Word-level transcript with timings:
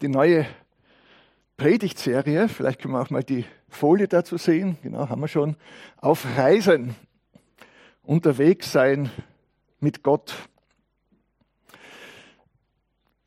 die 0.00 0.08
neue 0.08 0.46
Predigtserie, 1.56 2.48
vielleicht 2.48 2.80
können 2.80 2.94
wir 2.94 3.00
auch 3.00 3.10
mal 3.10 3.24
die 3.24 3.44
Folie 3.68 4.06
dazu 4.06 4.36
sehen, 4.36 4.78
genau, 4.82 5.08
haben 5.08 5.20
wir 5.20 5.28
schon, 5.28 5.56
auf 5.96 6.24
Reisen, 6.36 6.94
unterwegs 8.02 8.70
sein 8.70 9.10
mit 9.80 10.02
Gott. 10.02 10.34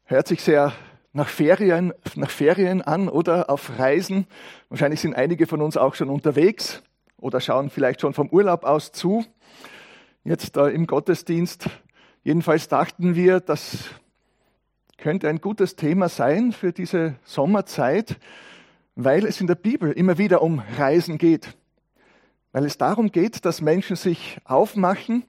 Hört 0.06 0.28
sich 0.28 0.42
sehr 0.42 0.74
nach 1.14 1.28
Ferien, 1.28 1.94
nach 2.16 2.30
Ferien 2.30 2.82
an 2.82 3.10
oder 3.10 3.50
auf 3.50 3.78
Reisen. 3.78 4.26
Wahrscheinlich 4.70 5.02
sind 5.02 5.14
einige 5.14 5.48
von 5.48 5.62
uns 5.62 5.76
auch 5.76 5.96
schon 5.96 6.10
unterwegs 6.10 6.82
oder 7.18 7.42
schauen 7.42 7.70
vielleicht 7.70 8.02
schon 8.02 8.14
vom 8.14 8.30
Urlaub 8.30 8.64
aus 8.64 8.92
zu. 8.92 9.26
Jetzt 10.24 10.56
da 10.56 10.68
im 10.68 10.88
Gottesdienst. 10.88 11.70
Jedenfalls 12.24 12.68
dachten 12.68 13.16
wir, 13.16 13.40
das 13.40 13.90
könnte 15.02 15.28
ein 15.28 15.42
gutes 15.42 15.76
Thema 15.76 16.08
sein 16.08 16.54
für 16.54 16.72
diese 16.72 17.16
Sommerzeit, 17.24 18.18
weil 18.96 19.26
es 19.26 19.42
in 19.42 19.48
der 19.48 19.56
Bibel 19.56 19.92
immer 19.92 20.18
wieder 20.20 20.42
um 20.44 20.60
Reisen 20.78 21.18
geht. 21.18 21.58
Weil 22.52 22.66
es 22.66 22.78
darum 22.78 23.12
geht, 23.12 23.44
dass 23.44 23.62
Menschen 23.62 23.96
sich 23.96 24.40
aufmachen, 24.46 25.26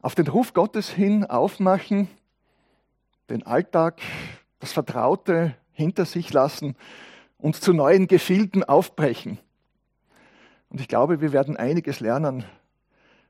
auf 0.00 0.14
den 0.14 0.26
Ruf 0.28 0.54
Gottes 0.54 0.88
hin 0.88 1.24
aufmachen, 1.24 2.08
den 3.28 3.44
Alltag 3.44 4.00
das 4.60 4.72
Vertraute 4.72 5.54
hinter 5.72 6.06
sich 6.06 6.32
lassen 6.32 6.74
und 7.36 7.56
zu 7.56 7.74
neuen 7.74 8.06
Gefilden 8.06 8.64
aufbrechen. 8.64 9.38
Und 10.70 10.80
ich 10.80 10.88
glaube, 10.88 11.20
wir 11.20 11.32
werden 11.32 11.56
einiges 11.58 12.00
lernen 12.00 12.44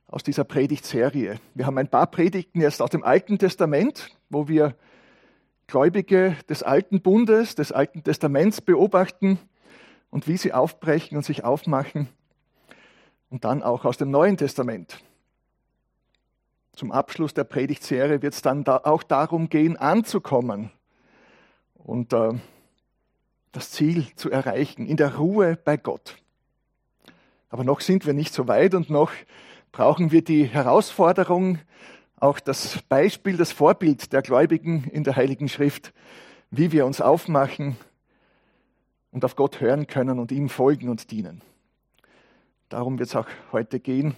aus 0.06 0.22
dieser 0.22 0.44
Predigtserie. 0.44 1.40
Wir 1.54 1.66
haben 1.66 1.78
ein 1.78 1.88
paar 1.88 2.06
Predigten 2.06 2.60
jetzt 2.60 2.80
aus 2.80 2.90
dem 2.90 3.02
Alten 3.02 3.38
Testament, 3.38 4.10
wo 4.30 4.46
wir 4.46 4.76
Gläubige 5.66 6.36
des 6.48 6.62
Alten 6.62 7.00
Bundes, 7.00 7.54
des 7.54 7.72
Alten 7.72 8.02
Testaments 8.02 8.60
beobachten 8.60 9.38
und 10.10 10.28
wie 10.28 10.36
sie 10.36 10.52
aufbrechen 10.52 11.16
und 11.16 11.24
sich 11.24 11.44
aufmachen. 11.44 12.08
Und 13.30 13.44
dann 13.44 13.62
auch 13.62 13.84
aus 13.84 13.96
dem 13.96 14.10
Neuen 14.10 14.36
Testament. 14.36 15.00
Zum 16.72 16.92
Abschluss 16.92 17.34
der 17.34 17.44
Predigtserie 17.44 18.22
wird 18.22 18.34
es 18.34 18.42
dann 18.42 18.64
da 18.64 18.80
auch 18.84 19.02
darum 19.02 19.48
gehen, 19.48 19.76
anzukommen, 19.76 20.70
und 21.84 22.12
äh, 22.12 22.32
das 23.52 23.70
Ziel 23.70 24.06
zu 24.16 24.30
erreichen, 24.30 24.86
in 24.86 24.96
der 24.96 25.16
Ruhe 25.16 25.56
bei 25.56 25.76
Gott. 25.76 26.16
Aber 27.50 27.62
noch 27.62 27.80
sind 27.80 28.06
wir 28.06 28.14
nicht 28.14 28.34
so 28.34 28.48
weit 28.48 28.74
und 28.74 28.90
noch 28.90 29.12
brauchen 29.70 30.10
wir 30.10 30.24
die 30.24 30.44
Herausforderung, 30.44 31.58
auch 32.24 32.40
das 32.40 32.80
Beispiel, 32.88 33.36
das 33.36 33.52
Vorbild 33.52 34.14
der 34.14 34.22
Gläubigen 34.22 34.84
in 34.84 35.04
der 35.04 35.14
Heiligen 35.14 35.46
Schrift, 35.48 35.92
wie 36.50 36.72
wir 36.72 36.86
uns 36.86 37.02
aufmachen 37.02 37.76
und 39.10 39.26
auf 39.26 39.36
Gott 39.36 39.60
hören 39.60 39.86
können 39.86 40.18
und 40.18 40.32
ihm 40.32 40.48
folgen 40.48 40.88
und 40.88 41.10
dienen. 41.10 41.42
Darum 42.70 42.98
wird 42.98 43.10
es 43.10 43.14
auch 43.14 43.28
heute 43.52 43.78
gehen. 43.78 44.16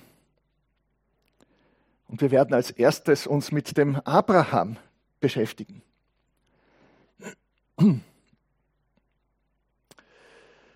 Und 2.06 2.20
wir 2.20 2.30
werden 2.30 2.54
als 2.54 2.70
erstes 2.70 3.26
uns 3.26 3.50
mit 3.50 3.76
dem 3.76 3.96
Abraham 3.96 4.76
beschäftigen. 5.18 5.82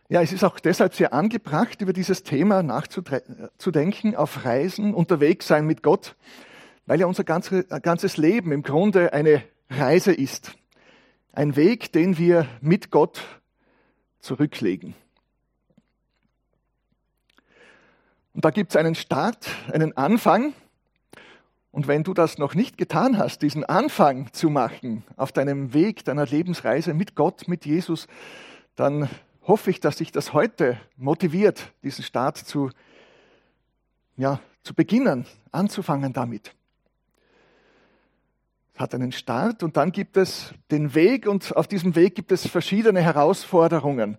Ja, 0.09 0.21
es 0.21 0.33
ist 0.33 0.43
auch 0.43 0.59
deshalb 0.59 0.95
sehr 0.95 1.13
angebracht, 1.13 1.81
über 1.81 1.93
dieses 1.93 2.25
Thema 2.25 2.65
nachzudenken, 2.65 4.17
auf 4.17 4.45
Reisen, 4.45 4.93
unterwegs 4.93 5.47
sein 5.47 5.65
mit 5.67 5.85
Gott, 5.85 6.17
weil 6.91 6.99
ja 6.99 7.07
unser 7.07 7.23
ganzes 7.23 8.17
Leben 8.17 8.51
im 8.51 8.65
Grunde 8.65 9.13
eine 9.13 9.45
Reise 9.71 10.13
ist. 10.13 10.57
Ein 11.33 11.55
Weg, 11.55 11.93
den 11.93 12.19
wir 12.19 12.49
mit 12.61 12.91
Gott 12.91 13.23
zurücklegen. 14.19 14.97
Und 18.35 18.45
da 18.45 18.51
gibt 18.51 18.71
es 18.73 18.77
einen 18.77 18.97
Start, 18.97 19.47
einen 19.73 19.97
Anfang, 19.97 20.53
und 21.71 21.87
wenn 21.87 22.03
du 22.03 22.13
das 22.13 22.39
noch 22.39 22.57
nicht 22.57 22.77
getan 22.77 23.19
hast, 23.19 23.43
diesen 23.43 23.65
Anfang 23.65 24.33
zu 24.33 24.51
machen 24.51 25.05
auf 25.17 25.31
deinem 25.31 25.73
Weg, 25.73 26.05
deiner 26.05 26.27
Lebensreise 26.27 26.93
mit 26.93 27.15
Gott, 27.15 27.47
mit 27.47 27.67
Jesus, 27.67 28.09
dann 28.75 29.09
hoffe 29.47 29.71
ich, 29.71 29.79
dass 29.79 29.99
dich 29.99 30.11
das 30.11 30.33
heute 30.33 30.77
motiviert, 30.97 31.73
diesen 31.85 32.03
Start 32.03 32.37
zu, 32.37 32.73
ja, 34.17 34.41
zu 34.65 34.75
beginnen, 34.75 35.25
anzufangen 35.53 36.13
damit. 36.13 36.53
Hat 38.81 38.95
einen 38.95 39.13
Start 39.13 39.63
und 39.63 39.77
dann 39.77 39.93
gibt 39.93 40.17
es 40.17 40.55
den 40.71 40.95
Weg 40.95 41.27
und 41.29 41.55
auf 41.55 41.69
diesem 41.69 41.97
Weg 41.97 42.15
gibt 42.15 42.33
es 42.33 42.47
verschiedene 42.47 43.03
Herausforderungen, 43.03 44.17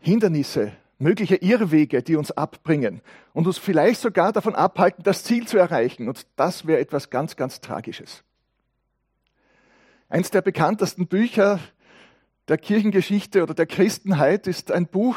Hindernisse, 0.00 0.72
mögliche 0.98 1.36
Irrwege, 1.36 2.02
die 2.02 2.16
uns 2.16 2.32
abbringen 2.32 3.00
und 3.32 3.46
uns 3.46 3.58
vielleicht 3.58 4.00
sogar 4.00 4.32
davon 4.32 4.56
abhalten, 4.56 5.04
das 5.04 5.22
Ziel 5.22 5.46
zu 5.46 5.56
erreichen. 5.56 6.08
Und 6.08 6.26
das 6.34 6.66
wäre 6.66 6.80
etwas 6.80 7.10
ganz, 7.10 7.36
ganz 7.36 7.60
Tragisches. 7.60 8.24
Eins 10.08 10.32
der 10.32 10.42
bekanntesten 10.42 11.06
Bücher 11.06 11.60
der 12.48 12.58
Kirchengeschichte 12.58 13.44
oder 13.44 13.54
der 13.54 13.66
Christenheit 13.66 14.48
ist 14.48 14.72
ein 14.72 14.88
Buch 14.88 15.16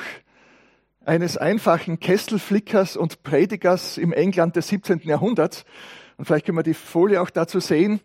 eines 1.05 1.37
einfachen 1.37 1.99
Kesselflickers 1.99 2.97
und 2.97 3.23
Predigers 3.23 3.97
im 3.97 4.13
England 4.13 4.57
des 4.57 4.67
17. 4.67 4.99
Jahrhunderts. 4.99 5.65
Und 6.17 6.25
vielleicht 6.25 6.45
können 6.45 6.57
wir 6.57 6.63
die 6.63 6.73
Folie 6.73 7.21
auch 7.21 7.29
dazu 7.29 7.59
sehen. 7.59 7.99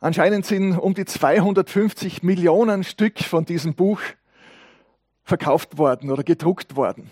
Anscheinend 0.00 0.46
sind 0.46 0.76
um 0.76 0.94
die 0.94 1.04
250 1.04 2.22
Millionen 2.22 2.84
Stück 2.84 3.20
von 3.20 3.44
diesem 3.44 3.74
Buch 3.74 4.00
verkauft 5.24 5.78
worden 5.78 6.10
oder 6.10 6.22
gedruckt 6.22 6.76
worden. 6.76 7.10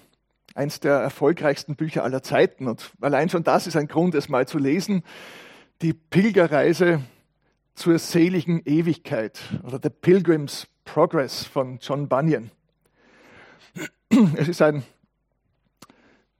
Eins 0.55 0.79
der 0.79 0.95
erfolgreichsten 0.95 1.75
Bücher 1.75 2.05
aller 2.05 2.23
Zeiten. 2.23 2.69
Und 2.69 2.93
allein 3.01 3.29
schon 3.29 3.43
das 3.43 3.67
ist 3.67 3.77
ein 3.77 3.89
Grund, 3.89 4.15
es 4.15 4.29
mal 4.29 4.47
zu 4.47 4.59
lesen. 4.59 5.03
Die 5.83 5.93
Pilgerreise 5.93 7.01
zur 7.75 7.99
seligen 7.99 8.63
Ewigkeit 8.65 9.41
oder 9.65 9.81
The 9.83 9.91
Pilgrim's 9.91 10.69
Progress 10.85 11.45
von 11.45 11.79
John 11.81 12.09
Bunyan. 12.09 12.51
Es 14.37 14.47
ist 14.47 14.63
ein, 14.63 14.85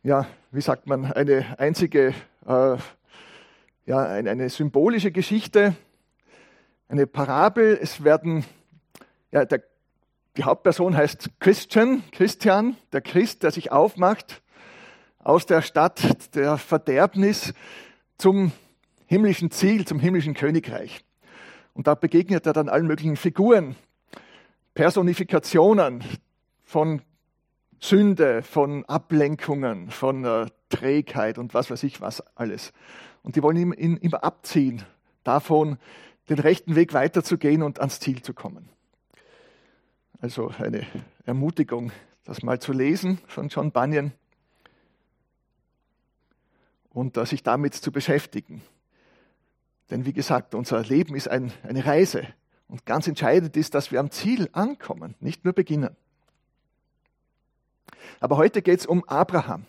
ja, 0.05 0.27
wie 0.53 0.61
sagt 0.61 0.87
man, 0.87 1.13
eine 1.13 1.59
einzige, 1.59 2.15
äh, 2.47 2.77
ja, 3.87 3.99
eine, 3.99 4.49
symbolische 4.49 5.13
Geschichte, 5.13 5.75
eine 6.89 7.07
Parabel. 7.07 7.79
Es 7.81 8.05
werden, 8.05 8.45
ja, 9.31 9.45
der 9.45 9.63
die 10.37 10.43
Hauptperson 10.43 10.97
heißt 10.97 11.31
Christian, 11.39 12.03
Christian, 12.11 12.77
der 12.93 13.03
Christ, 13.03 13.45
der 13.45 13.53
sich 13.53 13.71
aufmacht 13.71 14.43
aus 15.21 15.47
der 15.47 15.63
Stadt 15.63 16.35
der 16.35 16.59
Verderbnis 16.59 17.55
zum 18.19 18.51
himmlischen 19.07 19.53
Ziel, 19.53 19.87
zum 19.87 20.01
himmlischen 20.01 20.35
Königreich. 20.35 21.05
Und 21.73 21.87
da 21.87 21.95
begegnet 21.95 22.47
er 22.47 22.53
dann 22.53 22.69
allen 22.69 22.87
möglichen 22.89 23.17
Figuren, 23.17 23.77
Personifikationen 24.75 26.03
von 26.65 27.01
Sünde, 27.81 28.43
von 28.43 28.85
Ablenkungen, 28.87 29.91
von 29.91 30.25
äh, 30.25 30.47
Trägheit 30.69 31.39
und 31.39 31.55
was 31.55 31.71
weiß 31.71 31.83
ich 31.83 32.01
was 32.01 32.21
alles. 32.37 32.73
Und 33.23 33.37
die 33.37 33.43
wollen 33.43 33.73
ihn 33.73 33.97
immer 33.97 34.25
abziehen, 34.25 34.83
davon 35.23 35.79
den 36.29 36.39
rechten 36.39 36.75
Weg 36.75 36.93
weiterzugehen 36.93 37.63
und 37.63 37.81
ans 37.81 38.01
Ziel 38.01 38.23
zu 38.23 38.35
kommen. 38.35 38.69
Also 40.21 40.49
eine 40.59 40.87
Ermutigung, 41.27 41.93
das 42.25 42.43
mal 42.43 42.59
zu 42.59 42.73
lesen 42.73 43.19
von 43.27 43.49
John 43.49 43.73
Bunyan 43.73 44.13
und 46.91 47.17
sich 47.27 47.43
damit 47.43 47.75
zu 47.75 47.93
beschäftigen. 47.93 48.63
Denn 49.91 50.07
wie 50.07 50.13
gesagt, 50.13 50.55
unser 50.55 50.83
Leben 50.83 51.15
ist 51.15 51.29
ein, 51.29 51.53
eine 51.63 51.85
Reise 51.85 52.27
und 52.69 52.87
ganz 52.87 53.07
entscheidend 53.07 53.57
ist, 53.57 53.75
dass 53.75 53.93
wir 53.93 54.01
am 54.01 54.11
Ziel 54.11 54.49
ankommen, 54.53 55.15
nicht 55.21 55.45
nur 55.45 55.53
beginnen. 55.53 55.95
Aber 58.21 58.37
heute 58.37 58.63
geht 58.63 58.81
es 58.81 58.87
um 58.87 59.05
Abraham. 59.05 59.67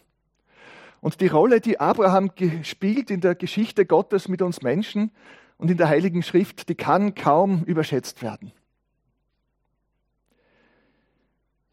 Und 1.06 1.22
die 1.22 1.28
Rolle, 1.28 1.62
die 1.62 1.80
Abraham 1.80 2.32
spielt 2.64 3.12
in 3.12 3.22
der 3.22 3.36
Geschichte 3.36 3.86
Gottes 3.86 4.28
mit 4.28 4.42
uns 4.42 4.64
Menschen 4.64 5.12
und 5.60 5.70
in 5.70 5.78
der 5.78 5.88
Heiligen 5.88 6.24
Schrift, 6.24 6.68
die 6.68 6.74
kann 6.74 7.14
kaum 7.14 7.64
überschätzt 7.66 8.24
werden. 8.24 8.52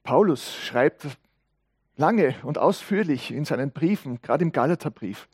Paulus 0.02 0.54
schreibt 0.54 1.06
lange 1.96 2.34
und 2.42 2.58
ausführlich 2.58 3.30
in 3.30 3.46
seinen 3.46 3.70
Briefen, 3.70 4.20
gerade 4.20 4.44
im 4.44 4.52
Galaterbrief, 4.52 5.30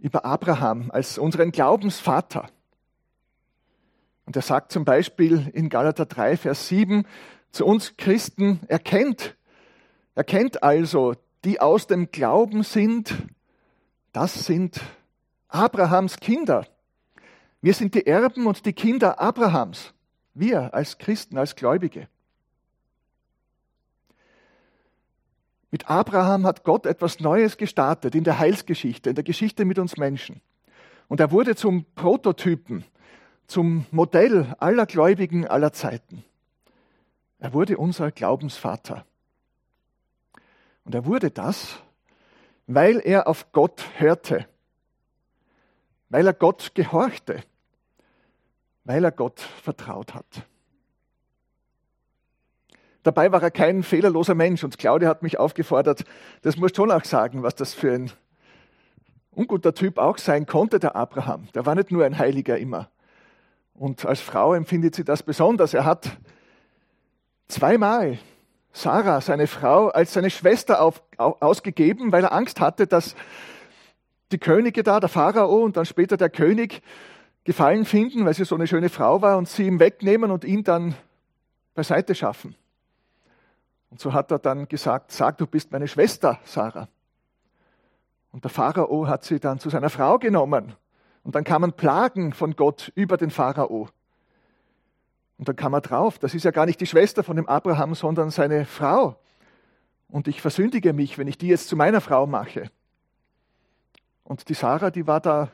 über 0.00 0.24
Abraham 0.24 0.90
als 0.90 1.16
unseren 1.16 1.52
Glaubensvater. 1.52 2.48
Und 4.26 4.34
er 4.34 4.42
sagt 4.42 4.72
zum 4.72 4.84
Beispiel 4.84 5.52
in 5.54 5.68
Galater 5.68 6.06
3, 6.06 6.36
Vers 6.36 6.66
7 6.66 7.06
zu 7.52 7.64
uns 7.64 7.96
Christen, 7.96 8.58
erkennt, 8.66 9.36
erkennt 10.16 10.64
also, 10.64 11.14
die 11.44 11.60
aus 11.60 11.86
dem 11.86 12.10
Glauben 12.10 12.62
sind, 12.62 13.14
das 14.12 14.46
sind 14.46 14.80
Abrahams 15.48 16.18
Kinder. 16.18 16.66
Wir 17.60 17.74
sind 17.74 17.94
die 17.94 18.06
Erben 18.06 18.46
und 18.46 18.66
die 18.66 18.72
Kinder 18.72 19.20
Abrahams. 19.20 19.92
Wir 20.34 20.74
als 20.74 20.98
Christen, 20.98 21.38
als 21.38 21.54
Gläubige. 21.54 22.08
Mit 25.70 25.90
Abraham 25.90 26.46
hat 26.46 26.64
Gott 26.64 26.86
etwas 26.86 27.20
Neues 27.20 27.56
gestartet 27.56 28.14
in 28.14 28.24
der 28.24 28.38
Heilsgeschichte, 28.38 29.10
in 29.10 29.16
der 29.16 29.24
Geschichte 29.24 29.64
mit 29.64 29.78
uns 29.78 29.96
Menschen. 29.96 30.40
Und 31.08 31.20
er 31.20 31.30
wurde 31.32 31.56
zum 31.56 31.84
Prototypen, 31.94 32.84
zum 33.46 33.86
Modell 33.90 34.54
aller 34.58 34.86
Gläubigen 34.86 35.46
aller 35.46 35.72
Zeiten. 35.72 36.24
Er 37.38 37.52
wurde 37.52 37.76
unser 37.76 38.10
Glaubensvater. 38.10 39.04
Und 40.84 40.94
er 40.94 41.06
wurde 41.06 41.30
das, 41.30 41.82
weil 42.66 43.00
er 43.00 43.26
auf 43.26 43.52
Gott 43.52 43.84
hörte, 43.96 44.46
weil 46.08 46.26
er 46.26 46.34
Gott 46.34 46.72
gehorchte, 46.74 47.42
weil 48.84 49.04
er 49.04 49.12
Gott 49.12 49.40
vertraut 49.40 50.14
hat. 50.14 50.46
Dabei 53.02 53.32
war 53.32 53.42
er 53.42 53.50
kein 53.50 53.82
fehlerloser 53.82 54.34
Mensch 54.34 54.64
und 54.64 54.78
Claudia 54.78 55.08
hat 55.08 55.22
mich 55.22 55.38
aufgefordert, 55.38 56.04
das 56.42 56.56
muss 56.56 56.72
schon 56.74 56.90
auch 56.90 57.04
sagen, 57.04 57.42
was 57.42 57.54
das 57.54 57.74
für 57.74 57.92
ein 57.92 58.10
unguter 59.30 59.74
Typ 59.74 59.98
auch 59.98 60.16
sein 60.16 60.46
konnte, 60.46 60.78
der 60.78 60.96
Abraham. 60.96 61.48
Der 61.54 61.66
war 61.66 61.74
nicht 61.74 61.90
nur 61.90 62.04
ein 62.04 62.18
Heiliger 62.18 62.58
immer. 62.58 62.88
Und 63.74 64.06
als 64.06 64.20
Frau 64.20 64.54
empfindet 64.54 64.94
sie 64.94 65.04
das 65.04 65.22
besonders. 65.22 65.74
Er 65.74 65.84
hat 65.84 66.16
zweimal 67.48 68.18
Sarah, 68.76 69.20
seine 69.20 69.46
Frau, 69.46 69.88
als 69.88 70.12
seine 70.12 70.30
Schwester 70.30 70.82
auf, 70.82 71.00
ausgegeben, 71.16 72.10
weil 72.10 72.24
er 72.24 72.32
Angst 72.32 72.60
hatte, 72.60 72.88
dass 72.88 73.14
die 74.32 74.38
Könige 74.38 74.82
da, 74.82 74.98
der 74.98 75.08
Pharao 75.08 75.62
und 75.62 75.76
dann 75.76 75.86
später 75.86 76.16
der 76.16 76.28
König, 76.28 76.82
Gefallen 77.44 77.84
finden, 77.84 78.24
weil 78.24 78.32
sie 78.32 78.46
so 78.46 78.54
eine 78.54 78.66
schöne 78.66 78.88
Frau 78.88 79.20
war 79.20 79.36
und 79.36 79.48
sie 79.48 79.66
ihm 79.66 79.78
wegnehmen 79.78 80.30
und 80.30 80.44
ihn 80.44 80.64
dann 80.64 80.94
beiseite 81.74 82.14
schaffen. 82.14 82.56
Und 83.90 84.00
so 84.00 84.14
hat 84.14 84.30
er 84.30 84.38
dann 84.38 84.66
gesagt, 84.66 85.12
sag, 85.12 85.36
du 85.36 85.46
bist 85.46 85.70
meine 85.70 85.86
Schwester, 85.86 86.40
Sarah. 86.44 86.88
Und 88.32 88.44
der 88.44 88.50
Pharao 88.50 89.06
hat 89.06 89.24
sie 89.24 89.38
dann 89.40 89.58
zu 89.58 89.68
seiner 89.68 89.90
Frau 89.90 90.18
genommen. 90.18 90.74
Und 91.22 91.34
dann 91.34 91.44
kamen 91.44 91.74
Plagen 91.74 92.32
von 92.32 92.56
Gott 92.56 92.90
über 92.94 93.18
den 93.18 93.30
Pharao. 93.30 93.90
Und 95.44 95.48
dann 95.50 95.56
kam 95.56 95.74
er 95.74 95.82
drauf, 95.82 96.18
das 96.18 96.32
ist 96.32 96.44
ja 96.44 96.52
gar 96.52 96.64
nicht 96.64 96.80
die 96.80 96.86
Schwester 96.86 97.22
von 97.22 97.36
dem 97.36 97.46
Abraham, 97.46 97.94
sondern 97.94 98.30
seine 98.30 98.64
Frau. 98.64 99.20
Und 100.08 100.26
ich 100.26 100.40
versündige 100.40 100.94
mich, 100.94 101.18
wenn 101.18 101.28
ich 101.28 101.36
die 101.36 101.48
jetzt 101.48 101.68
zu 101.68 101.76
meiner 101.76 102.00
Frau 102.00 102.26
mache. 102.26 102.70
Und 104.22 104.48
die 104.48 104.54
Sarah, 104.54 104.90
die 104.90 105.06
war 105.06 105.20
da 105.20 105.50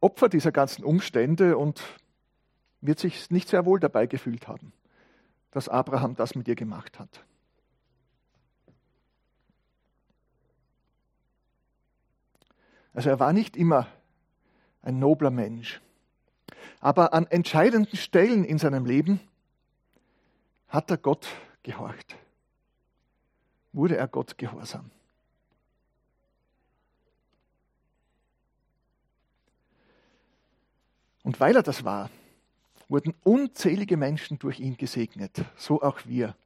Opfer 0.00 0.30
dieser 0.30 0.50
ganzen 0.50 0.82
Umstände 0.82 1.58
und 1.58 1.82
wird 2.80 2.98
sich 2.98 3.30
nicht 3.30 3.50
sehr 3.50 3.66
wohl 3.66 3.80
dabei 3.80 4.06
gefühlt 4.06 4.48
haben, 4.48 4.72
dass 5.50 5.68
Abraham 5.68 6.16
das 6.16 6.34
mit 6.34 6.48
ihr 6.48 6.56
gemacht 6.56 6.98
hat. 6.98 7.22
Also 12.94 13.10
er 13.10 13.20
war 13.20 13.34
nicht 13.34 13.58
immer 13.58 13.88
ein 14.80 14.98
nobler 14.98 15.30
Mensch. 15.30 15.82
Aber 16.80 17.12
an 17.12 17.26
entscheidenden 17.26 17.96
Stellen 17.96 18.44
in 18.44 18.58
seinem 18.58 18.84
Leben 18.84 19.20
hat 20.68 20.90
er 20.90 20.96
Gott 20.96 21.28
gehorcht. 21.62 22.16
Wurde 23.72 23.96
er 23.96 24.08
Gott 24.08 24.38
gehorsam. 24.38 24.90
Und 31.22 31.40
weil 31.40 31.56
er 31.56 31.62
das 31.62 31.84
war, 31.84 32.08
wurden 32.88 33.14
unzählige 33.24 33.96
Menschen 33.96 34.38
durch 34.38 34.60
ihn 34.60 34.76
gesegnet, 34.76 35.44
so 35.56 35.82
auch 35.82 35.98
wir 36.04 36.36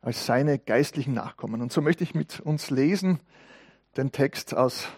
als 0.00 0.26
seine 0.26 0.58
geistlichen 0.58 1.14
Nachkommen. 1.14 1.60
Und 1.60 1.72
so 1.72 1.80
möchte 1.80 2.02
ich 2.02 2.14
mit 2.14 2.40
uns 2.40 2.70
lesen 2.70 3.20
den 3.96 4.10
Text 4.12 4.54
aus 4.54 4.88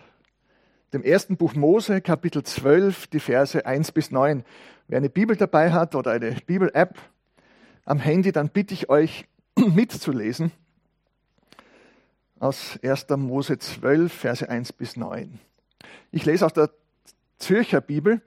dem 0.92 1.02
ersten 1.02 1.36
Buch 1.36 1.54
Mose, 1.54 2.00
Kapitel 2.00 2.42
12, 2.42 3.06
die 3.08 3.20
Verse 3.20 3.64
1 3.64 3.92
bis 3.92 4.10
9. 4.10 4.44
Wer 4.88 4.98
eine 4.98 5.08
Bibel 5.08 5.36
dabei 5.36 5.72
hat 5.72 5.94
oder 5.94 6.10
eine 6.10 6.32
Bibel-App 6.32 6.98
am 7.84 7.98
Handy, 7.98 8.32
dann 8.32 8.48
bitte 8.48 8.74
ich 8.74 8.88
euch 8.88 9.26
mitzulesen 9.56 10.52
aus 12.40 12.78
1. 12.82 13.06
Mose 13.16 13.58
12, 13.58 14.12
Verse 14.12 14.48
1 14.48 14.72
bis 14.72 14.96
9. 14.96 15.38
Ich 16.10 16.24
lese 16.24 16.46
aus 16.46 16.54
der 16.54 16.70
Zürcher 17.38 17.80
Bibel 17.80 18.20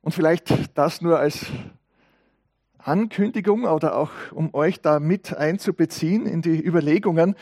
und 0.00 0.12
vielleicht 0.12 0.76
das 0.78 1.02
nur 1.02 1.18
als 1.18 1.46
Ankündigung 2.78 3.64
oder 3.64 3.96
auch 3.96 4.10
um 4.32 4.54
euch 4.54 4.80
da 4.80 5.00
mit 5.00 5.34
einzubeziehen 5.34 6.26
in 6.26 6.42
die 6.42 6.64
Überlegungen. 6.64 7.34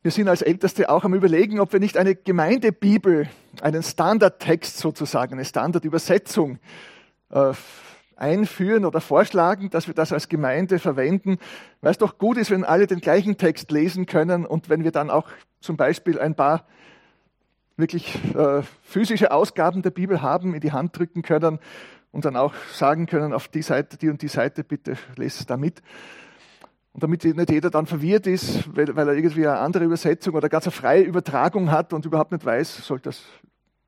Wir 0.00 0.12
sind 0.12 0.28
als 0.28 0.42
Älteste 0.42 0.90
auch 0.90 1.02
am 1.02 1.12
Überlegen, 1.12 1.58
ob 1.58 1.72
wir 1.72 1.80
nicht 1.80 1.96
eine 1.96 2.14
Gemeindebibel, 2.14 3.28
einen 3.60 3.82
Standardtext 3.82 4.78
sozusagen, 4.78 5.32
eine 5.34 5.44
Standardübersetzung 5.44 6.60
äh, 7.30 7.52
einführen 8.14 8.84
oder 8.84 9.00
vorschlagen, 9.00 9.70
dass 9.70 9.88
wir 9.88 9.94
das 9.94 10.12
als 10.12 10.28
Gemeinde 10.28 10.78
verwenden, 10.78 11.38
weil 11.80 11.90
es 11.90 11.98
doch 11.98 12.16
gut 12.16 12.36
ist, 12.36 12.52
wenn 12.52 12.62
alle 12.62 12.86
den 12.86 13.00
gleichen 13.00 13.38
Text 13.38 13.72
lesen 13.72 14.06
können 14.06 14.46
und 14.46 14.68
wenn 14.68 14.84
wir 14.84 14.92
dann 14.92 15.10
auch 15.10 15.30
zum 15.60 15.76
Beispiel 15.76 16.20
ein 16.20 16.36
paar 16.36 16.64
wirklich 17.76 18.14
äh, 18.36 18.62
physische 18.82 19.32
Ausgaben 19.32 19.82
der 19.82 19.90
Bibel 19.90 20.22
haben, 20.22 20.54
in 20.54 20.60
die 20.60 20.70
Hand 20.70 20.96
drücken 20.96 21.22
können 21.22 21.58
und 22.12 22.24
dann 22.24 22.36
auch 22.36 22.54
sagen 22.72 23.06
können, 23.06 23.32
auf 23.32 23.48
die 23.48 23.62
Seite, 23.62 23.96
die 23.96 24.10
und 24.10 24.22
die 24.22 24.28
Seite, 24.28 24.62
bitte 24.62 24.96
lest 25.16 25.40
es 25.40 25.46
da 25.46 25.56
mit. 25.56 25.82
Und 26.92 27.02
damit 27.02 27.24
nicht 27.24 27.50
jeder 27.50 27.70
dann 27.70 27.86
verwirrt 27.86 28.26
ist, 28.26 28.74
weil, 28.76 28.94
weil 28.96 29.08
er 29.08 29.14
irgendwie 29.14 29.46
eine 29.46 29.58
andere 29.58 29.84
Übersetzung 29.84 30.34
oder 30.34 30.48
ganz 30.48 30.64
eine 30.64 30.72
freie 30.72 31.02
Übertragung 31.02 31.70
hat 31.70 31.92
und 31.92 32.04
überhaupt 32.04 32.32
nicht 32.32 32.44
weiß, 32.44 32.86
soll 32.86 33.00
das 33.00 33.22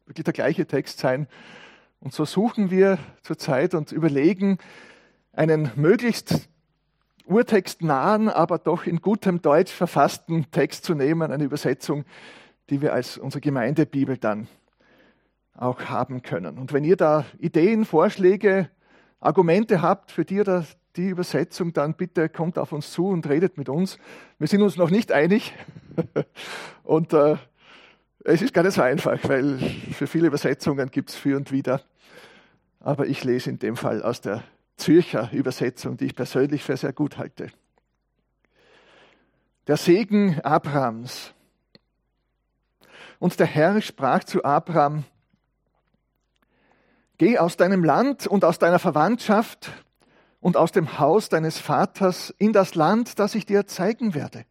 wirklich 0.07 0.25
der 0.25 0.33
gleiche 0.33 0.67
Text 0.67 0.99
sein. 0.99 1.27
Und 2.01 2.13
so 2.13 2.25
suchen 2.25 2.71
wir 2.71 2.99
zurzeit 3.23 3.75
und 3.75 3.93
überlegen, 3.93 4.59
einen 5.33 5.71
möglichst 5.77 6.49
urtextnahen, 7.27 8.29
aber 8.29 8.59
doch 8.59 8.87
in 8.87 9.01
gutem 9.01 9.41
Deutsch 9.41 9.73
verfassten 9.73 10.51
Text 10.51 10.85
zu 10.85 10.95
nehmen, 10.95 11.31
eine 11.31 11.45
Übersetzung, 11.45 12.05
die 12.71 12.83
wir 12.83 12.93
als 12.93 13.19
unsere 13.19 13.41
Gemeindebibel 13.41 14.17
dann 14.17 14.49
auch 15.55 15.85
haben 15.85 16.23
können. 16.23 16.59
Und 16.59 16.73
wenn 16.73 16.85
ihr 16.85 16.97
da 16.97 17.25
Ideen, 17.39 17.85
Vorschläge, 17.85 18.71
Argumente 19.21 19.83
habt 19.83 20.11
für 20.11 20.25
die 20.25 20.41
oder 20.41 20.65
die 21.01 21.09
Übersetzung, 21.09 21.73
dann 21.73 21.95
bitte 21.95 22.29
kommt 22.29 22.59
auf 22.59 22.73
uns 22.73 22.93
zu 22.93 23.07
und 23.07 23.29
redet 23.29 23.57
mit 23.57 23.69
uns. 23.69 23.99
Wir 24.39 24.49
sind 24.49 24.63
uns 24.63 24.77
noch 24.77 24.91
nicht 24.91 25.13
einig. 25.13 25.55
und 26.85 27.13
äh, 27.13 27.37
es 28.25 28.43
ist 28.43 28.53
gar 28.53 28.63
nicht 28.63 28.75
so 28.75 28.83
einfach, 28.83 29.19
weil 29.25 29.59
für 29.93 30.07
viele 30.07 30.27
Übersetzungen 30.27 30.91
gibt 30.91 31.11
es 31.11 31.17
für 31.17 31.37
und 31.37 31.53
wieder. 31.53 31.83
Aber 32.81 33.07
ich 33.07 33.25
lese 33.25 33.51
in 33.51 33.59
dem 33.59 33.77
Fall 33.77 34.03
aus 34.03 34.21
der 34.21 34.43
Zürcher 34.77 35.31
Übersetzung, 35.33 35.97
die 35.97 36.07
ich 36.07 36.15
persönlich 36.15 36.63
für 36.63 36.77
sehr 36.77 36.93
gut 36.93 37.19
halte. 37.19 37.49
Der 39.67 39.77
Segen 39.77 40.41
Abrahams. 40.41 41.33
Und 43.19 43.39
der 43.39 43.47
Herr 43.47 43.81
sprach 43.83 44.25
zu 44.25 44.45
Abraham, 44.45 45.05
Geh 47.19 47.37
aus 47.37 47.59
deinem 47.59 47.85
Land 47.85 48.27
und 48.27 48.47
aus 48.47 48.59
deiner 48.59 48.79
Verwandtschaft 48.79 49.71
und 50.41 50.57
aus 50.57 50.73
dem 50.73 50.99
Haus 50.99 51.29
deines 51.29 51.59
Vaters 51.59 52.35
in 52.39 52.53
das 52.53 52.75
Land, 52.75 53.19
das 53.19 53.35
ich 53.35 53.47
dir 53.47 53.67
zeigen 53.67 54.15
werde. 54.15 54.45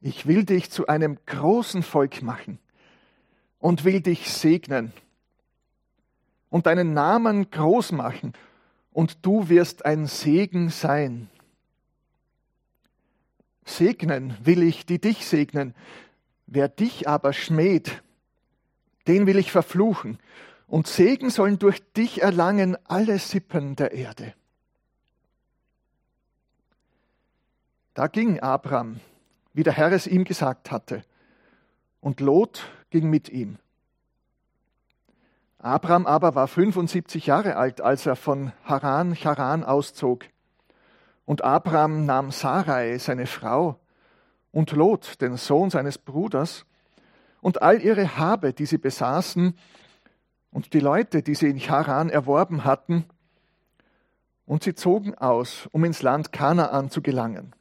Ich 0.00 0.26
will 0.26 0.44
dich 0.44 0.70
zu 0.70 0.86
einem 0.86 1.18
großen 1.26 1.82
Volk 1.82 2.22
machen 2.22 2.58
und 3.58 3.84
will 3.84 4.00
dich 4.00 4.30
segnen 4.30 4.92
und 6.50 6.66
deinen 6.66 6.92
Namen 6.92 7.50
groß 7.50 7.92
machen 7.92 8.34
und 8.92 9.24
du 9.26 9.48
wirst 9.48 9.84
ein 9.84 10.06
Segen 10.06 10.70
sein. 10.70 11.28
Segnen 13.64 14.36
will 14.42 14.62
ich, 14.62 14.86
die 14.86 15.00
dich 15.00 15.26
segnen. 15.26 15.74
Wer 16.46 16.68
dich 16.68 17.08
aber 17.08 17.32
schmäht, 17.32 18.02
den 19.06 19.26
will 19.26 19.38
ich 19.38 19.50
verfluchen 19.50 20.18
und 20.68 20.86
Segen 20.86 21.30
sollen 21.30 21.58
durch 21.58 21.82
dich 21.94 22.22
erlangen 22.22 22.76
alle 22.84 23.18
Sippen 23.18 23.74
der 23.74 23.92
Erde. 23.92 24.34
Da 27.94 28.06
ging 28.06 28.38
Abraham, 28.38 29.00
wie 29.54 29.64
der 29.64 29.72
Herr 29.72 29.90
es 29.90 30.06
ihm 30.06 30.24
gesagt 30.24 30.70
hatte, 30.70 31.02
und 32.00 32.20
Lot 32.20 32.70
ging 32.90 33.10
mit 33.10 33.28
ihm. 33.28 33.58
Abraham 35.58 36.06
aber 36.06 36.36
war 36.36 36.46
75 36.46 37.26
Jahre 37.26 37.56
alt, 37.56 37.80
als 37.80 38.06
er 38.06 38.14
von 38.14 38.52
Haran 38.62 39.16
Charan 39.16 39.64
auszog. 39.64 40.26
Und 41.24 41.42
Abraham 41.42 42.06
nahm 42.06 42.30
Sarai, 42.30 42.98
seine 42.98 43.26
Frau, 43.26 43.80
und 44.52 44.70
Lot, 44.70 45.20
den 45.20 45.36
Sohn 45.36 45.70
seines 45.70 45.98
Bruders, 45.98 46.64
und 47.40 47.62
all 47.62 47.82
ihre 47.82 48.16
Habe, 48.16 48.52
die 48.52 48.66
sie 48.66 48.78
besaßen, 48.78 49.58
und 50.50 50.72
die 50.72 50.80
Leute, 50.80 51.22
die 51.22 51.34
sie 51.34 51.48
in 51.48 51.60
Charan 51.60 52.10
erworben 52.10 52.64
hatten, 52.64 53.04
und 54.46 54.62
sie 54.62 54.74
zogen 54.74 55.14
aus, 55.14 55.68
um 55.72 55.84
ins 55.84 56.00
Land 56.00 56.32
Kanaan 56.32 56.90
zu 56.90 57.02
gelangen. 57.02 57.54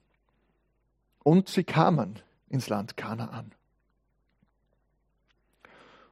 Und 1.22 1.50
sie 1.50 1.65
kamen 1.65 2.20
ins 2.48 2.70
Land 2.70 2.96
Kanaan. 2.96 3.51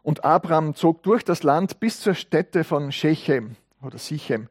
Und 0.03 0.25
Abraham 0.25 0.75
zog 0.75 1.01
durch 1.03 1.23
das 1.23 1.43
Land 1.43 1.79
bis 1.79 2.01
zur 2.01 2.13
Stätte 2.13 2.65
von 2.65 2.91
Shechem 2.91 3.55
oder 3.81 3.97
Sichem, 3.97 4.49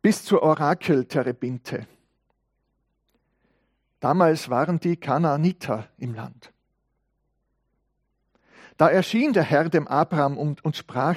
bis 0.00 0.24
zur 0.24 0.42
Orakelterebinte. 0.42 1.86
Damals 4.00 4.48
waren 4.48 4.80
die 4.80 4.96
Kanaaniter 4.96 5.88
im 5.98 6.14
Land. 6.14 6.52
Da 8.76 8.88
erschien 8.88 9.32
der 9.32 9.42
Herr 9.42 9.68
dem 9.68 9.88
Abraham 9.88 10.36
und, 10.36 10.64
und 10.64 10.76
sprach, 10.76 11.16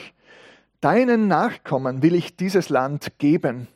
Deinen 0.81 1.27
Nachkommen 1.27 2.01
will 2.01 2.15
ich 2.15 2.37
dieses 2.37 2.69
Land 2.69 3.17
geben. 3.17 3.67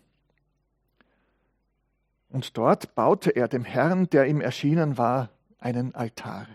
Und 2.30 2.58
dort 2.58 2.96
baute 2.96 3.32
er 3.32 3.48
dem 3.48 3.66
Herrn, 3.66 4.10
der 4.10 4.28
ihm 4.28 4.40
erschienen 4.40 4.98
war, 4.98 5.30
einen 5.60 5.94
Altar. 5.96 6.48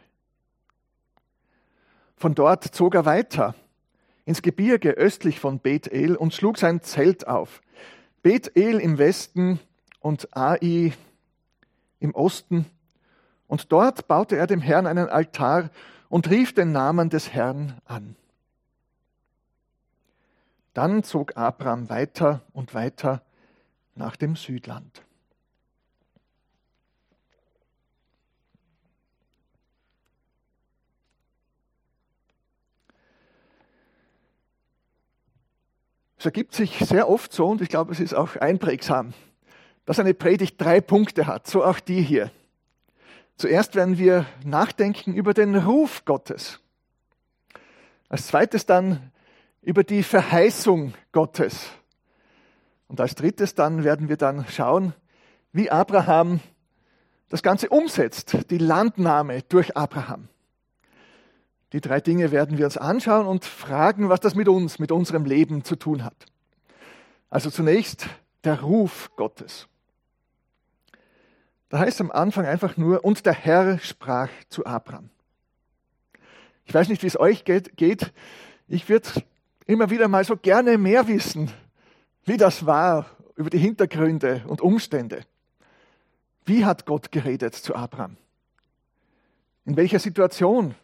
Von 2.16 2.34
dort 2.34 2.64
zog 2.64 2.94
er 2.94 3.04
weiter 3.04 3.54
ins 4.24 4.42
Gebirge 4.42 4.90
östlich 4.90 5.38
von 5.38 5.58
Bethel 5.58 6.16
und 6.16 6.34
schlug 6.34 6.58
sein 6.58 6.82
Zelt 6.82 7.28
auf. 7.28 7.62
Bethel 8.22 8.80
im 8.80 8.98
Westen 8.98 9.60
und 10.00 10.36
Ai 10.36 10.92
im 12.00 12.14
Osten. 12.14 12.66
Und 13.46 13.72
dort 13.72 14.08
baute 14.08 14.36
er 14.36 14.46
dem 14.46 14.60
Herrn 14.60 14.86
einen 14.86 15.08
Altar 15.08 15.70
und 16.08 16.30
rief 16.30 16.54
den 16.54 16.72
Namen 16.72 17.10
des 17.10 17.32
Herrn 17.32 17.80
an. 17.84 18.16
Dann 20.74 21.02
zog 21.02 21.36
Abraham 21.36 21.88
weiter 21.88 22.42
und 22.52 22.74
weiter 22.74 23.22
nach 23.94 24.16
dem 24.16 24.36
Südland. 24.36 25.02
Es 36.18 36.24
ergibt 36.24 36.52
sich 36.52 36.78
sehr 36.78 37.08
oft 37.08 37.32
so, 37.32 37.46
und 37.46 37.60
ich 37.60 37.68
glaube, 37.68 37.92
es 37.92 38.00
ist 38.00 38.12
auch 38.12 38.34
einprägsam, 38.36 39.14
dass 39.84 40.00
eine 40.00 40.14
Predigt 40.14 40.60
drei 40.60 40.80
Punkte 40.80 41.26
hat, 41.28 41.46
so 41.46 41.64
auch 41.64 41.78
die 41.78 42.02
hier. 42.02 42.32
Zuerst 43.38 43.76
werden 43.76 43.98
wir 43.98 44.26
nachdenken 44.44 45.14
über 45.14 45.32
den 45.32 45.54
Ruf 45.54 46.04
Gottes. 46.04 46.58
Als 48.08 48.26
zweites 48.26 48.66
dann 48.66 49.12
über 49.62 49.84
die 49.84 50.02
Verheißung 50.02 50.94
Gottes. 51.12 51.70
Und 52.88 53.00
als 53.00 53.14
drittes 53.14 53.54
dann 53.54 53.84
werden 53.84 54.08
wir 54.08 54.16
dann 54.16 54.44
schauen, 54.48 54.92
wie 55.52 55.70
Abraham 55.70 56.40
das 57.28 57.44
Ganze 57.44 57.68
umsetzt, 57.68 58.50
die 58.50 58.58
Landnahme 58.58 59.42
durch 59.42 59.76
Abraham. 59.76 60.28
Die 61.72 61.80
drei 61.80 62.00
Dinge 62.00 62.32
werden 62.32 62.58
wir 62.58 62.64
uns 62.64 62.76
anschauen 62.76 63.26
und 63.28 63.44
fragen, 63.44 64.08
was 64.08 64.18
das 64.18 64.34
mit 64.34 64.48
uns, 64.48 64.80
mit 64.80 64.90
unserem 64.90 65.24
Leben 65.24 65.62
zu 65.62 65.76
tun 65.76 66.02
hat. 66.02 66.26
Also 67.30 67.50
zunächst 67.50 68.08
der 68.42 68.62
Ruf 68.62 69.10
Gottes. 69.14 69.68
Da 71.68 71.80
heißt 71.80 72.00
am 72.00 72.10
Anfang 72.10 72.46
einfach 72.46 72.76
nur, 72.76 73.04
und 73.04 73.26
der 73.26 73.34
Herr 73.34 73.78
sprach 73.78 74.30
zu 74.48 74.64
Abraham. 74.64 75.10
Ich 76.64 76.72
weiß 76.72 76.88
nicht, 76.88 77.02
wie 77.02 77.06
es 77.06 77.18
euch 77.18 77.44
geht. 77.44 78.12
Ich 78.66 78.88
würde 78.88 79.08
immer 79.66 79.90
wieder 79.90 80.08
mal 80.08 80.24
so 80.24 80.36
gerne 80.36 80.78
mehr 80.78 81.08
wissen, 81.08 81.50
wie 82.24 82.36
das 82.36 82.66
war, 82.66 83.06
über 83.36 83.50
die 83.50 83.58
Hintergründe 83.58 84.42
und 84.48 84.60
Umstände. 84.60 85.24
Wie 86.44 86.64
hat 86.64 86.86
Gott 86.86 87.12
geredet 87.12 87.54
zu 87.54 87.74
Abraham? 87.74 88.16
In 89.64 89.76
welcher 89.76 89.98
Situation? 89.98 90.74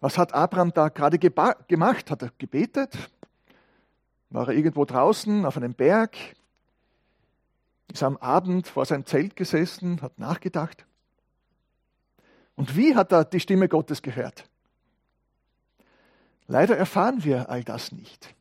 Was 0.00 0.18
hat 0.18 0.34
Abraham 0.34 0.72
da 0.72 0.90
gerade 0.90 1.18
gemacht? 1.18 2.10
Hat 2.10 2.22
er 2.22 2.30
gebetet? 2.38 3.10
War 4.30 4.48
er 4.48 4.54
irgendwo 4.54 4.84
draußen 4.84 5.44
auf 5.46 5.56
einem 5.56 5.74
Berg? 5.74 6.16
Ist 7.92 8.02
am 8.02 8.16
Abend 8.18 8.66
vor 8.66 8.84
seinem 8.84 9.06
Zelt 9.06 9.36
gesessen, 9.36 10.02
hat 10.02 10.18
nachgedacht. 10.18 10.86
Und 12.54 12.76
wie 12.76 12.94
hat 12.94 13.12
er 13.12 13.24
die 13.24 13.40
Stimme 13.40 13.68
Gottes 13.68 14.02
gehört? 14.02 14.48
Leider 16.46 16.76
erfahren 16.76 17.24
wir 17.24 17.50
all 17.50 17.62
das 17.62 17.92
nicht. 17.92 18.34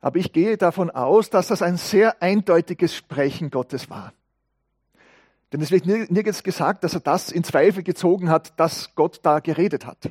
Aber 0.00 0.18
ich 0.18 0.32
gehe 0.32 0.56
davon 0.56 0.90
aus, 0.90 1.30
dass 1.30 1.48
das 1.48 1.62
ein 1.62 1.76
sehr 1.76 2.22
eindeutiges 2.22 2.94
Sprechen 2.94 3.50
Gottes 3.50 3.90
war. 3.90 4.12
Denn 5.52 5.60
es 5.60 5.70
wird 5.70 5.86
nirgends 5.86 6.42
gesagt, 6.42 6.84
dass 6.84 6.94
er 6.94 7.00
das 7.00 7.32
in 7.32 7.44
Zweifel 7.44 7.82
gezogen 7.82 8.28
hat, 8.30 8.58
dass 8.60 8.94
Gott 8.94 9.20
da 9.22 9.40
geredet 9.40 9.86
hat. 9.86 10.10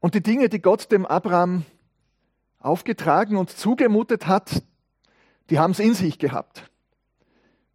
Und 0.00 0.14
die 0.14 0.22
Dinge, 0.22 0.48
die 0.48 0.60
Gott 0.60 0.92
dem 0.92 1.06
Abraham 1.06 1.64
aufgetragen 2.58 3.36
und 3.36 3.50
zugemutet 3.50 4.26
hat, 4.26 4.62
die 5.50 5.58
haben 5.58 5.72
es 5.72 5.80
in 5.80 5.94
sich 5.94 6.18
gehabt. 6.18 6.70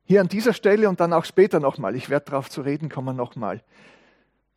Hier 0.06 0.22
an 0.22 0.28
dieser 0.28 0.54
Stelle 0.54 0.88
und 0.88 1.00
dann 1.00 1.14
auch 1.14 1.26
später 1.26 1.60
nochmal, 1.60 1.96
ich 1.96 2.10
werde 2.10 2.28
darauf 2.32 2.50
zu 2.50 2.62
reden 2.62 2.90
kommen 2.90 3.16
nochmal, 3.16 3.64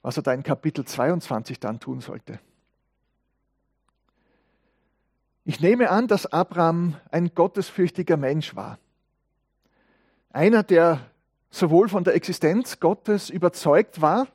was 0.03 0.17
er 0.17 0.23
da 0.23 0.33
in 0.33 0.43
Kapitel 0.43 0.85
22 0.85 1.59
dann 1.59 1.81
tun 1.81 2.01
sollte. 2.01 2.39
Ich 5.45 5.61
nehme 5.61 5.91
an, 5.91 6.07
dass 6.07 6.27
Abraham 6.27 6.97
ein 7.11 7.35
gottesfürchtiger 7.35 8.19
Mensch 8.19 8.55
war. 8.55 8.79
Einer, 10.31 10.63
der 10.63 11.01
sowohl 11.51 11.89
von 11.89 12.05
der 12.05 12.15
Existenz 12.15 12.81
Gottes 12.81 13.31
überzeugt 13.31 14.03
war, 14.03 14.29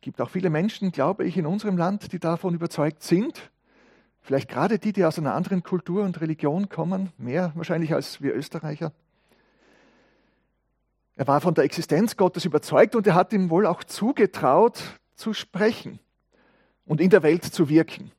gibt 0.00 0.20
auch 0.20 0.28
viele 0.28 0.50
Menschen, 0.50 0.90
glaube 0.92 1.24
ich, 1.24 1.36
in 1.36 1.46
unserem 1.46 1.78
Land, 1.78 2.12
die 2.12 2.18
davon 2.18 2.54
überzeugt 2.54 3.02
sind, 3.02 3.50
Vielleicht 4.24 4.48
gerade 4.48 4.78
die, 4.78 4.94
die 4.94 5.04
aus 5.04 5.18
einer 5.18 5.34
anderen 5.34 5.62
Kultur 5.62 6.02
und 6.02 6.18
Religion 6.22 6.70
kommen, 6.70 7.12
mehr 7.18 7.52
wahrscheinlich 7.56 7.92
als 7.92 8.22
wir 8.22 8.34
Österreicher. 8.34 8.90
Er 11.14 11.26
war 11.26 11.42
von 11.42 11.52
der 11.52 11.64
Existenz 11.64 12.16
Gottes 12.16 12.46
überzeugt 12.46 12.96
und 12.96 13.06
er 13.06 13.14
hat 13.14 13.34
ihm 13.34 13.50
wohl 13.50 13.66
auch 13.66 13.84
zugetraut, 13.84 14.82
zu 15.14 15.34
sprechen 15.34 15.98
und 16.86 17.02
in 17.02 17.10
der 17.10 17.22
Welt 17.22 17.44
zu 17.44 17.68
wirken. 17.68 18.12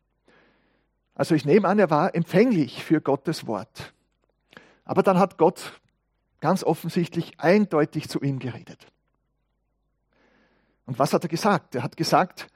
Also 1.16 1.34
ich 1.34 1.44
nehme 1.44 1.68
an, 1.68 1.80
er 1.80 1.90
war 1.90 2.14
empfänglich 2.14 2.84
für 2.84 3.02
Gottes 3.02 3.48
Wort. 3.48 3.92
Aber 4.84 5.02
dann 5.02 5.18
hat 5.18 5.40
Gott 5.40 5.82
ganz 6.40 6.64
offensichtlich 6.64 7.40
eindeutig 7.40 8.10
zu 8.10 8.22
ihm 8.22 8.38
geredet. 8.38 8.86
Und 10.86 11.00
was 11.00 11.14
hat 11.14 11.24
er 11.24 11.30
gesagt? 11.30 11.74
Er 11.74 11.82
hat 11.82 11.98
gesagt, 11.98 12.48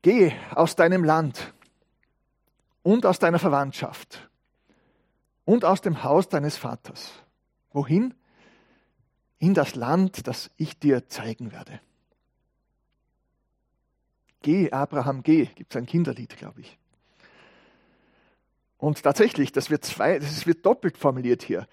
geh 0.00 0.32
aus 0.54 0.74
deinem 0.74 1.04
Land 1.04 1.52
und 2.82 3.06
aus 3.06 3.18
deiner 3.18 3.38
Verwandtschaft 3.38 4.28
und 5.44 5.64
aus 5.64 5.80
dem 5.80 6.02
Haus 6.02 6.28
deines 6.28 6.56
Vaters. 6.56 7.12
Wohin? 7.72 8.14
In 9.38 9.54
das 9.54 9.74
Land, 9.74 10.26
das 10.26 10.50
ich 10.56 10.78
dir 10.78 11.08
zeigen 11.08 11.52
werde. 11.52 11.80
Geh, 14.42 14.70
Abraham, 14.70 15.22
geh, 15.22 15.46
gibt 15.46 15.72
es 15.72 15.76
ein 15.76 15.86
Kinderlied, 15.86 16.36
glaube 16.36 16.60
ich. 16.60 16.78
Und 18.76 19.02
tatsächlich, 19.02 19.52
das 19.52 19.70
wird, 19.70 19.84
zwei, 19.84 20.18
das 20.18 20.46
wird 20.46 20.66
doppelt 20.66 20.98
formuliert 20.98 21.42
hier. 21.42 21.68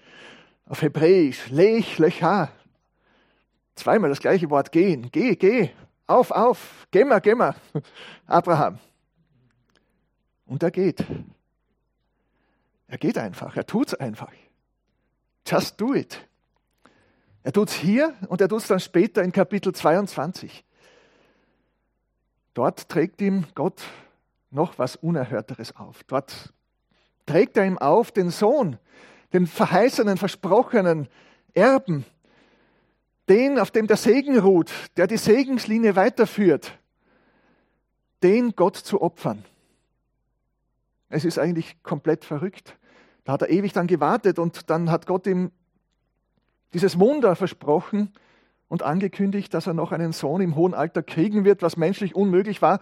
Auf 0.66 0.82
Hebräisch, 0.82 1.48
lech, 1.50 1.98
lecha. 1.98 2.52
Zweimal 3.74 4.10
das 4.10 4.20
gleiche 4.20 4.50
Wort 4.50 4.70
gehen. 4.70 5.10
Geh, 5.10 5.34
geh, 5.34 5.70
auf, 6.06 6.30
auf, 6.30 6.86
geh 6.90 7.04
mal, 7.04 7.20
geh 7.20 7.34
mal, 7.34 7.54
Abraham. 8.26 8.78
Und 10.50 10.64
er 10.64 10.72
geht. 10.72 11.04
Er 12.88 12.98
geht 12.98 13.16
einfach, 13.18 13.56
er 13.56 13.64
tut 13.64 13.86
es 13.86 13.94
einfach. 13.94 14.32
Just 15.46 15.80
do 15.80 15.94
it. 15.94 16.26
Er 17.44 17.52
tut 17.52 17.68
es 17.68 17.74
hier 17.74 18.16
und 18.26 18.40
er 18.40 18.48
tut 18.48 18.58
es 18.58 18.66
dann 18.66 18.80
später 18.80 19.22
in 19.22 19.30
Kapitel 19.30 19.72
22. 19.72 20.64
Dort 22.52 22.88
trägt 22.88 23.20
ihm 23.20 23.46
Gott 23.54 23.80
noch 24.50 24.76
was 24.76 24.96
Unerhörteres 24.96 25.76
auf. 25.76 26.02
Dort 26.02 26.52
trägt 27.26 27.56
er 27.56 27.64
ihm 27.64 27.78
auf 27.78 28.10
den 28.10 28.30
Sohn, 28.30 28.76
den 29.32 29.46
verheißenen, 29.46 30.18
versprochenen 30.18 31.06
Erben, 31.54 32.04
den, 33.28 33.60
auf 33.60 33.70
dem 33.70 33.86
der 33.86 33.96
Segen 33.96 34.36
ruht, 34.36 34.72
der 34.96 35.06
die 35.06 35.16
Segenslinie 35.16 35.94
weiterführt, 35.94 36.76
den 38.24 38.56
Gott 38.56 38.74
zu 38.74 39.00
opfern. 39.00 39.44
Es 41.10 41.24
ist 41.24 41.38
eigentlich 41.38 41.82
komplett 41.82 42.24
verrückt. 42.24 42.78
Da 43.24 43.34
hat 43.34 43.42
er 43.42 43.50
ewig 43.50 43.72
dann 43.72 43.86
gewartet 43.86 44.38
und 44.38 44.70
dann 44.70 44.90
hat 44.90 45.06
Gott 45.06 45.26
ihm 45.26 45.50
dieses 46.72 46.98
Wunder 46.98 47.36
versprochen 47.36 48.12
und 48.68 48.82
angekündigt, 48.82 49.52
dass 49.52 49.66
er 49.66 49.74
noch 49.74 49.92
einen 49.92 50.12
Sohn 50.12 50.40
im 50.40 50.54
hohen 50.54 50.72
Alter 50.72 51.02
kriegen 51.02 51.44
wird, 51.44 51.62
was 51.62 51.76
menschlich 51.76 52.14
unmöglich 52.14 52.62
war. 52.62 52.80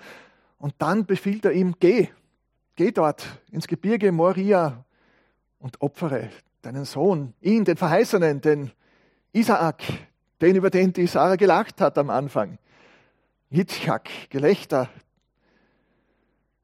Und 0.58 0.74
dann 0.78 1.06
befiehlt 1.06 1.46
er 1.46 1.52
ihm, 1.52 1.74
geh, 1.80 2.08
geh 2.76 2.92
dort 2.92 3.26
ins 3.50 3.66
Gebirge 3.66 4.12
Moria 4.12 4.84
und 5.58 5.80
opfere 5.80 6.28
deinen 6.60 6.84
Sohn, 6.84 7.32
ihn, 7.40 7.64
den 7.64 7.76
Verheißenen, 7.76 8.42
den 8.42 8.70
Isaak, 9.32 9.82
den, 10.40 10.56
über 10.56 10.68
den 10.68 10.92
die 10.92 11.06
Sarah 11.06 11.36
gelacht 11.36 11.80
hat 11.80 11.96
am 11.96 12.10
Anfang. 12.10 12.58
Yitzchak, 13.50 14.10
Gelächter, 14.28 14.90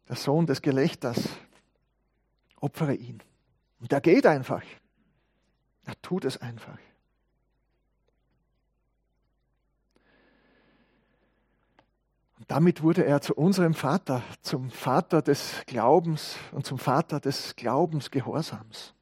der 0.09 0.17
Sohn 0.17 0.45
des 0.45 0.61
Gelächters, 0.61 1.29
opfere 2.65 2.95
ihn. 2.95 3.23
Und 3.81 3.93
er 3.93 4.01
geht 4.01 4.27
einfach. 4.27 4.63
Er 5.85 6.01
tut 6.01 6.25
es 6.25 6.39
einfach. 6.39 6.79
Und 12.39 12.51
damit 12.51 12.83
wurde 12.83 13.05
er 13.05 13.21
zu 13.21 13.35
unserem 13.35 13.75
Vater, 13.75 14.23
zum 14.41 14.71
Vater 14.71 15.21
des 15.21 15.63
Glaubens 15.67 16.37
und 16.53 16.65
zum 16.65 16.79
Vater 16.79 17.21
des 17.21 17.55
Glaubensgehorsams. 17.55 18.95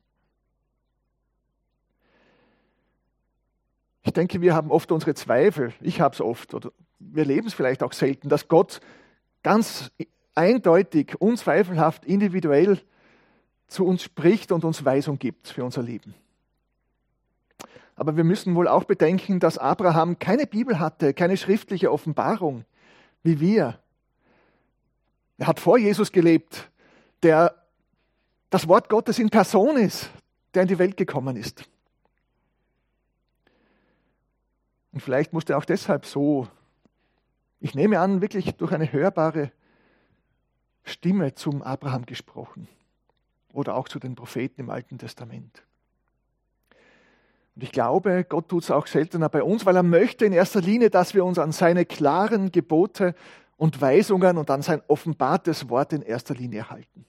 Ich 4.05 4.13
denke, 4.13 4.41
wir 4.41 4.55
haben 4.55 4.73
oft 4.73 4.91
unsere 4.91 5.15
Zweifel. 5.15 5.73
Ich 5.81 6.01
habe 6.01 6.15
es 6.15 6.21
oft 6.21 6.55
oder 6.55 6.73
wir 6.99 7.25
leben 7.25 7.47
es 7.47 7.55
vielleicht 7.55 7.85
auch 7.85 7.93
selten, 7.93 8.29
dass 8.29 8.49
Gott 8.49 8.81
ganz 9.45 9.93
eindeutig, 10.35 11.21
unzweifelhaft, 11.21 12.05
individuell 12.05 12.81
zu 13.73 13.87
uns 13.87 14.03
spricht 14.03 14.53
und 14.53 14.65
uns 14.65 14.85
Weisung 14.85 15.19
gibt 15.19 15.49
für 15.49 15.65
unser 15.65 15.83
Leben. 15.83 16.15
Aber 17.95 18.17
wir 18.17 18.25
müssen 18.25 18.55
wohl 18.55 18.69
auch 18.69 18.85
bedenken, 18.85 19.39
dass 19.41 19.59
Abraham 19.59 20.19
keine 20.19 20.47
Bibel 20.47 20.79
hatte, 20.79 21.15
keine 21.15 21.37
schriftliche 21.37 21.93
Offenbarung 21.93 22.65
wie 23.23 23.41
wir. 23.41 23.79
Er 25.39 25.47
hat 25.47 25.61
vor 25.61 25.79
Jesus 25.79 26.13
gelebt, 26.13 26.71
der 27.23 27.55
das 28.51 28.69
Wort 28.69 28.89
Gottes 28.89 29.19
in 29.19 29.31
Person 29.31 29.77
ist, 29.77 30.11
der 30.55 30.63
in 30.63 30.69
die 30.69 30.79
Welt 30.79 30.97
gekommen 30.97 31.37
ist. 31.37 31.65
Und 34.93 35.01
vielleicht 35.01 35.33
musste 35.33 35.55
er 35.55 35.59
auch 35.59 35.65
deshalb 35.65 36.05
so, 36.05 36.49
ich 37.61 37.75
nehme 37.75 38.01
an, 38.01 38.21
wirklich 38.21 38.55
durch 38.57 38.73
eine 38.73 38.93
hörbare 38.93 39.53
Stimme 40.85 41.35
zum 41.35 41.63
Abraham 41.63 42.05
gesprochen 42.05 42.69
oder 43.53 43.77
auch 43.77 43.89
zu 43.89 43.99
den 43.99 44.15
Propheten 44.15 44.61
im 44.61 44.71
Alten 44.71 44.99
Testament. 44.99 45.63
Und 47.55 47.63
ich 47.63 47.73
glaube, 47.73 48.25
Gott 48.25 48.49
tut 48.49 48.63
es 48.63 48.71
auch 48.71 48.87
seltener 48.87 49.29
bei 49.29 49.43
uns, 49.43 49.67
weil 49.67 49.77
er 49.77 49.83
möchte 49.83 50.25
in 50.25 50.33
erster 50.33 50.61
Linie, 50.61 50.91
dass 50.91 51.15
wir 51.15 51.25
uns 51.25 51.39
an 51.39 51.53
seine 51.53 51.85
klaren 51.85 52.51
Gebote 52.51 53.15
und 53.57 53.81
Weisungen 53.81 54.39
und 54.39 54.51
an 54.51 54.63
sein 54.63 54.83
offenbartes 54.89 55.69
Wort 55.69 55.93
in 55.93 56.03
erster 56.03 56.35
Linie 56.35 56.71
halten. 56.71 57.05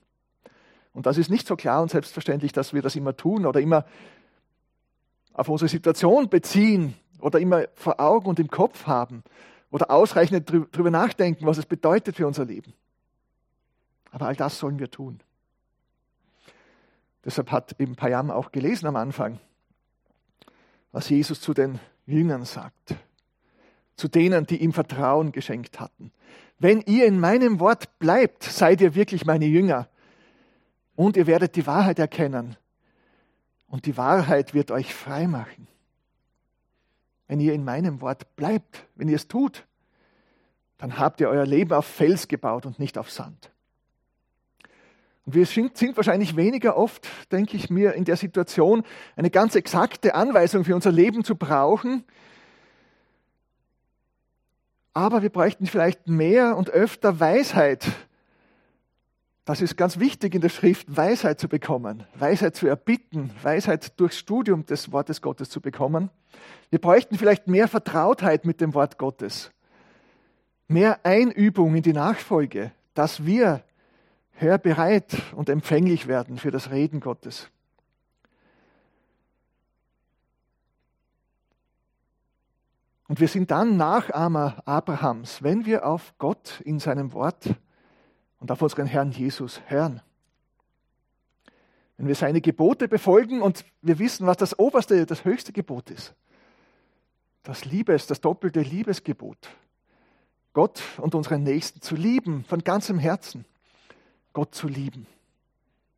Und 0.92 1.06
das 1.06 1.18
ist 1.18 1.30
nicht 1.30 1.46
so 1.46 1.56
klar 1.56 1.82
und 1.82 1.90
selbstverständlich, 1.90 2.52
dass 2.52 2.72
wir 2.72 2.82
das 2.82 2.94
immer 2.94 3.16
tun 3.16 3.46
oder 3.46 3.60
immer 3.60 3.84
auf 5.32 5.48
unsere 5.48 5.68
Situation 5.68 6.28
beziehen 6.28 6.94
oder 7.20 7.40
immer 7.40 7.64
vor 7.74 7.98
Augen 7.98 8.26
und 8.26 8.38
im 8.38 8.48
Kopf 8.48 8.86
haben 8.86 9.24
oder 9.70 9.90
ausreichend 9.90 10.48
darüber 10.48 10.90
nachdenken, 10.90 11.46
was 11.46 11.58
es 11.58 11.66
bedeutet 11.66 12.16
für 12.16 12.26
unser 12.26 12.44
Leben. 12.44 12.74
Aber 14.12 14.26
all 14.26 14.36
das 14.36 14.58
sollen 14.58 14.78
wir 14.78 14.90
tun. 14.90 15.20
Deshalb 17.24 17.50
hat 17.50 17.80
eben 17.80 17.96
Payam 17.96 18.30
auch 18.30 18.52
gelesen 18.52 18.86
am 18.86 18.96
Anfang, 18.96 19.40
was 20.92 21.08
Jesus 21.08 21.40
zu 21.40 21.54
den 21.54 21.80
Jüngern 22.06 22.44
sagt, 22.44 22.94
zu 23.96 24.08
denen, 24.08 24.46
die 24.46 24.62
ihm 24.62 24.72
Vertrauen 24.72 25.32
geschenkt 25.32 25.80
hatten. 25.80 26.12
Wenn 26.58 26.82
ihr 26.82 27.06
in 27.06 27.18
meinem 27.18 27.60
Wort 27.60 27.98
bleibt, 27.98 28.42
seid 28.42 28.80
ihr 28.80 28.94
wirklich 28.94 29.24
meine 29.24 29.46
Jünger 29.46 29.88
und 30.94 31.16
ihr 31.16 31.26
werdet 31.26 31.56
die 31.56 31.66
Wahrheit 31.66 31.98
erkennen 31.98 32.56
und 33.66 33.86
die 33.86 33.96
Wahrheit 33.96 34.54
wird 34.54 34.70
euch 34.70 34.94
frei 34.94 35.26
machen. 35.26 35.66
Wenn 37.26 37.40
ihr 37.40 37.54
in 37.54 37.64
meinem 37.64 38.00
Wort 38.00 38.36
bleibt, 38.36 38.86
wenn 38.94 39.08
ihr 39.08 39.16
es 39.16 39.28
tut, 39.28 39.66
dann 40.76 40.98
habt 40.98 41.20
ihr 41.20 41.28
euer 41.28 41.46
Leben 41.46 41.72
auf 41.72 41.86
Fels 41.86 42.28
gebaut 42.28 42.66
und 42.66 42.78
nicht 42.78 42.98
auf 42.98 43.10
Sand. 43.10 43.50
Und 45.26 45.34
wir 45.34 45.46
sind, 45.46 45.96
wahrscheinlich 45.96 46.36
weniger 46.36 46.76
oft, 46.76 47.08
denke 47.32 47.56
ich 47.56 47.70
mir, 47.70 47.94
in 47.94 48.04
der 48.04 48.16
Situation, 48.16 48.84
eine 49.16 49.30
ganz 49.30 49.54
exakte 49.54 50.14
Anweisung 50.14 50.64
für 50.64 50.74
unser 50.74 50.92
Leben 50.92 51.24
zu 51.24 51.34
brauchen. 51.34 52.04
Aber 54.92 55.22
wir 55.22 55.30
bräuchten 55.30 55.66
vielleicht 55.66 56.08
mehr 56.08 56.56
und 56.56 56.70
öfter 56.70 57.18
Weisheit. 57.20 57.86
Das 59.46 59.60
ist 59.60 59.76
ganz 59.76 59.98
wichtig 59.98 60.34
in 60.34 60.40
der 60.40 60.48
Schrift, 60.48 60.94
Weisheit 60.94 61.40
zu 61.40 61.48
bekommen, 61.48 62.04
Weisheit 62.14 62.54
zu 62.56 62.66
erbitten, 62.66 63.30
Weisheit 63.42 63.98
durchs 64.00 64.18
Studium 64.18 64.64
des 64.64 64.92
Wortes 64.92 65.20
Gottes 65.20 65.50
zu 65.50 65.60
bekommen. 65.60 66.10
Wir 66.70 66.80
bräuchten 66.80 67.18
vielleicht 67.18 67.46
mehr 67.46 67.68
Vertrautheit 67.68 68.46
mit 68.46 68.60
dem 68.60 68.72
Wort 68.72 68.98
Gottes, 68.98 69.50
mehr 70.66 71.04
Einübung 71.04 71.74
in 71.74 71.82
die 71.82 71.92
Nachfolge, 71.92 72.72
dass 72.94 73.26
wir 73.26 73.62
hörbereit 74.34 75.16
und 75.34 75.48
empfänglich 75.48 76.06
werden 76.06 76.38
für 76.38 76.50
das 76.50 76.70
Reden 76.70 77.00
Gottes. 77.00 77.50
Und 83.06 83.20
wir 83.20 83.28
sind 83.28 83.50
dann 83.50 83.76
Nachahmer 83.76 84.62
Abrahams, 84.64 85.42
wenn 85.42 85.66
wir 85.66 85.86
auf 85.86 86.14
Gott 86.18 86.60
in 86.64 86.78
seinem 86.78 87.12
Wort 87.12 87.54
und 88.40 88.50
auf 88.50 88.62
unseren 88.62 88.86
Herrn 88.86 89.12
Jesus 89.12 89.60
hören. 89.66 90.00
Wenn 91.96 92.08
wir 92.08 92.14
seine 92.14 92.40
Gebote 92.40 92.88
befolgen 92.88 93.40
und 93.40 93.64
wir 93.82 93.98
wissen, 93.98 94.26
was 94.26 94.36
das 94.36 94.58
oberste, 94.58 95.06
das 95.06 95.24
höchste 95.24 95.52
Gebot 95.52 95.90
ist. 95.90 96.14
Das 97.42 97.64
Liebes, 97.66 98.06
das 98.06 98.20
doppelte 98.20 98.62
Liebesgebot. 98.62 99.50
Gott 100.54 100.82
und 100.96 101.14
unseren 101.14 101.42
Nächsten 101.42 101.82
zu 101.82 101.94
lieben 101.94 102.44
von 102.44 102.64
ganzem 102.64 102.98
Herzen. 102.98 103.44
Gott 104.34 104.54
zu 104.54 104.68
lieben, 104.68 105.06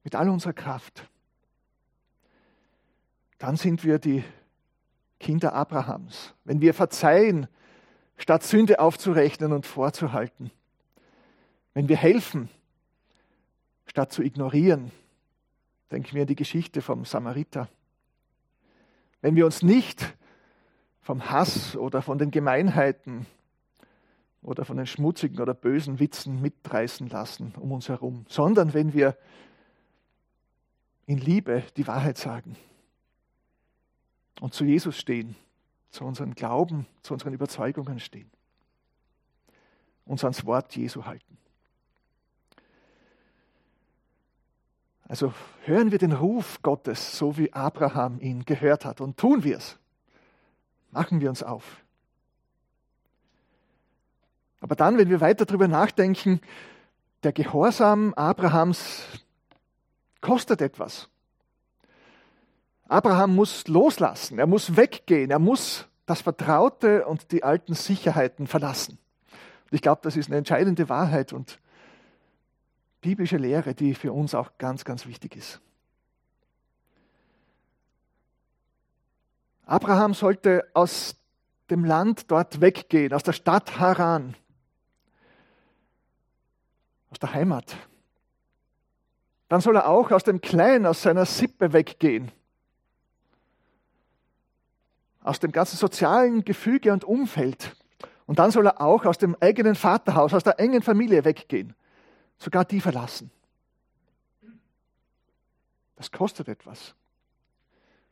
mit 0.05 0.14
all 0.14 0.29
unserer 0.31 0.53
Kraft, 0.53 1.09
dann 3.38 3.57
sind 3.57 3.83
wir 3.83 3.99
die 3.99 4.22
Kinder 5.18 5.55
Abrahams. 5.55 6.35
Wenn 6.44 6.61
wir 6.61 6.72
verzeihen, 6.72 7.49
statt 8.16 8.44
Sünde 8.44 8.79
aufzurechnen 8.79 9.53
und 9.53 9.66
vorzuhalten. 9.66 10.51
Wenn 11.75 11.88
wir 11.88 11.96
helfen, 11.96 12.49
statt 13.87 14.12
zu 14.12 14.22
ignorieren. 14.22 14.90
Denken 15.90 16.14
wir 16.14 16.22
an 16.22 16.27
die 16.27 16.37
Geschichte 16.37 16.83
vom 16.83 17.05
Samariter. 17.05 17.68
Wenn 19.20 19.37
wir 19.37 19.46
uns 19.46 19.62
nicht 19.62 20.14
vom 21.01 21.31
Hass 21.31 21.77
oder 21.77 22.03
von 22.03 22.18
den 22.18 22.31
Gemeinheiten 22.31 23.27
oder 24.47 24.65
von 24.65 24.77
den 24.77 24.87
schmutzigen 24.87 25.41
oder 25.41 25.55
bösen 25.55 25.99
Witzen 25.99 26.41
mitreißen 26.41 27.09
lassen 27.09 27.53
um 27.59 27.73
uns 27.73 27.89
herum, 27.89 28.25
sondern 28.29 28.73
wenn 28.75 28.95
wir 28.95 29.17
in 31.07 31.19
Liebe 31.19 31.65
die 31.77 31.87
Wahrheit 31.87 32.17
sagen 32.17 32.57
und 34.41 34.55
zu 34.55 34.65
Jesus 34.65 34.97
stehen, 34.97 35.35
zu 35.91 36.05
unserem 36.05 36.35
Glauben, 36.35 36.87
zu 37.03 37.13
unseren 37.13 37.35
Überzeugungen 37.35 37.99
stehen, 37.99 38.31
uns 40.05 40.23
ans 40.23 40.47
Wort 40.47 40.77
Jesu 40.77 41.05
halten. 41.07 41.39
Also 45.09 45.33
hören 45.65 45.91
wir 45.91 45.99
den 45.99 46.13
Ruf 46.13 46.63
Gottes, 46.63 47.17
so 47.19 47.37
wie 47.37 47.53
Abraham 47.53 48.21
ihn 48.21 48.45
gehört 48.45 48.85
hat, 48.85 49.01
und 49.01 49.17
tun 49.17 49.43
wir 49.45 49.57
es. 49.57 49.79
Machen 50.91 51.21
wir 51.21 51.31
uns 51.31 51.43
auf. 51.43 51.85
Aber 54.61 54.75
dann, 54.75 54.99
wenn 54.99 55.11
wir 55.11 55.21
weiter 55.21 55.45
darüber 55.45 55.69
nachdenken, 55.69 56.40
der 57.23 57.33
Gehorsam 57.33 58.14
Abrahams 58.14 59.03
kostet 60.21 60.61
etwas. 60.61 61.09
Abraham 62.88 63.35
muss 63.35 63.66
loslassen, 63.66 64.38
er 64.38 64.47
muss 64.47 64.77
weggehen, 64.77 65.31
er 65.31 65.38
muss 65.38 65.87
das 66.07 66.21
Vertraute 66.21 67.05
und 67.07 67.33
die 67.33 67.42
alten 67.42 67.75
Sicherheiten 67.75 68.47
verlassen. 68.47 68.99
Und 69.64 69.73
ich 69.73 69.83
glaube, 69.83 70.01
das 70.05 70.16
ist 70.16 70.29
eine 70.29 70.37
entscheidende 70.37 70.88
Wahrheit 70.88 71.33
und 71.33 71.59
biblische 73.01 73.37
Lehre, 73.37 73.75
die 73.75 73.95
für 73.95 74.12
uns 74.12 74.35
auch 74.35 74.53
ganz, 74.59 74.85
ganz 74.85 75.07
wichtig 75.07 75.37
ist. 75.37 75.61
Abraham 79.64 80.14
sollte 80.14 80.64
aus 80.75 81.16
dem 81.71 81.85
Land 81.85 82.31
dort 82.31 82.61
weggehen, 82.61 83.12
aus 83.12 83.25
der 83.25 83.33
Stadt 83.33 83.81
Haran 83.81 84.37
aus 87.16 87.20
der 87.20 87.33
Heimat. 87.33 87.74
Dann 89.48 89.62
soll 89.62 89.76
er 89.76 89.88
auch 89.88 90.11
aus 90.11 90.22
dem 90.22 90.42
Kleinen, 90.42 90.85
aus 90.85 91.02
seiner 91.02 91.24
Sippe 91.24 91.72
weggehen. 91.72 92.31
aus 95.22 95.40
dem 95.40 95.50
ganzen 95.50 95.76
sozialen 95.76 96.44
Gefüge 96.44 96.92
und 96.92 97.02
Umfeld. 97.02 97.74
Und 98.26 98.38
dann 98.38 98.52
soll 98.52 98.68
er 98.68 98.81
auch 98.81 99.05
aus 99.07 99.18
dem 99.18 99.37
eigenen 99.40 99.74
Vaterhaus, 99.74 100.33
aus 100.33 100.44
der 100.44 100.61
engen 100.61 100.83
Familie 100.83 101.24
weggehen. 101.24 101.74
Sogar 102.38 102.64
die 102.64 102.81
verlassen. 102.81 103.33
Das 105.96 106.12
kostet 106.12 106.46
etwas, 106.46 106.94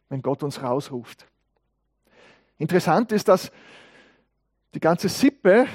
wenn 0.09 0.23
Gott 0.23 0.43
uns 0.43 0.61
rausruft. 0.61 1.25
Interessant 2.59 3.13
ist, 3.13 3.29
dass 3.29 3.53
die 4.75 4.81
ganze 4.81 5.09
Sippe, 5.09 5.69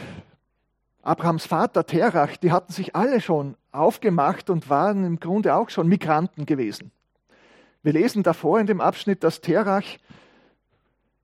Abrahams 1.01 1.45
Vater 1.45 1.85
Terach, 1.85 2.37
die 2.37 2.51
hatten 2.51 2.73
sich 2.73 2.95
alle 2.95 3.21
schon 3.21 3.55
aufgemacht 3.71 4.49
und 4.49 4.69
waren 4.69 5.05
im 5.05 5.19
Grunde 5.19 5.55
auch 5.55 5.69
schon 5.69 5.87
Migranten 5.87 6.45
gewesen. 6.45 6.91
Wir 7.83 7.93
lesen 7.93 8.23
davor 8.23 8.59
in 8.59 8.67
dem 8.67 8.81
Abschnitt, 8.81 9.23
dass 9.23 9.41
Terach 9.41 9.97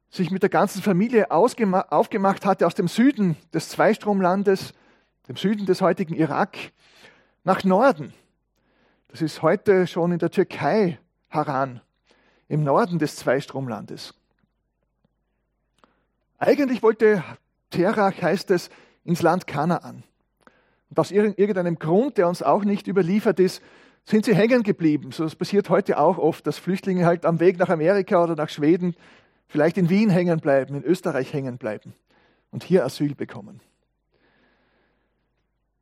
sich 0.09 0.31
mit 0.31 0.43
der 0.43 0.49
ganzen 0.49 0.81
Familie 0.81 1.29
aufgemacht 1.31 2.45
hatte 2.45 2.65
aus 2.65 2.75
dem 2.75 2.88
Süden 2.88 3.35
des 3.53 3.69
Zweistromlandes, 3.69 4.73
dem 5.27 5.35
Süden 5.35 5.65
des 5.65 5.81
heutigen 5.81 6.15
Irak, 6.15 6.57
nach 7.43 7.63
Norden. 7.63 8.13
Das 9.09 9.21
ist 9.21 9.41
heute 9.41 9.88
schon 9.88 10.13
in 10.13 10.19
der 10.19 10.31
Türkei 10.31 10.99
Haran, 11.29 11.81
im 12.47 12.63
Norden 12.63 12.97
des 12.99 13.17
Zweistromlandes. 13.17 14.13
Eigentlich 16.38 16.81
wollte 16.81 17.23
Terach, 17.69 18.21
heißt 18.21 18.51
es, 18.51 18.69
ins 19.05 19.21
Land 19.21 19.47
Kanaan. 19.47 20.03
Und 20.89 20.99
aus 20.99 21.11
irgendeinem 21.11 21.79
Grund, 21.79 22.17
der 22.17 22.27
uns 22.27 22.43
auch 22.43 22.65
nicht 22.65 22.87
überliefert 22.87 23.39
ist, 23.39 23.61
sind 24.03 24.25
sie 24.25 24.35
hängen 24.35 24.63
geblieben. 24.63 25.11
So 25.11 25.23
das 25.23 25.35
passiert 25.35 25.69
heute 25.69 25.97
auch 25.97 26.17
oft, 26.17 26.45
dass 26.45 26.57
Flüchtlinge 26.57 27.05
halt 27.05 27.25
am 27.25 27.39
Weg 27.39 27.57
nach 27.57 27.69
Amerika 27.69 28.23
oder 28.23 28.35
nach 28.35 28.49
Schweden 28.49 28.95
vielleicht 29.47 29.77
in 29.77 29.89
Wien 29.89 30.09
hängen 30.09 30.39
bleiben, 30.39 30.75
in 30.75 30.83
Österreich 30.83 31.33
hängen 31.33 31.57
bleiben 31.57 31.93
und 32.51 32.63
hier 32.63 32.85
Asyl 32.85 33.15
bekommen. 33.15 33.61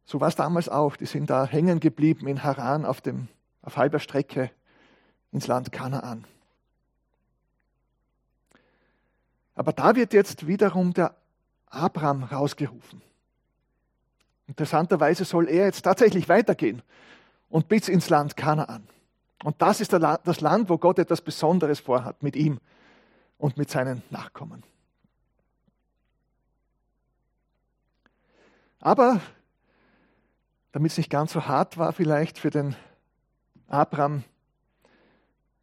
So 0.06 0.22
war 0.22 0.28
es 0.28 0.36
damals 0.36 0.70
auch. 0.70 0.96
Die 0.96 1.06
sind 1.06 1.30
da 1.30 1.46
hängen 1.46 1.80
geblieben 1.80 2.28
in 2.28 2.44
Haran 2.44 2.86
auf, 2.86 3.02
dem, 3.02 3.28
auf 3.62 3.78
halber 3.78 4.00
Strecke 4.00 4.52
ins 5.32 5.48
Land 5.48 5.72
Kanaan. 5.72 6.26
Aber 9.56 9.72
da 9.72 9.96
wird 9.96 10.14
jetzt 10.14 10.48
wiederum 10.48 10.94
der 10.94 11.16
Abraham 11.68 12.24
rausgerufen. 12.24 13.02
Interessanterweise 14.48 15.26
soll 15.26 15.48
er 15.48 15.66
jetzt 15.66 15.84
tatsächlich 15.84 16.28
weitergehen 16.30 16.82
und 17.50 17.68
bis 17.70 17.88
ins 17.88 18.10
Land 18.10 18.36
Kanaan. 18.36 18.88
Und 19.44 19.62
das 19.62 19.82
ist 19.82 19.94
das 19.94 20.42
Land, 20.42 20.70
wo 20.70 20.78
Gott 20.78 21.00
etwas 21.00 21.22
Besonderes 21.22 21.80
vorhat 21.80 22.24
mit 22.24 22.36
ihm 22.36 22.60
und 23.38 23.58
mit 23.58 23.70
seinen 23.70 24.04
Nachkommen. 24.10 24.64
Aber 28.80 29.22
damit 30.74 30.92
es 30.92 30.98
nicht 30.98 31.10
ganz 31.10 31.32
so 31.34 31.46
hart 31.46 31.78
war 31.78 31.94
vielleicht 31.94 32.38
für 32.40 32.50
den 32.50 32.76
Abraham, 33.68 34.24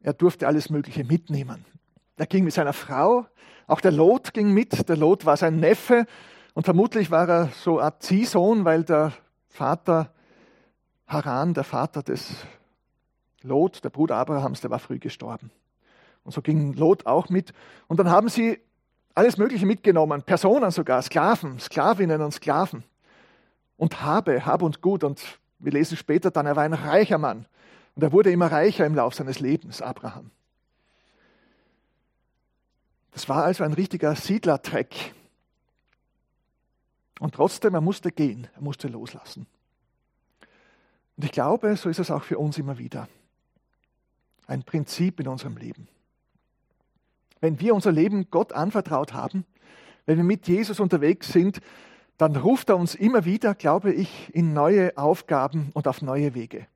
er 0.02 0.14
durfte 0.14 0.46
alles 0.46 0.70
Mögliche 0.70 1.04
mitnehmen. 1.04 1.66
Er 2.16 2.26
ging 2.26 2.44
mit 2.44 2.54
seiner 2.54 2.72
Frau, 2.72 3.26
auch 3.66 3.80
der 3.80 3.92
Lot 3.92 4.32
ging 4.32 4.52
mit. 4.52 4.88
Der 4.88 4.96
Lot 4.96 5.24
war 5.26 5.36
sein 5.36 5.56
Neffe 5.56 6.06
und 6.60 6.64
vermutlich 6.64 7.10
war 7.10 7.26
er 7.26 7.48
so 7.64 7.78
ein 7.78 7.90
Ziehsohn, 8.00 8.66
weil 8.66 8.84
der 8.84 9.14
Vater 9.48 10.12
Haran, 11.06 11.54
der 11.54 11.64
Vater 11.64 12.02
des 12.02 12.34
Lot, 13.40 13.82
der 13.82 13.88
Bruder 13.88 14.16
Abrahams, 14.16 14.60
der 14.60 14.68
war 14.68 14.78
früh 14.78 14.98
gestorben. 14.98 15.50
Und 16.22 16.32
so 16.32 16.42
ging 16.42 16.74
Lot 16.74 17.06
auch 17.06 17.30
mit. 17.30 17.54
Und 17.88 17.98
dann 17.98 18.10
haben 18.10 18.28
sie 18.28 18.60
alles 19.14 19.38
Mögliche 19.38 19.64
mitgenommen, 19.64 20.22
Personen 20.22 20.70
sogar, 20.70 21.00
Sklaven, 21.00 21.58
Sklavinnen 21.58 22.20
und 22.20 22.32
Sklaven. 22.32 22.84
Und 23.78 24.02
Habe, 24.02 24.44
Hab 24.44 24.60
und 24.60 24.82
Gut. 24.82 25.02
Und 25.02 25.40
wir 25.60 25.72
lesen 25.72 25.96
später 25.96 26.30
dann, 26.30 26.44
er 26.44 26.56
war 26.56 26.64
ein 26.64 26.74
reicher 26.74 27.16
Mann. 27.16 27.46
Und 27.94 28.02
er 28.02 28.12
wurde 28.12 28.30
immer 28.30 28.52
reicher 28.52 28.84
im 28.84 28.94
Lauf 28.94 29.14
seines 29.14 29.40
Lebens, 29.40 29.80
Abraham. 29.80 30.30
Das 33.12 33.30
war 33.30 33.44
also 33.44 33.64
ein 33.64 33.72
richtiger 33.72 34.14
Siedlertreck. 34.14 35.14
Und 37.20 37.34
trotzdem, 37.34 37.74
er 37.74 37.82
musste 37.82 38.10
gehen, 38.10 38.48
er 38.54 38.62
musste 38.62 38.88
loslassen. 38.88 39.46
Und 41.16 41.24
ich 41.24 41.32
glaube, 41.32 41.76
so 41.76 41.90
ist 41.90 41.98
es 41.98 42.10
auch 42.10 42.24
für 42.24 42.38
uns 42.38 42.56
immer 42.56 42.78
wieder. 42.78 43.08
Ein 44.46 44.64
Prinzip 44.64 45.20
in 45.20 45.28
unserem 45.28 45.58
Leben. 45.58 45.86
Wenn 47.40 47.60
wir 47.60 47.74
unser 47.74 47.92
Leben 47.92 48.30
Gott 48.30 48.54
anvertraut 48.54 49.12
haben, 49.12 49.44
wenn 50.06 50.16
wir 50.16 50.24
mit 50.24 50.48
Jesus 50.48 50.80
unterwegs 50.80 51.30
sind, 51.30 51.60
dann 52.16 52.36
ruft 52.36 52.70
er 52.70 52.78
uns 52.78 52.94
immer 52.94 53.26
wieder, 53.26 53.54
glaube 53.54 53.92
ich, 53.92 54.34
in 54.34 54.54
neue 54.54 54.96
Aufgaben 54.96 55.70
und 55.74 55.86
auf 55.86 56.00
neue 56.00 56.34
Wege. 56.34 56.66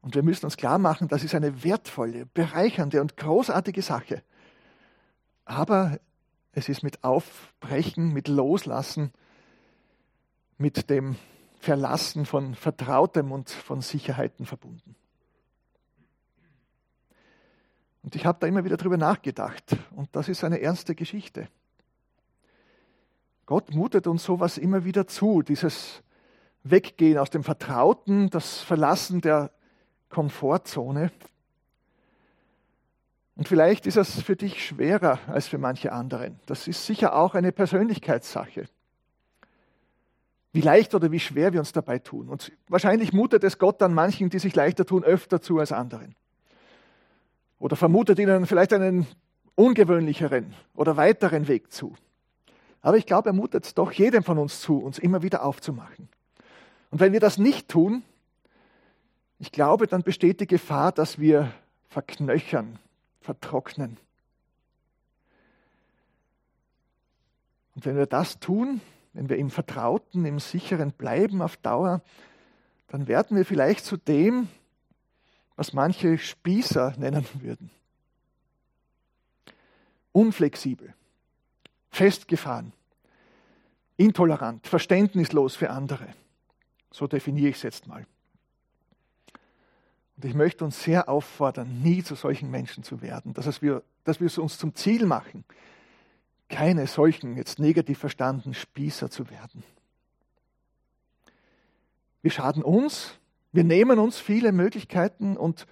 Und 0.00 0.14
wir 0.14 0.22
müssen 0.22 0.46
uns 0.46 0.56
klar 0.56 0.78
machen, 0.78 1.08
das 1.08 1.22
ist 1.22 1.34
eine 1.34 1.64
wertvolle, 1.64 2.24
bereichernde 2.32 3.02
und 3.02 3.18
großartige 3.18 3.82
Sache. 3.82 4.22
Aber 5.44 5.98
es 6.54 6.68
ist 6.68 6.82
mit 6.82 7.02
Aufbrechen, 7.02 8.12
mit 8.12 8.28
Loslassen, 8.28 9.12
mit 10.56 10.88
dem 10.88 11.16
Verlassen 11.58 12.26
von 12.26 12.54
Vertrautem 12.54 13.32
und 13.32 13.50
von 13.50 13.80
Sicherheiten 13.80 14.46
verbunden. 14.46 14.94
Und 18.02 18.14
ich 18.14 18.26
habe 18.26 18.38
da 18.38 18.46
immer 18.46 18.64
wieder 18.64 18.76
drüber 18.76 18.98
nachgedacht. 18.98 19.76
Und 19.96 20.14
das 20.14 20.28
ist 20.28 20.44
eine 20.44 20.60
ernste 20.60 20.94
Geschichte. 20.94 21.48
Gott 23.46 23.74
mutet 23.74 24.06
uns 24.06 24.24
sowas 24.24 24.58
immer 24.58 24.84
wieder 24.84 25.06
zu, 25.06 25.42
dieses 25.42 26.02
Weggehen 26.62 27.18
aus 27.18 27.30
dem 27.30 27.44
Vertrauten, 27.44 28.30
das 28.30 28.60
Verlassen 28.60 29.20
der 29.20 29.50
Komfortzone. 30.10 31.10
Und 33.36 33.48
vielleicht 33.48 33.86
ist 33.86 33.96
es 33.96 34.22
für 34.22 34.36
dich 34.36 34.64
schwerer 34.64 35.18
als 35.26 35.48
für 35.48 35.58
manche 35.58 35.92
anderen. 35.92 36.38
Das 36.46 36.68
ist 36.68 36.86
sicher 36.86 37.16
auch 37.16 37.34
eine 37.34 37.52
Persönlichkeitssache 37.52 38.68
wie 40.54 40.60
leicht 40.60 40.94
oder 40.94 41.10
wie 41.10 41.18
schwer 41.18 41.52
wir 41.52 41.58
uns 41.58 41.72
dabei 41.72 41.98
tun. 41.98 42.28
Und 42.28 42.52
wahrscheinlich 42.68 43.12
mutet 43.12 43.42
es 43.42 43.58
Gott 43.58 43.82
an 43.82 43.92
manchen, 43.92 44.30
die 44.30 44.38
sich 44.38 44.54
leichter 44.54 44.86
tun, 44.86 45.02
öfter 45.02 45.42
zu 45.42 45.58
als 45.58 45.72
anderen. 45.72 46.14
Oder 47.58 47.74
vermutet 47.74 48.20
ihnen 48.20 48.46
vielleicht 48.46 48.72
einen 48.72 49.08
ungewöhnlicheren 49.56 50.54
oder 50.76 50.96
weiteren 50.96 51.48
Weg 51.48 51.72
zu. 51.72 51.96
Aber 52.82 52.96
ich 52.96 53.04
glaube, 53.04 53.30
er 53.30 53.32
mutet 53.32 53.76
doch 53.76 53.90
jedem 53.90 54.22
von 54.22 54.38
uns 54.38 54.60
zu, 54.60 54.78
uns 54.78 55.00
immer 55.00 55.22
wieder 55.22 55.44
aufzumachen. 55.44 56.08
Und 56.92 57.00
wenn 57.00 57.12
wir 57.12 57.20
das 57.20 57.36
nicht 57.36 57.68
tun, 57.68 58.04
ich 59.40 59.50
glaube, 59.50 59.88
dann 59.88 60.04
besteht 60.04 60.40
die 60.40 60.46
Gefahr, 60.46 60.92
dass 60.92 61.18
wir 61.18 61.52
verknöchern, 61.88 62.78
vertrocknen. 63.24 63.96
Und 67.74 67.86
wenn 67.86 67.96
wir 67.96 68.06
das 68.06 68.38
tun, 68.38 68.80
wenn 69.14 69.28
wir 69.28 69.38
im 69.38 69.50
Vertrauten, 69.50 70.24
im 70.26 70.38
Sicheren 70.38 70.92
bleiben 70.92 71.40
auf 71.40 71.56
Dauer, 71.56 72.02
dann 72.88 73.08
werden 73.08 73.36
wir 73.36 73.44
vielleicht 73.44 73.84
zu 73.84 73.96
dem, 73.96 74.48
was 75.56 75.72
manche 75.72 76.18
Spießer 76.18 76.94
nennen 76.98 77.26
würden. 77.40 77.70
Unflexibel, 80.12 80.94
festgefahren, 81.90 82.72
intolerant, 83.96 84.66
verständnislos 84.66 85.56
für 85.56 85.70
andere. 85.70 86.08
So 86.92 87.06
definiere 87.06 87.48
ich 87.48 87.56
es 87.56 87.62
jetzt 87.62 87.86
mal. 87.86 88.06
Und 90.16 90.24
ich 90.24 90.34
möchte 90.34 90.64
uns 90.64 90.82
sehr 90.82 91.08
auffordern, 91.08 91.82
nie 91.82 92.02
zu 92.02 92.14
solchen 92.14 92.50
Menschen 92.50 92.84
zu 92.84 93.02
werden, 93.02 93.34
dass 93.34 93.62
wir, 93.62 93.82
dass 94.04 94.20
wir 94.20 94.26
es 94.26 94.38
uns 94.38 94.58
zum 94.58 94.74
Ziel 94.74 95.06
machen, 95.06 95.44
keine 96.48 96.86
solchen, 96.86 97.36
jetzt 97.36 97.58
negativ 97.58 97.98
verstanden, 97.98 98.54
Spießer 98.54 99.10
zu 99.10 99.28
werden. 99.30 99.64
Wir 102.22 102.30
schaden 102.30 102.62
uns, 102.62 103.18
wir 103.52 103.64
nehmen 103.64 103.98
uns 103.98 104.18
viele 104.18 104.52
Möglichkeiten 104.52 105.36
und 105.36 105.66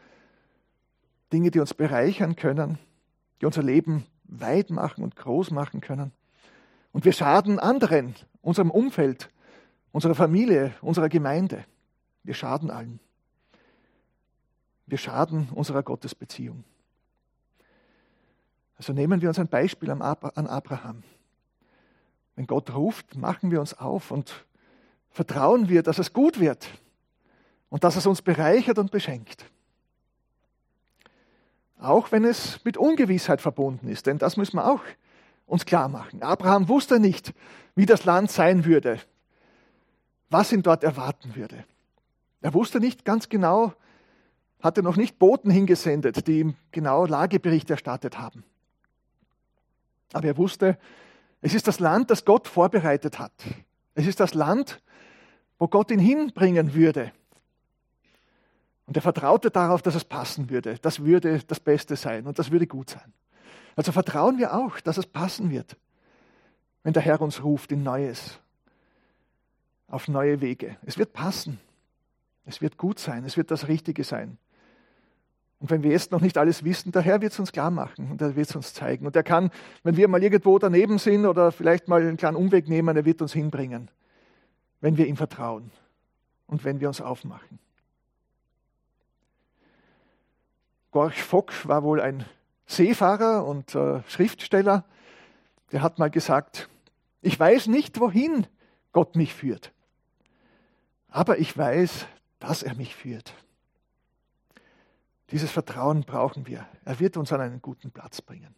Dinge, 1.32 1.50
die 1.50 1.60
uns 1.60 1.72
bereichern 1.72 2.36
können, 2.36 2.78
die 3.40 3.46
unser 3.46 3.62
Leben 3.62 4.06
weit 4.24 4.70
machen 4.70 5.02
und 5.02 5.16
groß 5.16 5.50
machen 5.50 5.80
können. 5.80 6.12
Und 6.92 7.04
wir 7.04 7.12
schaden 7.12 7.58
anderen, 7.58 8.14
unserem 8.42 8.70
Umfeld, 8.70 9.30
unserer 9.92 10.14
Familie, 10.14 10.74
unserer 10.80 11.08
Gemeinde. 11.08 11.64
Wir 12.22 12.34
schaden 12.34 12.70
allen. 12.70 13.00
Wir 14.92 14.98
schaden 14.98 15.48
unserer 15.54 15.82
Gottesbeziehung. 15.82 16.64
Also 18.76 18.92
nehmen 18.92 19.22
wir 19.22 19.30
uns 19.30 19.38
ein 19.38 19.48
Beispiel 19.48 19.88
an 19.90 20.02
Abraham. 20.02 21.02
Wenn 22.36 22.46
Gott 22.46 22.74
ruft, 22.74 23.16
machen 23.16 23.50
wir 23.50 23.60
uns 23.60 23.72
auf 23.72 24.10
und 24.10 24.44
vertrauen 25.08 25.70
wir, 25.70 25.82
dass 25.82 25.98
es 25.98 26.12
gut 26.12 26.40
wird 26.40 26.68
und 27.70 27.84
dass 27.84 27.96
es 27.96 28.06
uns 28.06 28.20
bereichert 28.20 28.76
und 28.76 28.90
beschenkt. 28.90 29.46
Auch 31.78 32.12
wenn 32.12 32.26
es 32.26 32.62
mit 32.62 32.76
Ungewissheit 32.76 33.40
verbunden 33.40 33.88
ist, 33.88 34.06
denn 34.06 34.18
das 34.18 34.36
müssen 34.36 34.56
wir 34.56 34.70
auch 34.70 34.82
uns 35.46 35.64
klar 35.64 35.88
machen. 35.88 36.22
Abraham 36.22 36.68
wusste 36.68 37.00
nicht, 37.00 37.32
wie 37.74 37.86
das 37.86 38.04
Land 38.04 38.30
sein 38.30 38.66
würde, 38.66 39.00
was 40.28 40.52
ihn 40.52 40.62
dort 40.62 40.84
erwarten 40.84 41.34
würde. 41.34 41.64
Er 42.42 42.52
wusste 42.52 42.78
nicht 42.78 43.06
ganz 43.06 43.30
genau, 43.30 43.72
hatte 44.62 44.82
noch 44.82 44.96
nicht 44.96 45.18
Boten 45.18 45.50
hingesendet, 45.50 46.26
die 46.26 46.40
ihm 46.40 46.54
genau 46.70 47.04
Lagebericht 47.04 47.68
erstattet 47.68 48.18
haben. 48.18 48.44
Aber 50.12 50.26
er 50.26 50.36
wusste, 50.36 50.78
es 51.40 51.54
ist 51.54 51.66
das 51.66 51.80
Land, 51.80 52.10
das 52.10 52.24
Gott 52.24 52.46
vorbereitet 52.46 53.18
hat. 53.18 53.32
Es 53.94 54.06
ist 54.06 54.20
das 54.20 54.34
Land, 54.34 54.80
wo 55.58 55.68
Gott 55.68 55.90
ihn 55.90 55.98
hinbringen 55.98 56.74
würde. 56.74 57.12
Und 58.86 58.96
er 58.96 59.02
vertraute 59.02 59.50
darauf, 59.50 59.82
dass 59.82 59.94
es 59.94 60.04
passen 60.04 60.50
würde. 60.50 60.78
Das 60.80 61.04
würde 61.04 61.40
das 61.46 61.60
Beste 61.60 61.96
sein 61.96 62.26
und 62.26 62.38
das 62.38 62.50
würde 62.50 62.66
gut 62.66 62.90
sein. 62.90 63.12
Also 63.74 63.90
vertrauen 63.90 64.38
wir 64.38 64.54
auch, 64.54 64.80
dass 64.80 64.98
es 64.98 65.06
passen 65.06 65.50
wird, 65.50 65.76
wenn 66.82 66.92
der 66.92 67.02
Herr 67.02 67.20
uns 67.20 67.42
ruft 67.42 67.72
in 67.72 67.82
Neues, 67.82 68.38
auf 69.88 70.08
neue 70.08 70.40
Wege. 70.40 70.76
Es 70.84 70.98
wird 70.98 71.12
passen. 71.12 71.58
Es 72.44 72.60
wird 72.60 72.76
gut 72.76 72.98
sein. 72.98 73.24
Es 73.24 73.36
wird 73.36 73.50
das 73.50 73.68
Richtige 73.68 74.04
sein. 74.04 74.38
Und 75.62 75.70
wenn 75.70 75.84
wir 75.84 75.92
jetzt 75.92 76.10
noch 76.10 76.20
nicht 76.20 76.36
alles 76.38 76.64
wissen, 76.64 76.90
der 76.90 77.02
Herr 77.02 77.20
wird 77.20 77.32
es 77.32 77.38
uns 77.38 77.52
klar 77.52 77.70
machen 77.70 78.10
und 78.10 78.20
er 78.20 78.34
wird 78.34 78.50
es 78.50 78.56
uns 78.56 78.74
zeigen. 78.74 79.06
Und 79.06 79.14
er 79.14 79.22
kann, 79.22 79.52
wenn 79.84 79.96
wir 79.96 80.08
mal 80.08 80.20
irgendwo 80.20 80.58
daneben 80.58 80.98
sind 80.98 81.24
oder 81.24 81.52
vielleicht 81.52 81.86
mal 81.86 82.00
einen 82.00 82.16
kleinen 82.16 82.36
Umweg 82.36 82.68
nehmen, 82.68 82.96
er 82.96 83.04
wird 83.04 83.22
uns 83.22 83.32
hinbringen, 83.32 83.88
wenn 84.80 84.96
wir 84.96 85.06
ihm 85.06 85.16
vertrauen 85.16 85.70
und 86.48 86.64
wenn 86.64 86.80
wir 86.80 86.88
uns 86.88 87.00
aufmachen. 87.00 87.60
Gorch 90.90 91.22
Fock 91.22 91.52
war 91.68 91.84
wohl 91.84 92.00
ein 92.00 92.24
Seefahrer 92.66 93.46
und 93.46 93.76
äh, 93.76 94.02
Schriftsteller. 94.08 94.84
Der 95.70 95.82
hat 95.82 96.00
mal 96.00 96.10
gesagt, 96.10 96.68
ich 97.20 97.38
weiß 97.38 97.68
nicht, 97.68 98.00
wohin 98.00 98.48
Gott 98.90 99.14
mich 99.14 99.32
führt, 99.32 99.72
aber 101.08 101.38
ich 101.38 101.56
weiß, 101.56 102.06
dass 102.40 102.64
er 102.64 102.74
mich 102.74 102.96
führt. 102.96 103.32
Dieses 105.32 105.50
Vertrauen 105.50 106.02
brauchen 106.02 106.46
wir. 106.46 106.66
Er 106.84 107.00
wird 107.00 107.16
uns 107.16 107.32
an 107.32 107.40
einen 107.40 107.62
guten 107.62 107.90
Platz 107.90 108.20
bringen. 108.20 108.54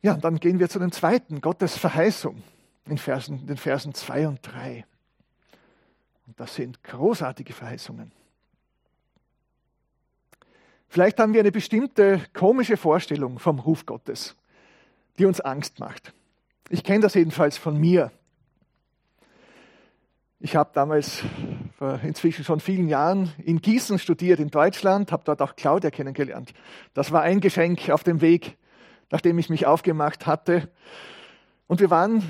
Ja, 0.00 0.14
und 0.14 0.24
dann 0.24 0.38
gehen 0.38 0.60
wir 0.60 0.68
zu 0.68 0.78
dem 0.78 0.92
zweiten, 0.92 1.40
Gottes 1.40 1.76
Verheißung, 1.76 2.40
in 2.84 2.98
Versen, 2.98 3.46
den 3.48 3.56
Versen 3.56 3.92
2 3.92 4.28
und 4.28 4.38
3. 4.42 4.86
Und 6.28 6.38
das 6.38 6.54
sind 6.54 6.84
großartige 6.84 7.52
Verheißungen. 7.52 8.12
Vielleicht 10.88 11.18
haben 11.18 11.32
wir 11.32 11.40
eine 11.40 11.50
bestimmte 11.50 12.22
komische 12.32 12.76
Vorstellung 12.76 13.40
vom 13.40 13.58
Ruf 13.58 13.84
Gottes, 13.86 14.36
die 15.18 15.26
uns 15.26 15.40
Angst 15.40 15.80
macht. 15.80 16.14
Ich 16.68 16.84
kenne 16.84 17.00
das 17.00 17.14
jedenfalls 17.14 17.58
von 17.58 17.76
mir. 17.76 18.12
Ich 20.38 20.54
habe 20.54 20.70
damals 20.72 21.24
vor 21.76 22.00
inzwischen 22.02 22.42
schon 22.42 22.60
vielen 22.60 22.88
Jahren 22.88 23.32
in 23.44 23.60
Gießen 23.60 23.98
studiert, 23.98 24.40
in 24.40 24.48
Deutschland, 24.48 25.12
habe 25.12 25.24
dort 25.26 25.42
auch 25.42 25.56
Claudia 25.56 25.90
kennengelernt. 25.90 26.54
Das 26.94 27.12
war 27.12 27.20
ein 27.20 27.40
Geschenk 27.40 27.90
auf 27.90 28.02
dem 28.02 28.22
Weg, 28.22 28.56
nachdem 29.10 29.38
ich 29.38 29.50
mich 29.50 29.66
aufgemacht 29.66 30.26
hatte. 30.26 30.70
Und 31.66 31.80
wir 31.80 31.90
waren 31.90 32.22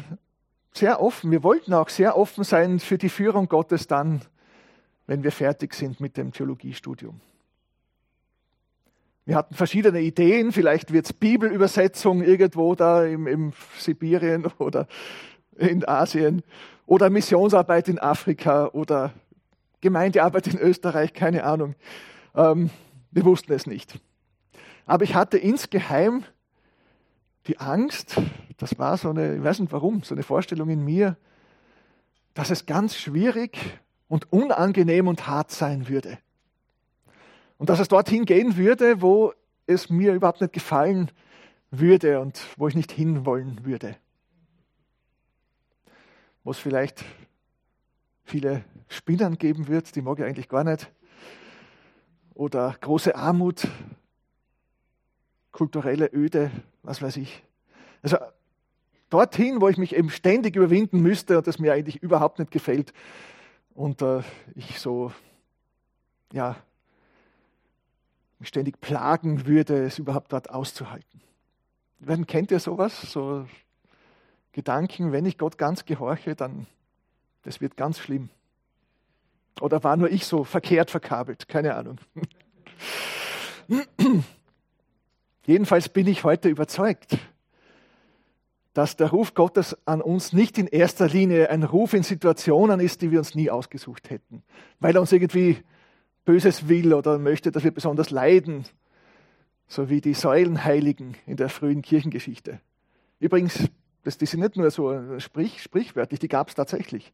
sehr 0.73 1.01
offen, 1.01 1.31
wir 1.31 1.45
wollten 1.45 1.75
auch 1.75 1.89
sehr 1.91 2.17
offen 2.17 2.43
sein 2.43 2.81
für 2.81 2.99
die 2.99 3.09
Führung 3.09 3.49
Gottes 3.49 3.87
dann, 3.87 4.21
wenn 5.07 5.23
wir 5.23 5.31
fertig 5.31 5.75
sind 5.75 6.01
mit 6.01 6.17
dem 6.17 6.33
Theologiestudium. 6.33 7.21
Wir 9.27 9.37
hatten 9.37 9.55
verschiedene 9.55 10.01
Ideen, 10.01 10.51
vielleicht 10.51 10.93
wird 10.93 11.07
es 11.07 11.13
Bibelübersetzung 11.13 12.23
irgendwo 12.23 12.75
da 12.75 13.05
im, 13.05 13.29
im 13.29 13.53
Sibirien 13.79 14.47
oder 14.59 14.89
in 15.57 15.87
Asien 15.87 16.43
oder 16.85 17.11
Missionsarbeit 17.11 17.89
in 17.89 18.01
Afrika 18.01 18.69
oder 18.69 19.13
Gemeindearbeit 19.81 20.47
in 20.47 20.59
Österreich, 20.59 21.13
keine 21.13 21.45
Ahnung. 21.45 21.75
Ähm, 22.35 22.71
wir 23.11 23.25
wussten 23.25 23.53
es 23.53 23.67
nicht. 23.67 23.99
Aber 24.87 25.05
ich 25.05 25.15
hatte 25.15 25.39
insgeheim 25.39 26.25
die 27.47 27.59
Angst, 27.59 28.17
das 28.57 28.79
war 28.79 28.97
so 28.97 29.11
eine, 29.11 29.37
ich 29.37 29.43
weiß 29.43 29.61
nicht 29.61 29.73
warum, 29.73 30.03
so 30.03 30.15
eine 30.15 30.23
Vorstellung 30.23 30.69
in 30.69 30.85
mir, 30.85 31.17
dass 32.35 32.51
es 32.51 32.67
ganz 32.67 32.97
schwierig 32.97 33.59
und 34.09 34.33
unangenehm 34.33 35.09
und 35.09 35.27
hart 35.27 35.51
sein 35.51 35.89
würde. 35.89 36.19
Und 37.59 37.71
dass 37.71 37.81
es 37.81 37.89
dorthin 37.89 38.25
gehen 38.25 38.57
würde, 38.57 39.01
wo 39.01 39.33
es 39.67 39.91
mir 39.91 40.15
überhaupt 40.15 40.41
nicht 40.41 40.53
gefallen 40.53 41.11
würde 41.71 42.21
und 42.21 42.41
wo 42.57 42.69
ich 42.69 42.75
nicht 42.75 42.93
hinwollen 42.93 43.65
würde. 43.65 43.97
Wo 46.45 46.51
es 46.51 46.59
vielleicht 46.59 47.05
viele 48.27 48.65
Spinnern 48.89 49.39
geben 49.39 49.69
wird, 49.69 49.95
die 49.97 50.03
mag 50.03 50.19
ich 50.19 50.25
eigentlich 50.25 50.49
gar 50.49 50.65
nicht. 50.65 50.93
Oder 52.35 52.77
große 52.81 53.15
Armut, 53.15 53.67
kulturelle 55.53 56.11
Öde, 56.13 56.51
was 56.83 57.01
weiß 57.01 57.17
ich. 57.17 57.43
Also 58.03 58.19
dorthin, 59.09 59.61
wo 59.61 59.69
ich 59.69 59.79
mich 59.79 59.95
eben 59.95 60.11
ständig 60.11 60.57
überwinden 60.57 61.01
müsste 61.01 61.39
und 61.39 61.47
das 61.47 61.59
mir 61.59 61.73
eigentlich 61.73 62.03
überhaupt 62.03 62.39
nicht 62.39 62.51
gefällt 62.51 62.93
und 63.75 64.03
äh, 64.03 64.23
ich 64.55 64.79
so, 64.81 65.13
ja, 66.33 66.57
mich 68.39 68.49
ständig 68.49 68.81
plagen 68.81 69.47
würde, 69.47 69.85
es 69.85 69.99
überhaupt 69.99 70.33
dort 70.33 70.51
auszuhalten. 70.51 71.23
Kennt 72.27 72.51
ihr 72.51 72.61
sowas? 72.61 73.01
So 73.01 73.47
Gedanken, 74.53 75.13
wenn 75.13 75.25
ich 75.25 75.39
Gott 75.39 75.57
ganz 75.57 75.85
gehorche, 75.85 76.35
dann 76.35 76.67
das 77.47 77.61
wird 77.61 77.77
ganz 77.77 78.01
schlimm. 78.01 78.29
Oder 79.61 79.85
war 79.85 79.97
nur 79.97 80.11
ich 80.11 80.27
so 80.27 80.43
verkehrt 80.43 80.91
verkabelt? 80.91 81.49
Keine 81.49 81.77
Ahnung. 81.77 81.99
Jedenfalls 85.47 85.89
bin 85.89 86.09
ich 86.09 86.25
heute 86.25 86.49
überzeugt, 86.49 87.17
dass 88.75 88.97
der 88.97 89.11
Ruf 89.11 89.35
Gottes 89.35 89.77
an 89.87 90.03
uns 90.03 90.33
nicht 90.33 90.59
in 90.59 90.67
erster 90.67 91.09
Linie 91.09 91.49
ein 91.49 91.63
Ruf 91.63 91.95
in 91.95 92.03
Situationen 92.03 92.81
ist, 92.81 93.01
die 93.01 93.13
wir 93.13 93.21
uns 93.21 93.37
nie 93.37 93.49
ausgesucht 93.49 94.11
hätten, 94.11 94.43
weil 94.81 94.97
er 94.97 95.01
uns 95.01 95.13
irgendwie 95.13 95.63
Böses 96.25 96.69
will 96.69 96.93
oder 96.93 97.19
möchte, 97.19 97.53
dass 97.53 97.63
wir 97.63 97.71
besonders 97.71 98.11
leiden, 98.11 98.65
so 99.69 99.89
wie 99.89 100.01
die 100.01 100.15
Säulenheiligen 100.15 101.17
in 101.27 101.37
der 101.37 101.49
frühen 101.49 101.81
Kirchengeschichte. 101.81 102.61
Übrigens, 103.21 103.69
das, 104.03 104.19
die 104.19 104.27
sind 104.27 104.41
nicht 104.41 104.57
nur 104.57 104.71
so 104.71 105.19
sprich, 105.21 105.63
sprichwörtlich, 105.63 106.19
die 106.21 106.29
gab 106.29 106.49
es 106.49 106.57
tatsächlich. 106.57 107.13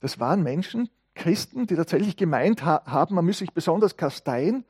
Das 0.00 0.18
waren 0.18 0.42
Menschen, 0.42 0.88
Christen, 1.14 1.66
die 1.66 1.76
tatsächlich 1.76 2.16
gemeint 2.16 2.64
ha 2.64 2.82
haben, 2.86 3.14
man 3.14 3.24
müsse 3.24 3.40
sich 3.40 3.52
besonders 3.52 3.96
kasteien. 3.96 4.64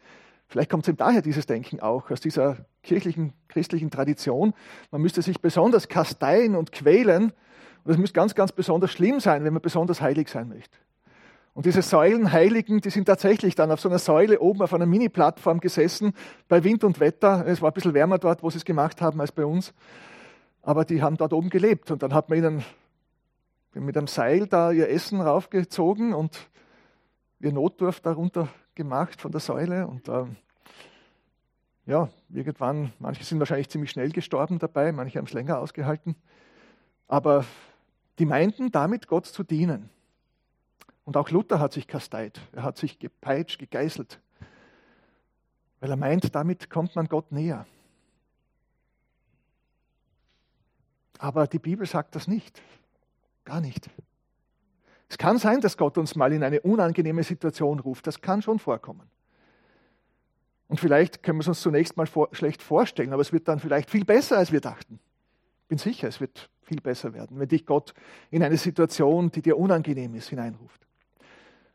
Vielleicht 0.48 0.70
kommt 0.70 0.82
es 0.82 0.88
eben 0.88 0.98
daher 0.98 1.22
dieses 1.22 1.46
Denken 1.46 1.78
auch, 1.80 2.10
aus 2.10 2.20
dieser 2.20 2.66
kirchlichen, 2.82 3.32
christlichen 3.46 3.90
Tradition. 3.90 4.52
Man 4.90 5.00
müsste 5.00 5.22
sich 5.22 5.40
besonders 5.40 5.88
kasteien 5.88 6.56
und 6.56 6.72
quälen. 6.72 7.32
Und 7.84 7.92
es 7.92 7.98
müsste 7.98 8.14
ganz, 8.14 8.34
ganz 8.34 8.50
besonders 8.50 8.90
schlimm 8.90 9.20
sein, 9.20 9.44
wenn 9.44 9.52
man 9.52 9.62
besonders 9.62 10.00
heilig 10.00 10.28
sein 10.28 10.48
möchte. 10.48 10.76
Und 11.54 11.66
diese 11.66 11.82
Säulenheiligen, 11.82 12.80
die 12.80 12.90
sind 12.90 13.06
tatsächlich 13.06 13.54
dann 13.54 13.70
auf 13.70 13.80
so 13.80 13.88
einer 13.88 13.98
Säule 13.98 14.40
oben 14.40 14.62
auf 14.62 14.72
einer 14.72 14.86
Mini-Plattform 14.86 15.60
gesessen, 15.60 16.14
bei 16.48 16.64
Wind 16.64 16.84
und 16.84 17.00
Wetter. 17.00 17.44
Es 17.46 17.60
war 17.60 17.70
ein 17.70 17.74
bisschen 17.74 17.94
wärmer 17.94 18.18
dort, 18.18 18.42
wo 18.42 18.50
sie 18.50 18.58
es 18.58 18.64
gemacht 18.64 19.00
haben, 19.00 19.20
als 19.20 19.32
bei 19.32 19.44
uns. 19.44 19.72
Aber 20.62 20.84
die 20.84 21.02
haben 21.02 21.16
dort 21.16 21.32
oben 21.32 21.50
gelebt. 21.50 21.90
Und 21.90 22.02
dann 22.02 22.12
hat 22.12 22.28
man 22.28 22.38
ihnen 22.38 22.64
mit 23.74 23.96
einem 23.96 24.06
Seil 24.06 24.46
da 24.46 24.72
ihr 24.72 24.88
Essen 24.88 25.20
raufgezogen 25.20 26.12
und 26.12 26.48
ihr 27.38 27.52
Notdurft 27.52 28.04
darunter 28.04 28.48
gemacht 28.74 29.20
von 29.20 29.30
der 29.30 29.40
Säule. 29.40 29.86
Und 29.86 30.08
ähm, 30.08 30.36
ja, 31.86 32.08
irgendwann, 32.28 32.92
manche 32.98 33.24
sind 33.24 33.38
wahrscheinlich 33.38 33.68
ziemlich 33.68 33.90
schnell 33.90 34.10
gestorben 34.10 34.58
dabei, 34.58 34.92
manche 34.92 35.18
haben 35.18 35.26
es 35.26 35.32
länger 35.32 35.58
ausgehalten. 35.58 36.16
Aber 37.08 37.44
die 38.18 38.26
meinten 38.26 38.70
damit 38.70 39.06
Gott 39.06 39.26
zu 39.26 39.42
dienen. 39.42 39.90
Und 41.04 41.16
auch 41.16 41.30
Luther 41.30 41.58
hat 41.58 41.72
sich 41.72 41.88
kasteit, 41.88 42.40
er 42.52 42.62
hat 42.62 42.76
sich 42.76 42.98
gepeitscht, 42.98 43.58
gegeißelt, 43.58 44.20
weil 45.80 45.90
er 45.90 45.96
meint, 45.96 46.34
damit 46.34 46.70
kommt 46.70 46.94
man 46.94 47.06
Gott 47.06 47.32
näher. 47.32 47.66
Aber 51.18 51.46
die 51.46 51.58
Bibel 51.58 51.86
sagt 51.86 52.14
das 52.14 52.28
nicht. 52.28 52.62
Gar 53.44 53.60
nicht. 53.60 53.90
Es 55.08 55.18
kann 55.18 55.38
sein, 55.38 55.60
dass 55.60 55.76
Gott 55.76 55.98
uns 55.98 56.14
mal 56.14 56.32
in 56.32 56.44
eine 56.44 56.60
unangenehme 56.60 57.22
Situation 57.22 57.80
ruft. 57.80 58.06
Das 58.06 58.20
kann 58.20 58.42
schon 58.42 58.58
vorkommen. 58.58 59.10
Und 60.68 60.78
vielleicht 60.78 61.24
können 61.24 61.38
wir 61.38 61.42
es 61.42 61.48
uns 61.48 61.60
zunächst 61.60 61.96
mal 61.96 62.06
vor, 62.06 62.28
schlecht 62.30 62.62
vorstellen, 62.62 63.12
aber 63.12 63.22
es 63.22 63.32
wird 63.32 63.48
dann 63.48 63.58
vielleicht 63.58 63.90
viel 63.90 64.04
besser, 64.04 64.38
als 64.38 64.52
wir 64.52 64.60
dachten. 64.60 65.00
Ich 65.62 65.68
bin 65.68 65.78
sicher, 65.78 66.06
es 66.06 66.20
wird 66.20 66.48
viel 66.62 66.80
besser 66.80 67.12
werden, 67.12 67.40
wenn 67.40 67.48
dich 67.48 67.66
Gott 67.66 67.92
in 68.30 68.44
eine 68.44 68.56
Situation, 68.56 69.32
die 69.32 69.42
dir 69.42 69.58
unangenehm 69.58 70.14
ist, 70.14 70.28
hineinruft. 70.28 70.86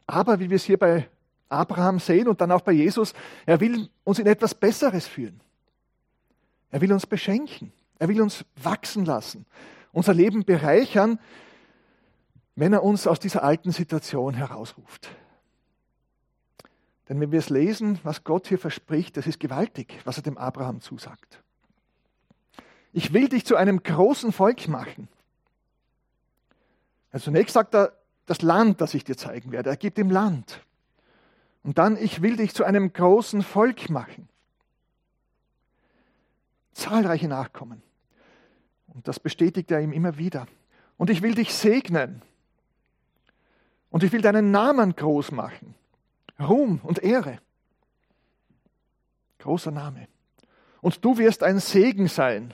Aber 0.07 0.39
wie 0.39 0.49
wir 0.49 0.55
es 0.55 0.63
hier 0.63 0.77
bei 0.77 1.09
Abraham 1.49 1.99
sehen 1.99 2.29
und 2.29 2.39
dann 2.39 2.51
auch 2.51 2.61
bei 2.61 2.71
Jesus, 2.71 3.13
er 3.45 3.59
will 3.59 3.89
uns 4.05 4.19
in 4.19 4.27
etwas 4.27 4.55
Besseres 4.55 5.07
führen. 5.07 5.41
Er 6.71 6.79
will 6.79 6.93
uns 6.93 7.05
beschenken. 7.05 7.73
Er 7.99 8.07
will 8.07 8.21
uns 8.21 8.45
wachsen 8.61 9.05
lassen, 9.05 9.45
unser 9.91 10.13
Leben 10.13 10.43
bereichern, 10.43 11.19
wenn 12.55 12.73
er 12.73 12.83
uns 12.83 13.07
aus 13.07 13.19
dieser 13.19 13.43
alten 13.43 13.71
Situation 13.71 14.33
herausruft. 14.33 15.09
Denn 17.07 17.19
wenn 17.19 17.31
wir 17.31 17.39
es 17.39 17.49
lesen, 17.49 17.99
was 18.03 18.23
Gott 18.23 18.47
hier 18.47 18.57
verspricht, 18.57 19.17
das 19.17 19.27
ist 19.27 19.39
gewaltig, 19.39 19.99
was 20.05 20.17
er 20.17 20.23
dem 20.23 20.37
Abraham 20.37 20.81
zusagt. 20.81 21.43
Ich 22.93 23.13
will 23.13 23.27
dich 23.27 23.45
zu 23.45 23.57
einem 23.57 23.83
großen 23.83 24.31
Volk 24.31 24.67
machen. 24.67 25.07
Also 27.11 27.25
zunächst 27.25 27.53
sagt 27.53 27.75
er, 27.75 27.93
das 28.25 28.41
Land, 28.41 28.81
das 28.81 28.93
ich 28.93 29.03
dir 29.03 29.17
zeigen 29.17 29.51
werde. 29.51 29.69
Er 29.69 29.77
gibt 29.77 29.99
ihm 29.99 30.09
Land. 30.09 30.61
Und 31.63 31.77
dann, 31.77 31.97
ich 31.97 32.21
will 32.21 32.37
dich 32.37 32.53
zu 32.53 32.63
einem 32.63 32.91
großen 32.93 33.43
Volk 33.43 33.89
machen. 33.89 34.29
Zahlreiche 36.73 37.27
Nachkommen. 37.27 37.81
Und 38.87 39.07
das 39.07 39.19
bestätigt 39.19 39.71
er 39.71 39.81
ihm 39.81 39.91
immer 39.91 40.17
wieder. 40.17 40.47
Und 40.97 41.09
ich 41.09 41.21
will 41.21 41.35
dich 41.35 41.53
segnen. 41.53 42.21
Und 43.95 44.03
ich 44.03 44.11
will 44.11 44.19
deinen 44.19 44.51
Namen 44.51 44.93
groß 44.93 45.31
machen. 45.31 45.73
Ruhm 46.37 46.81
und 46.83 47.01
Ehre. 47.01 47.39
Großer 49.39 49.71
Name. 49.71 50.09
Und 50.81 51.05
du 51.05 51.17
wirst 51.17 51.43
ein 51.43 51.59
Segen 51.59 52.09
sein. 52.09 52.53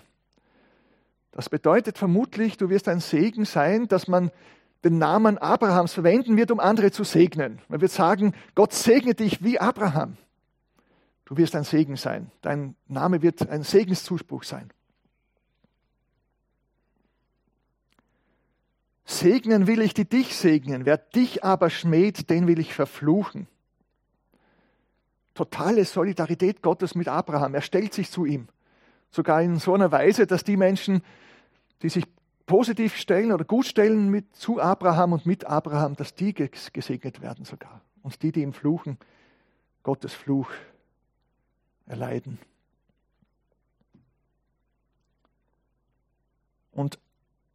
Das 1.32 1.50
bedeutet 1.50 1.98
vermutlich, 1.98 2.58
du 2.58 2.70
wirst 2.70 2.88
ein 2.88 3.00
Segen 3.00 3.46
sein, 3.46 3.88
dass 3.88 4.08
man 4.08 4.30
den 4.84 5.00
Namen 5.00 5.40
Abrahams 5.40 5.94
verwenden 5.94 6.38
wird, 6.38 6.52
um 6.52 6.60
andere 6.60 6.92
zu 6.92 7.04
segnen. 7.04 7.60
Man 7.70 7.82
wird 7.82 7.92
sagen, 7.92 8.36
Gott 8.54 8.74
segne 8.74 9.16
dich 9.16 9.44
wie 9.44 9.58
Abraham. 9.58 10.18
Du 11.26 11.38
wirst 11.38 11.56
ein 11.56 11.64
Segen 11.64 11.96
sein. 11.96 12.30
Dein 12.44 12.76
Name 12.88 13.24
wird 13.24 13.50
ein 13.50 13.64
Segenszuspruch 13.64 14.44
sein. 14.44 14.70
Segnen 19.12 19.68
will 19.68 19.82
ich, 19.82 19.94
die 19.94 20.06
dich 20.06 20.36
segnen. 20.38 20.86
Wer 20.86 20.98
dich 20.98 21.44
aber 21.44 21.70
schmäht, 21.70 22.30
den 22.30 22.48
will 22.48 22.60
ich 22.60 22.74
verfluchen. 22.74 23.48
Totale 25.34 25.84
Solidarität 25.84 26.62
Gottes 26.62 26.96
mit 26.96 27.10
Abraham. 27.10 27.54
Er 27.54 27.62
stellt 27.62 27.94
sich 27.94 28.10
zu 28.10 28.26
ihm. 28.26 28.48
Sogar 29.12 29.42
in 29.42 29.60
so 29.60 29.74
einer 29.74 29.92
Weise, 29.92 30.28
dass 30.28 30.46
die 30.46 30.56
Menschen, 30.56 31.02
die 31.82 31.90
sich 31.90 32.06
positiv 32.46 32.96
stellen 32.96 33.34
oder 33.34 33.44
gut 33.44 33.66
stellen 33.66 34.10
mit, 34.10 34.34
zu 34.34 34.62
Abraham 34.62 35.14
und 35.14 35.26
mit 35.26 35.46
Abraham, 35.46 35.96
dass 35.96 36.16
die 36.16 36.34
gesegnet 36.34 37.22
werden 37.22 37.44
sogar. 37.44 37.82
Und 38.04 38.24
die, 38.24 38.32
die 38.32 38.42
ihn 38.42 38.54
fluchen, 38.54 38.98
Gottes 39.84 40.14
Fluch 40.14 40.50
erleiden. 41.86 42.40
Und, 46.72 46.98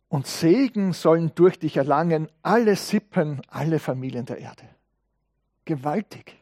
und 0.08 0.26
Segen 0.26 0.92
sollen 0.92 1.32
durch 1.34 1.58
dich 1.58 1.76
erlangen 1.76 2.28
alle 2.42 2.76
Sippen, 2.76 3.42
alle 3.48 3.78
Familien 3.78 4.26
der 4.26 4.38
Erde. 4.38 4.68
Gewaltig. 5.64 6.36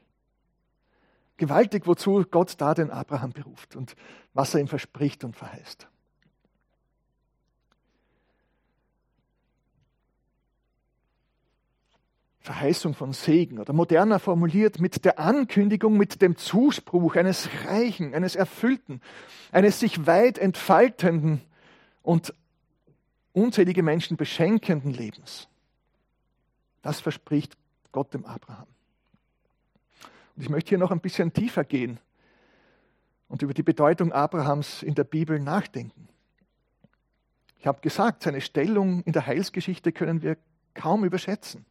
Gewaltig, 1.36 1.86
wozu 1.86 2.24
Gott 2.30 2.54
da 2.58 2.74
den 2.74 2.90
Abraham 2.90 3.32
beruft 3.32 3.74
und 3.74 3.96
was 4.34 4.54
er 4.54 4.60
ihm 4.60 4.68
verspricht 4.68 5.24
und 5.24 5.34
verheißt. 5.34 5.88
Verheißung 12.44 12.92
von 12.92 13.14
Segen 13.14 13.58
oder 13.58 13.72
moderner 13.72 14.18
formuliert 14.18 14.78
mit 14.78 15.06
der 15.06 15.18
Ankündigung, 15.18 15.96
mit 15.96 16.20
dem 16.20 16.36
Zuspruch 16.36 17.16
eines 17.16 17.48
reichen, 17.66 18.14
eines 18.14 18.36
erfüllten, 18.36 19.00
eines 19.50 19.80
sich 19.80 20.06
weit 20.06 20.36
entfaltenden 20.36 21.40
und 22.02 22.34
unzählige 23.34 23.82
Menschen 23.82 24.16
beschenkenden 24.16 24.92
Lebens. 24.92 25.48
Das 26.80 27.00
verspricht 27.00 27.56
Gott 27.92 28.14
dem 28.14 28.24
Abraham. 28.24 28.66
Und 30.36 30.42
ich 30.42 30.48
möchte 30.48 30.70
hier 30.70 30.78
noch 30.78 30.90
ein 30.90 31.00
bisschen 31.00 31.32
tiefer 31.32 31.64
gehen 31.64 31.98
und 33.28 33.42
über 33.42 33.54
die 33.54 33.62
Bedeutung 33.62 34.12
Abrahams 34.12 34.82
in 34.82 34.94
der 34.94 35.04
Bibel 35.04 35.38
nachdenken. 35.38 36.08
Ich 37.58 37.66
habe 37.66 37.80
gesagt, 37.80 38.22
seine 38.22 38.40
Stellung 38.40 39.02
in 39.02 39.12
der 39.12 39.26
Heilsgeschichte 39.26 39.92
können 39.92 40.22
wir 40.22 40.36
kaum 40.74 41.04
überschätzen. 41.04 41.64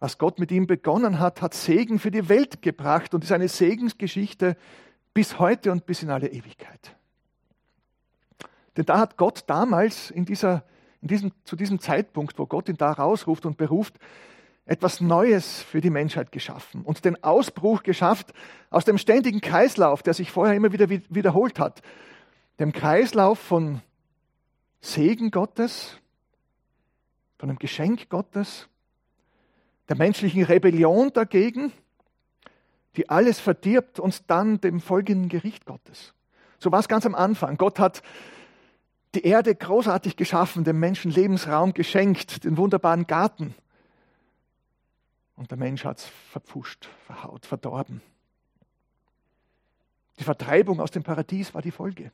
Was 0.00 0.18
Gott 0.18 0.38
mit 0.38 0.52
ihm 0.52 0.66
begonnen 0.66 1.18
hat, 1.18 1.42
hat 1.42 1.54
Segen 1.54 1.98
für 1.98 2.10
die 2.10 2.28
Welt 2.28 2.62
gebracht 2.62 3.14
und 3.14 3.24
ist 3.24 3.32
eine 3.32 3.48
Segensgeschichte 3.48 4.56
bis 5.14 5.38
heute 5.38 5.72
und 5.72 5.86
bis 5.86 6.02
in 6.02 6.10
alle 6.10 6.28
Ewigkeit. 6.28 6.97
Denn 8.78 8.86
da 8.86 9.00
hat 9.00 9.16
Gott 9.16 9.42
damals, 9.48 10.08
in 10.12 10.24
dieser, 10.24 10.62
in 11.02 11.08
diesem, 11.08 11.32
zu 11.42 11.56
diesem 11.56 11.80
Zeitpunkt, 11.80 12.38
wo 12.38 12.46
Gott 12.46 12.68
ihn 12.68 12.76
da 12.76 12.92
rausruft 12.92 13.44
und 13.44 13.56
beruft, 13.56 13.98
etwas 14.66 15.00
Neues 15.00 15.60
für 15.62 15.80
die 15.80 15.90
Menschheit 15.90 16.30
geschaffen 16.30 16.82
und 16.84 17.04
den 17.04 17.20
Ausbruch 17.24 17.82
geschafft 17.82 18.32
aus 18.70 18.84
dem 18.84 18.96
ständigen 18.96 19.40
Kreislauf, 19.40 20.04
der 20.04 20.14
sich 20.14 20.30
vorher 20.30 20.54
immer 20.54 20.70
wieder 20.70 20.88
wiederholt 20.88 21.58
hat. 21.58 21.82
Dem 22.60 22.70
Kreislauf 22.70 23.40
von 23.40 23.82
Segen 24.80 25.32
Gottes, 25.32 25.98
von 27.36 27.48
einem 27.48 27.58
Geschenk 27.58 28.08
Gottes 28.08 28.68
der 29.88 29.96
menschlichen 29.96 30.44
Rebellion 30.44 31.12
dagegen, 31.12 31.72
die 32.94 33.08
alles 33.08 33.40
verdirbt 33.40 33.98
und 33.98 34.30
dann 34.30 34.60
dem 34.60 34.80
folgenden 34.80 35.28
Gericht 35.28 35.66
Gottes. 35.66 36.14
So 36.60 36.70
war 36.70 36.78
es 36.78 36.86
ganz 36.86 37.06
am 37.06 37.16
Anfang. 37.16 37.56
Gott 37.56 37.80
hat 37.80 38.02
die 39.14 39.24
Erde 39.24 39.54
großartig 39.54 40.16
geschaffen, 40.16 40.64
dem 40.64 40.78
Menschen 40.78 41.10
Lebensraum 41.10 41.72
geschenkt, 41.72 42.44
den 42.44 42.56
wunderbaren 42.56 43.06
Garten. 43.06 43.54
Und 45.36 45.50
der 45.50 45.58
Mensch 45.58 45.84
hat 45.84 45.98
es 45.98 46.06
verpfuscht, 46.30 46.88
verhaut, 47.06 47.46
verdorben. 47.46 48.02
Die 50.18 50.24
Vertreibung 50.24 50.80
aus 50.80 50.90
dem 50.90 51.04
Paradies 51.04 51.54
war 51.54 51.62
die 51.62 51.70
Folge. 51.70 52.10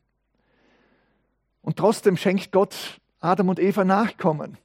Und 1.63 1.77
trotzdem 1.77 2.17
schenkt 2.17 2.53
Gott 2.53 3.01
Adam 3.21 3.49
und 3.49 3.59
Eva 3.59 3.85
Nachkommen. 3.85 4.59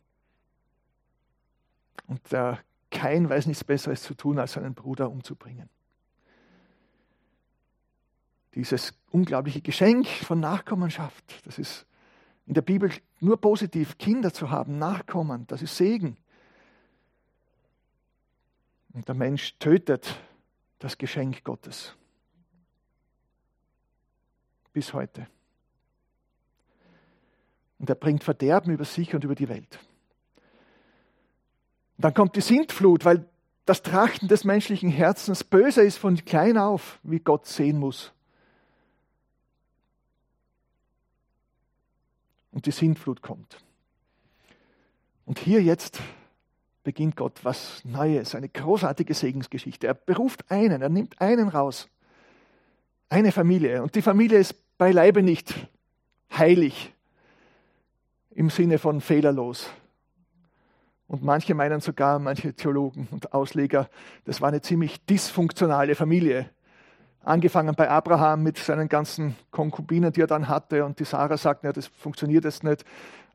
Und 2.07 2.31
der 2.31 2.59
kein 2.91 3.29
weiß 3.29 3.45
nichts 3.45 3.63
Besseres 3.63 4.03
zu 4.03 4.13
tun, 4.13 4.39
als 4.39 4.53
seinen 4.53 4.73
Bruder 4.73 5.09
umzubringen. 5.09 5.69
Dieses 8.55 8.93
unglaubliche 9.11 9.61
Geschenk 9.61 10.07
von 10.07 10.39
Nachkommenschaft, 10.39 11.45
das 11.45 11.59
ist 11.59 11.85
in 12.49 12.55
der 12.55 12.63
Bibel 12.63 12.91
nur 13.19 13.39
positiv, 13.39 13.99
Kinder 13.99 14.33
zu 14.33 14.49
haben, 14.49 14.79
Nachkommen, 14.79 15.45
das 15.45 15.61
ist 15.61 15.77
Segen. 15.77 16.17
Und 18.91 19.07
der 19.07 19.13
Mensch 19.13 19.59
tötet 19.59 20.19
das 20.79 20.97
Geschenk 20.97 21.43
Gottes. 21.43 21.95
Bis 24.73 24.93
heute. 24.93 25.27
Und 27.77 27.87
er 27.87 27.95
bringt 27.95 28.23
Verderben 28.23 28.73
über 28.73 28.85
sich 28.85 29.13
und 29.13 29.23
über 29.23 29.35
die 29.35 29.47
Welt. 29.47 29.77
Und 31.97 32.05
dann 32.05 32.15
kommt 32.15 32.35
die 32.35 32.41
Sintflut, 32.41 33.05
weil 33.05 33.29
das 33.65 33.83
Trachten 33.83 34.27
des 34.27 34.43
menschlichen 34.43 34.89
Herzens 34.89 35.43
böse 35.43 35.83
ist 35.83 35.97
von 35.97 36.15
klein 36.25 36.57
auf, 36.57 36.99
wie 37.03 37.19
Gott 37.19 37.45
sehen 37.45 37.77
muss. 37.77 38.11
Und 42.51 42.65
die 42.65 42.71
Sintflut 42.71 43.21
kommt. 43.21 43.57
Und 45.25 45.39
hier 45.39 45.61
jetzt 45.61 45.99
beginnt 46.83 47.15
Gott 47.15 47.39
was 47.43 47.83
Neues, 47.85 48.33
eine 48.33 48.49
großartige 48.49 49.13
Segensgeschichte. 49.13 49.87
Er 49.87 49.93
beruft 49.93 50.49
einen, 50.49 50.81
er 50.81 50.89
nimmt 50.89 51.21
einen 51.21 51.49
raus. 51.49 51.87
Eine 53.09 53.31
Familie. 53.31 53.83
Und 53.83 53.95
die 53.95 54.01
Familie 54.01 54.39
ist 54.39 54.55
beileibe 54.77 55.21
nicht 55.21 55.53
heilig 56.31 56.93
im 58.31 58.49
Sinne 58.49 58.79
von 58.79 59.01
fehlerlos, 59.01 59.69
und 61.09 61.23
manche 61.23 61.55
meinen 61.55 61.81
sogar, 61.81 62.19
manche 62.19 62.53
Theologen 62.53 63.07
und 63.09 63.33
Ausleger, 63.33 63.89
das 64.25 64.41
war 64.41 64.49
eine 64.49 64.61
ziemlich 64.61 65.03
dysfunktionale 65.07 65.95
Familie. 65.95 66.51
Angefangen 67.29 67.75
bei 67.75 67.87
Abraham 67.87 68.41
mit 68.41 68.57
seinen 68.57 68.89
ganzen 68.89 69.35
Konkubinen, 69.51 70.11
die 70.11 70.21
er 70.21 70.25
dann 70.25 70.47
hatte. 70.47 70.83
Und 70.83 70.99
die 70.99 71.03
Sarah 71.03 71.37
sagt, 71.37 71.63
ja, 71.63 71.71
das 71.71 71.85
funktioniert 71.85 72.43
jetzt 72.43 72.63
nicht, 72.63 72.83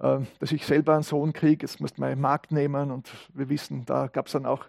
äh, 0.01 0.19
dass 0.41 0.51
ich 0.51 0.67
selber 0.67 0.95
einen 0.95 1.05
Sohn 1.05 1.33
kriege, 1.33 1.65
jetzt 1.65 1.79
du 1.79 2.01
mal 2.01 2.17
Markt 2.17 2.51
nehmen. 2.51 2.91
Und 2.91 3.09
wir 3.35 3.49
wissen, 3.49 3.85
da 3.87 4.09
gab 4.09 4.27
es 4.27 4.33
dann 4.33 4.47
auch 4.47 4.65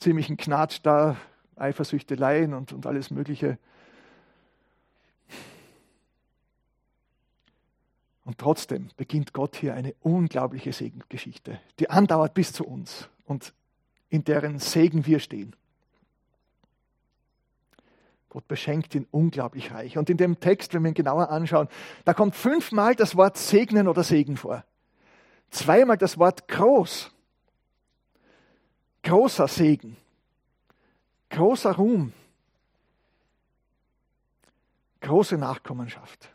ziemlichen 0.00 0.36
Knatsch 0.36 0.80
da, 0.82 1.14
Eifersüchteleien 1.54 2.52
und, 2.52 2.72
und 2.72 2.84
alles 2.84 3.12
Mögliche. 3.12 3.58
Und 8.24 8.38
trotzdem 8.38 8.88
beginnt 8.96 9.32
Gott 9.32 9.54
hier 9.54 9.74
eine 9.74 9.94
unglaubliche 10.00 10.72
Segengeschichte, 10.72 11.60
die 11.78 11.90
andauert 11.90 12.34
bis 12.34 12.52
zu 12.52 12.66
uns 12.66 13.08
und 13.24 13.54
in 14.08 14.24
deren 14.24 14.58
Segen 14.58 15.06
wir 15.06 15.20
stehen. 15.20 15.54
Gott 18.30 18.46
beschenkt 18.46 18.94
ihn 18.94 19.06
unglaublich 19.10 19.72
reich. 19.72 19.96
Und 19.96 20.10
in 20.10 20.18
dem 20.18 20.38
Text, 20.38 20.74
wenn 20.74 20.82
wir 20.82 20.90
ihn 20.90 20.94
genauer 20.94 21.30
anschauen, 21.30 21.68
da 22.04 22.12
kommt 22.12 22.36
fünfmal 22.36 22.94
das 22.94 23.16
Wort 23.16 23.38
segnen 23.38 23.88
oder 23.88 24.04
Segen 24.04 24.36
vor. 24.36 24.64
Zweimal 25.50 25.96
das 25.96 26.18
Wort 26.18 26.46
groß. 26.48 27.10
Großer 29.02 29.48
Segen. 29.48 29.96
Großer 31.30 31.76
Ruhm. 31.76 32.12
Große 35.00 35.38
Nachkommenschaft. 35.38 36.30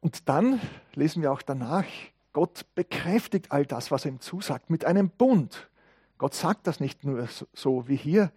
Und 0.00 0.28
dann 0.28 0.60
lesen 0.94 1.22
wir 1.22 1.32
auch 1.32 1.42
danach, 1.42 1.86
Gott 2.32 2.66
bekräftigt 2.74 3.52
all 3.52 3.64
das, 3.64 3.90
was 3.90 4.04
er 4.04 4.10
ihm 4.10 4.20
zusagt, 4.20 4.68
mit 4.68 4.84
einem 4.84 5.08
Bund. 5.08 5.70
Gott 6.18 6.34
sagt 6.34 6.66
das 6.66 6.80
nicht 6.80 7.04
nur 7.04 7.28
so 7.52 7.88
wie 7.88 7.96
hier, 7.96 8.30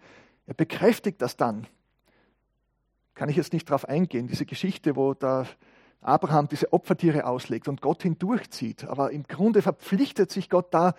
er 0.46 0.54
bekräftigt 0.54 1.22
das 1.22 1.36
dann. 1.36 1.66
Kann 3.14 3.28
ich 3.28 3.36
jetzt 3.36 3.52
nicht 3.52 3.68
darauf 3.68 3.88
eingehen, 3.88 4.28
diese 4.28 4.46
Geschichte, 4.46 4.96
wo 4.96 5.14
da 5.14 5.46
Abraham 6.00 6.48
diese 6.48 6.72
Opfertiere 6.72 7.26
auslegt 7.26 7.68
und 7.68 7.80
Gott 7.80 8.02
hindurchzieht. 8.02 8.84
Aber 8.84 9.10
im 9.10 9.24
Grunde 9.24 9.62
verpflichtet 9.62 10.30
sich 10.30 10.48
Gott 10.48 10.72
da 10.72 10.94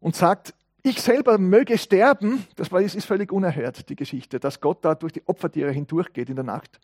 und 0.00 0.16
sagt, 0.16 0.54
ich 0.82 1.00
selber 1.00 1.38
möge 1.38 1.78
sterben. 1.78 2.46
Das 2.56 2.68
ist 2.70 3.06
völlig 3.06 3.32
unerhört, 3.32 3.88
die 3.88 3.96
Geschichte, 3.96 4.38
dass 4.38 4.60
Gott 4.60 4.84
da 4.84 4.94
durch 4.94 5.14
die 5.14 5.26
Opfertiere 5.26 5.70
hindurchgeht 5.70 6.28
in 6.28 6.36
der 6.36 6.44
Nacht 6.44 6.78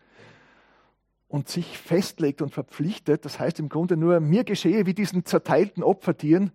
und 1.27 1.47
sich 1.47 1.77
festlegt 1.77 2.41
und 2.41 2.51
verpflichtet. 2.51 3.25
Das 3.25 3.39
heißt 3.39 3.59
im 3.59 3.69
Grunde 3.69 3.97
nur, 3.97 4.19
mir 4.19 4.43
geschehe 4.43 4.85
wie 4.85 4.93
diesen 4.93 5.23
zerteilten 5.23 5.83
Opfertieren, 5.83 6.51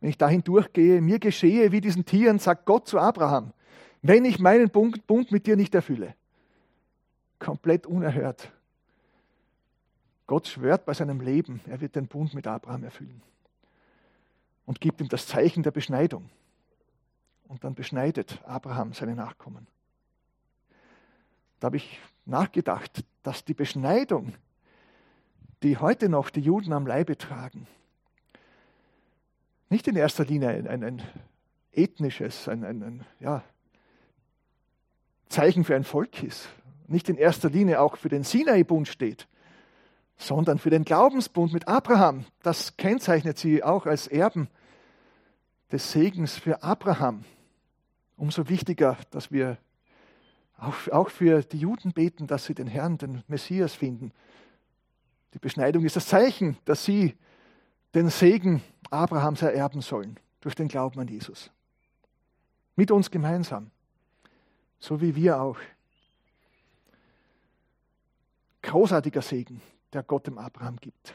wenn 0.00 0.10
ich 0.10 0.18
dahin 0.18 0.42
durchgehe, 0.42 1.00
mir 1.00 1.18
geschehe 1.18 1.72
wie 1.72 1.80
diesen 1.80 2.04
Tieren, 2.04 2.38
sagt 2.38 2.64
Gott 2.64 2.88
zu 2.88 2.98
Abraham, 2.98 3.52
wenn 4.02 4.24
ich 4.24 4.38
meinen 4.38 4.70
Bund 4.70 5.30
mit 5.30 5.46
dir 5.46 5.56
nicht 5.56 5.74
erfülle. 5.74 6.14
Komplett 7.38 7.86
unerhört. 7.86 8.50
Gott 10.26 10.46
schwört 10.46 10.84
bei 10.84 10.94
seinem 10.94 11.20
Leben, 11.20 11.60
er 11.66 11.80
wird 11.80 11.96
den 11.96 12.06
Bund 12.06 12.34
mit 12.34 12.46
Abraham 12.46 12.84
erfüllen 12.84 13.22
und 14.64 14.80
gibt 14.80 15.00
ihm 15.00 15.08
das 15.08 15.26
Zeichen 15.26 15.62
der 15.62 15.72
Beschneidung. 15.72 16.30
Und 17.48 17.64
dann 17.64 17.74
beschneidet 17.74 18.38
Abraham 18.44 18.92
seine 18.92 19.16
Nachkommen. 19.16 19.66
Da 21.58 21.66
habe 21.66 21.78
ich 21.78 21.98
nachgedacht, 22.24 23.04
dass 23.24 23.44
die 23.44 23.54
Beschneidung, 23.54 24.34
die 25.64 25.76
heute 25.76 26.08
noch 26.08 26.30
die 26.30 26.40
Juden 26.40 26.72
am 26.72 26.86
Leibe 26.86 27.18
tragen, 27.18 27.66
nicht 29.70 29.88
in 29.88 29.96
erster 29.96 30.24
Linie 30.24 30.50
ein, 30.50 30.68
ein, 30.68 30.84
ein 30.84 31.02
ethnisches, 31.72 32.48
ein, 32.48 32.64
ein 32.64 33.06
ja, 33.20 33.42
Zeichen 35.28 35.64
für 35.64 35.76
ein 35.76 35.84
Volk 35.84 36.22
ist, 36.22 36.48
nicht 36.88 37.08
in 37.08 37.16
erster 37.16 37.48
Linie 37.48 37.80
auch 37.80 37.96
für 37.96 38.08
den 38.08 38.24
Sinai-Bund 38.24 38.88
steht, 38.88 39.28
sondern 40.18 40.58
für 40.58 40.70
den 40.70 40.84
Glaubensbund 40.84 41.52
mit 41.52 41.68
Abraham. 41.68 42.26
Das 42.42 42.76
kennzeichnet 42.76 43.38
sie 43.38 43.62
auch 43.62 43.86
als 43.86 44.08
Erben 44.08 44.48
des 45.70 45.92
Segens 45.92 46.34
für 46.34 46.62
Abraham. 46.62 47.24
Umso 48.16 48.48
wichtiger, 48.48 48.98
dass 49.12 49.30
wir 49.30 49.56
auch, 50.58 50.88
auch 50.90 51.08
für 51.10 51.42
die 51.42 51.58
Juden 51.58 51.92
beten, 51.92 52.26
dass 52.26 52.44
sie 52.44 52.54
den 52.54 52.66
Herrn, 52.66 52.98
den 52.98 53.22
Messias 53.28 53.74
finden. 53.74 54.12
Die 55.32 55.38
Beschneidung 55.38 55.84
ist 55.84 55.96
das 55.96 56.08
Zeichen, 56.08 56.58
dass 56.64 56.84
sie 56.84 57.14
den 57.94 58.10
Segen 58.10 58.62
Abrahams 58.90 59.42
ererben 59.42 59.80
sollen 59.80 60.18
durch 60.40 60.54
den 60.54 60.68
Glauben 60.68 61.00
an 61.00 61.08
Jesus. 61.08 61.50
Mit 62.76 62.90
uns 62.90 63.10
gemeinsam, 63.10 63.70
so 64.78 65.00
wie 65.00 65.14
wir 65.14 65.40
auch. 65.40 65.58
Großartiger 68.62 69.22
Segen, 69.22 69.62
der 69.92 70.02
Gott 70.02 70.26
dem 70.26 70.38
Abraham 70.38 70.76
gibt. 70.76 71.14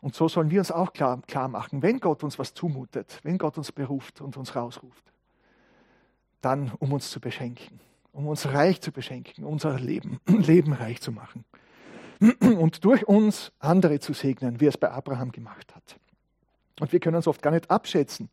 Und 0.00 0.14
so 0.14 0.28
sollen 0.28 0.50
wir 0.50 0.60
uns 0.60 0.70
auch 0.70 0.92
klar, 0.92 1.20
klar 1.22 1.48
machen, 1.48 1.80
wenn 1.82 1.98
Gott 1.98 2.22
uns 2.22 2.38
was 2.38 2.52
zumutet, 2.52 3.20
wenn 3.22 3.38
Gott 3.38 3.56
uns 3.56 3.72
beruft 3.72 4.20
und 4.20 4.36
uns 4.36 4.54
rausruft, 4.54 5.04
dann 6.42 6.72
um 6.78 6.92
uns 6.92 7.10
zu 7.10 7.20
beschenken, 7.20 7.80
um 8.12 8.28
uns 8.28 8.46
reich 8.46 8.82
zu 8.82 8.92
beschenken, 8.92 9.44
unser 9.44 9.78
Leben, 9.80 10.20
Leben 10.26 10.74
reich 10.74 11.00
zu 11.00 11.10
machen 11.10 11.44
und 12.40 12.84
durch 12.84 13.06
uns 13.06 13.52
andere 13.58 14.00
zu 14.00 14.12
segnen, 14.12 14.60
wie 14.60 14.66
es 14.66 14.78
bei 14.78 14.90
Abraham 14.90 15.32
gemacht 15.32 15.74
hat. 15.74 15.96
Und 16.80 16.92
wir 16.92 17.00
können 17.00 17.16
uns 17.16 17.26
oft 17.26 17.42
gar 17.42 17.50
nicht 17.50 17.70
abschätzen, 17.70 18.30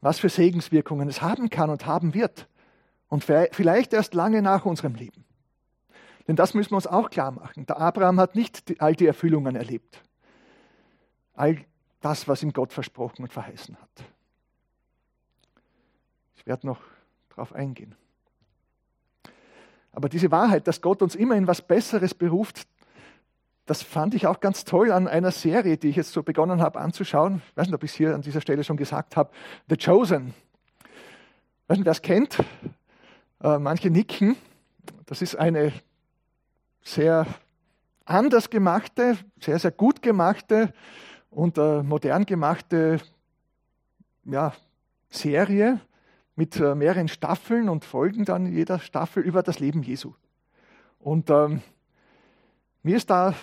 was 0.00 0.18
für 0.18 0.28
Segenswirkungen 0.28 1.08
es 1.08 1.22
haben 1.22 1.50
kann 1.50 1.70
und 1.70 1.86
haben 1.86 2.14
wird. 2.14 2.48
Und 3.08 3.24
vielleicht 3.24 3.92
erst 3.92 4.14
lange 4.14 4.42
nach 4.42 4.64
unserem 4.64 4.94
Leben. 4.94 5.24
Denn 6.26 6.36
das 6.36 6.54
müssen 6.54 6.72
wir 6.72 6.76
uns 6.76 6.86
auch 6.86 7.10
klar 7.10 7.32
machen. 7.32 7.66
Der 7.66 7.78
Abraham 7.78 8.18
hat 8.18 8.34
nicht 8.34 8.80
all 8.80 8.94
die 8.94 9.06
Erfüllungen 9.06 9.56
erlebt. 9.56 10.02
All 11.34 11.58
das, 12.00 12.28
was 12.28 12.42
ihm 12.42 12.52
Gott 12.52 12.72
versprochen 12.72 13.22
und 13.22 13.32
verheißen 13.32 13.76
hat. 13.76 14.04
Ich 16.36 16.46
werde 16.46 16.66
noch 16.66 16.80
darauf 17.30 17.52
eingehen. 17.52 17.94
Aber 19.92 20.08
diese 20.08 20.30
Wahrheit, 20.30 20.66
dass 20.66 20.80
Gott 20.80 21.02
uns 21.02 21.14
immer 21.14 21.36
in 21.36 21.46
was 21.46 21.62
Besseres 21.62 22.14
beruft, 22.14 22.66
das 23.66 23.82
fand 23.82 24.14
ich 24.14 24.26
auch 24.26 24.40
ganz 24.40 24.64
toll 24.64 24.92
an 24.92 25.08
einer 25.08 25.30
Serie, 25.30 25.76
die 25.78 25.88
ich 25.88 25.96
jetzt 25.96 26.12
so 26.12 26.22
begonnen 26.22 26.60
habe 26.60 26.80
anzuschauen. 26.80 27.42
Ich 27.50 27.56
weiß 27.56 27.66
nicht, 27.66 27.74
ob 27.74 27.82
ich 27.82 27.92
es 27.92 27.96
hier 27.96 28.14
an 28.14 28.20
dieser 28.20 28.40
Stelle 28.40 28.62
schon 28.62 28.76
gesagt 28.76 29.16
habe. 29.16 29.30
The 29.68 29.76
Chosen. 29.76 30.34
Ich 30.82 31.68
weiß 31.68 31.78
nicht, 31.78 31.86
wer 31.86 31.92
es 31.92 32.02
kennt. 32.02 32.38
Äh, 33.42 33.58
manche 33.58 33.90
nicken. 33.90 34.36
Das 35.06 35.22
ist 35.22 35.36
eine 35.36 35.72
sehr 36.82 37.26
anders 38.04 38.50
gemachte, 38.50 39.16
sehr, 39.40 39.58
sehr 39.58 39.70
gut 39.70 40.02
gemachte 40.02 40.74
und 41.30 41.56
äh, 41.56 41.82
modern 41.82 42.26
gemachte 42.26 43.00
ja, 44.24 44.52
Serie 45.08 45.80
mit 46.36 46.60
äh, 46.60 46.74
mehreren 46.74 47.08
Staffeln 47.08 47.70
und 47.70 47.84
Folgen 47.84 48.26
dann 48.26 48.52
jeder 48.52 48.78
Staffel 48.78 49.22
über 49.22 49.42
das 49.42 49.58
Leben 49.58 49.82
Jesu. 49.82 50.12
Und 50.98 51.30
ähm, 51.30 51.62
mir 52.82 52.96
ist 52.96 53.08
da 53.08 53.34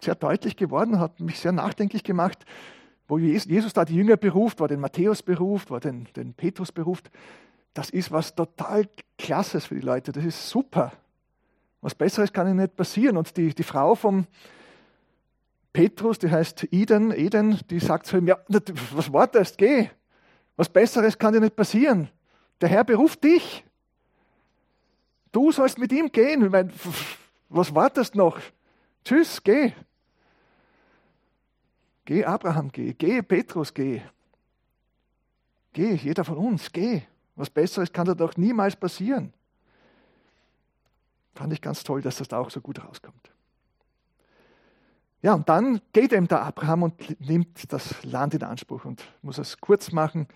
sehr 0.00 0.14
deutlich 0.14 0.56
geworden, 0.56 0.98
hat 1.00 1.20
mich 1.20 1.38
sehr 1.40 1.52
nachdenklich 1.52 2.04
gemacht, 2.04 2.44
wo 3.08 3.18
Jesus 3.18 3.72
da 3.72 3.84
die 3.84 3.94
Jünger 3.94 4.16
beruft, 4.16 4.60
wo 4.60 4.64
er 4.64 4.68
den 4.68 4.80
Matthäus 4.80 5.22
beruft, 5.22 5.70
wo 5.70 5.74
er 5.74 5.80
den, 5.80 6.06
den 6.14 6.34
Petrus 6.34 6.72
beruft. 6.72 7.10
Das 7.72 7.90
ist 7.90 8.12
was 8.12 8.34
total 8.34 8.88
Klasses 9.16 9.66
für 9.66 9.74
die 9.76 9.80
Leute. 9.80 10.12
Das 10.12 10.24
ist 10.24 10.48
super. 10.48 10.92
Was 11.80 11.94
Besseres 11.94 12.32
kann 12.32 12.46
ihnen 12.46 12.58
nicht 12.58 12.76
passieren. 12.76 13.16
Und 13.16 13.36
die, 13.36 13.54
die 13.54 13.62
Frau 13.62 13.94
vom 13.94 14.26
Petrus, 15.72 16.18
die 16.18 16.30
heißt 16.30 16.68
Eden, 16.72 17.12
Eden, 17.12 17.60
die 17.70 17.78
sagt 17.78 18.06
zu 18.06 18.18
ihm, 18.18 18.26
ja, 18.26 18.38
was 18.92 19.12
wartest, 19.12 19.58
geh. 19.58 19.88
Was 20.56 20.68
Besseres 20.68 21.18
kann 21.18 21.32
dir 21.32 21.40
nicht 21.40 21.56
passieren. 21.56 22.10
Der 22.60 22.68
Herr 22.68 22.84
beruft 22.84 23.22
dich. 23.22 23.64
Du 25.30 25.52
sollst 25.52 25.78
mit 25.78 25.92
ihm 25.92 26.10
gehen. 26.10 26.44
Ich 26.44 26.50
meine, 26.50 26.72
was 27.48 27.74
wartest 27.74 28.16
noch? 28.16 28.38
Tschüss, 29.04 29.42
geh. 29.42 29.72
Geh, 32.08 32.24
Abraham, 32.24 32.72
geh. 32.72 32.94
Geh, 32.94 33.20
Petrus, 33.20 33.74
geh. 33.74 34.00
Geh, 35.74 35.92
jeder 35.92 36.24
von 36.24 36.38
uns, 36.38 36.72
geh. 36.72 37.02
Was 37.36 37.50
Besseres 37.50 37.92
kann 37.92 38.06
dir 38.06 38.16
doch 38.16 38.34
niemals 38.38 38.76
passieren. 38.76 39.34
Fand 41.34 41.52
ich 41.52 41.60
ganz 41.60 41.84
toll, 41.84 42.00
dass 42.00 42.16
das 42.16 42.28
da 42.28 42.38
auch 42.38 42.48
so 42.48 42.62
gut 42.62 42.82
rauskommt. 42.82 43.30
Ja, 45.20 45.34
und 45.34 45.50
dann 45.50 45.82
geht 45.92 46.14
eben 46.14 46.28
der 46.28 46.40
Abraham 46.40 46.84
und 46.84 47.20
nimmt 47.20 47.70
das 47.74 48.02
Land 48.04 48.32
in 48.32 48.42
Anspruch 48.42 48.86
und 48.86 49.04
muss 49.20 49.36
es 49.36 49.60
kurz 49.60 49.92
machen. 49.92 50.28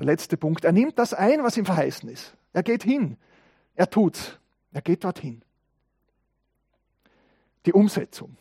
Der 0.00 0.06
letzte 0.06 0.36
Punkt. 0.36 0.64
Er 0.64 0.72
nimmt 0.72 0.98
das 0.98 1.14
ein, 1.14 1.44
was 1.44 1.56
ihm 1.56 1.64
verheißen 1.64 2.08
ist. 2.08 2.36
Er 2.52 2.64
geht 2.64 2.82
hin. 2.82 3.16
Er 3.76 3.88
tut's. 3.88 4.36
Er 4.72 4.82
geht 4.82 5.04
dorthin. 5.04 5.42
Die 7.66 7.72
Umsetzung. 7.72 8.36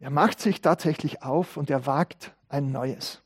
Er 0.00 0.10
macht 0.10 0.40
sich 0.40 0.62
tatsächlich 0.62 1.22
auf 1.22 1.58
und 1.58 1.68
er 1.68 1.84
wagt 1.86 2.32
ein 2.48 2.72
neues. 2.72 3.22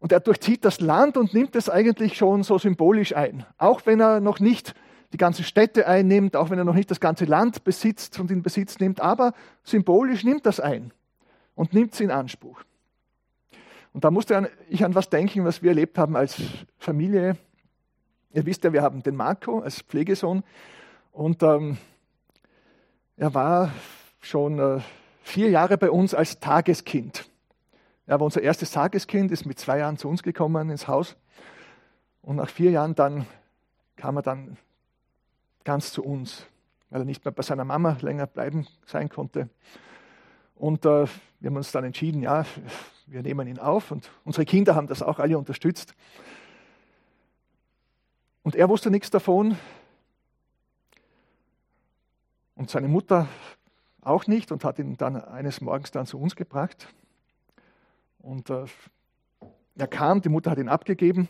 Und 0.00 0.10
er 0.10 0.20
durchzieht 0.20 0.64
das 0.64 0.80
Land 0.80 1.16
und 1.16 1.34
nimmt 1.34 1.54
es 1.54 1.68
eigentlich 1.68 2.16
schon 2.16 2.42
so 2.42 2.58
symbolisch 2.58 3.14
ein. 3.14 3.44
Auch 3.58 3.84
wenn 3.84 4.00
er 4.00 4.20
noch 4.20 4.40
nicht 4.40 4.74
die 5.12 5.18
ganzen 5.18 5.44
Städte 5.44 5.86
einnimmt, 5.86 6.34
auch 6.34 6.48
wenn 6.50 6.58
er 6.58 6.64
noch 6.64 6.74
nicht 6.74 6.90
das 6.90 7.00
ganze 7.00 7.26
Land 7.26 7.64
besitzt 7.64 8.18
und 8.18 8.30
in 8.30 8.42
Besitz 8.42 8.78
nimmt, 8.78 9.00
aber 9.00 9.32
symbolisch 9.64 10.24
nimmt 10.24 10.46
das 10.46 10.60
ein 10.60 10.92
und 11.54 11.74
nimmt 11.74 11.94
es 11.94 12.00
in 12.00 12.10
Anspruch. 12.10 12.62
Und 13.92 14.04
da 14.04 14.10
musste 14.10 14.50
ich 14.68 14.84
an 14.84 14.94
was 14.94 15.10
denken, 15.10 15.44
was 15.44 15.62
wir 15.62 15.70
erlebt 15.70 15.98
haben 15.98 16.16
als 16.16 16.40
Familie. 16.78 17.36
Ihr 18.32 18.46
wisst 18.46 18.64
ja, 18.64 18.72
wir 18.72 18.82
haben 18.82 19.02
den 19.02 19.16
Marco 19.16 19.60
als 19.60 19.80
Pflegesohn 19.82 20.42
und 21.12 21.42
ähm, 21.42 21.78
er 23.16 23.34
war 23.34 23.72
schon 24.20 24.58
äh, 24.58 24.80
vier 25.28 25.50
Jahre 25.50 25.76
bei 25.78 25.90
uns 25.90 26.14
als 26.14 26.40
Tageskind. 26.40 27.28
Er 28.06 28.18
war 28.18 28.24
unser 28.24 28.40
erstes 28.40 28.70
Tageskind, 28.70 29.30
ist 29.30 29.44
mit 29.44 29.58
zwei 29.58 29.78
Jahren 29.78 29.98
zu 29.98 30.08
uns 30.08 30.22
gekommen 30.22 30.70
ins 30.70 30.88
Haus. 30.88 31.16
Und 32.22 32.36
nach 32.36 32.48
vier 32.48 32.70
Jahren 32.70 32.94
dann 32.94 33.26
kam 33.96 34.16
er 34.16 34.22
dann 34.22 34.56
ganz 35.64 35.92
zu 35.92 36.02
uns, 36.02 36.46
weil 36.88 37.02
er 37.02 37.04
nicht 37.04 37.24
mehr 37.24 37.32
bei 37.32 37.42
seiner 37.42 37.64
Mama 37.64 37.98
länger 38.00 38.26
bleiben 38.26 38.66
sein 38.86 39.10
konnte. 39.10 39.50
Und 40.56 40.86
äh, 40.86 41.06
wir 41.40 41.50
haben 41.50 41.56
uns 41.56 41.70
dann 41.72 41.84
entschieden, 41.84 42.22
ja, 42.22 42.46
wir 43.06 43.22
nehmen 43.22 43.46
ihn 43.46 43.58
auf 43.58 43.90
und 43.90 44.10
unsere 44.24 44.46
Kinder 44.46 44.74
haben 44.74 44.86
das 44.86 45.02
auch 45.02 45.18
alle 45.18 45.36
unterstützt. 45.36 45.94
Und 48.42 48.56
er 48.56 48.68
wusste 48.70 48.90
nichts 48.90 49.10
davon 49.10 49.58
und 52.54 52.70
seine 52.70 52.88
Mutter 52.88 53.28
auch 54.08 54.26
nicht 54.26 54.50
und 54.52 54.64
hat 54.64 54.78
ihn 54.78 54.96
dann 54.96 55.16
eines 55.16 55.60
Morgens 55.60 55.90
dann 55.90 56.06
zu 56.06 56.18
uns 56.18 56.36
gebracht. 56.36 56.88
Und 58.18 58.50
äh, 58.50 58.64
er 59.76 59.86
kam, 59.86 60.20
die 60.20 60.28
Mutter 60.28 60.50
hat 60.50 60.58
ihn 60.58 60.68
abgegeben 60.68 61.28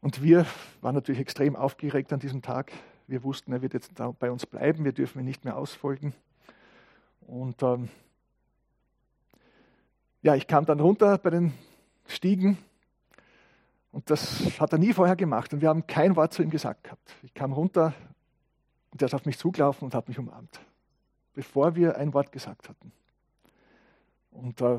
und 0.00 0.22
wir 0.22 0.46
waren 0.80 0.94
natürlich 0.94 1.20
extrem 1.20 1.56
aufgeregt 1.56 2.12
an 2.12 2.20
diesem 2.20 2.42
Tag. 2.42 2.72
Wir 3.06 3.22
wussten, 3.22 3.52
er 3.52 3.62
wird 3.62 3.74
jetzt 3.74 3.92
bei 4.18 4.30
uns 4.30 4.44
bleiben, 4.44 4.84
wir 4.84 4.92
dürfen 4.92 5.20
ihn 5.20 5.24
nicht 5.24 5.44
mehr 5.44 5.56
ausfolgen. 5.56 6.14
Und 7.22 7.62
ähm, 7.62 7.88
ja, 10.22 10.34
ich 10.34 10.46
kam 10.46 10.66
dann 10.66 10.80
runter 10.80 11.18
bei 11.18 11.30
den 11.30 11.52
Stiegen 12.06 12.58
und 13.92 14.10
das 14.10 14.60
hat 14.60 14.72
er 14.72 14.78
nie 14.78 14.92
vorher 14.92 15.16
gemacht 15.16 15.52
und 15.54 15.60
wir 15.60 15.68
haben 15.68 15.86
kein 15.86 16.16
Wort 16.16 16.32
zu 16.32 16.42
ihm 16.42 16.50
gesagt 16.50 16.84
gehabt. 16.84 17.14
Ich 17.22 17.32
kam 17.32 17.52
runter 17.52 17.94
und 18.90 19.00
er 19.00 19.06
ist 19.06 19.14
auf 19.14 19.24
mich 19.24 19.38
zugelaufen 19.38 19.84
und 19.84 19.94
hat 19.94 20.08
mich 20.08 20.18
umarmt, 20.18 20.60
bevor 21.34 21.74
wir 21.74 21.96
ein 21.96 22.14
Wort 22.14 22.32
gesagt 22.32 22.68
hatten. 22.68 22.92
Und 24.30 24.60
äh, 24.60 24.78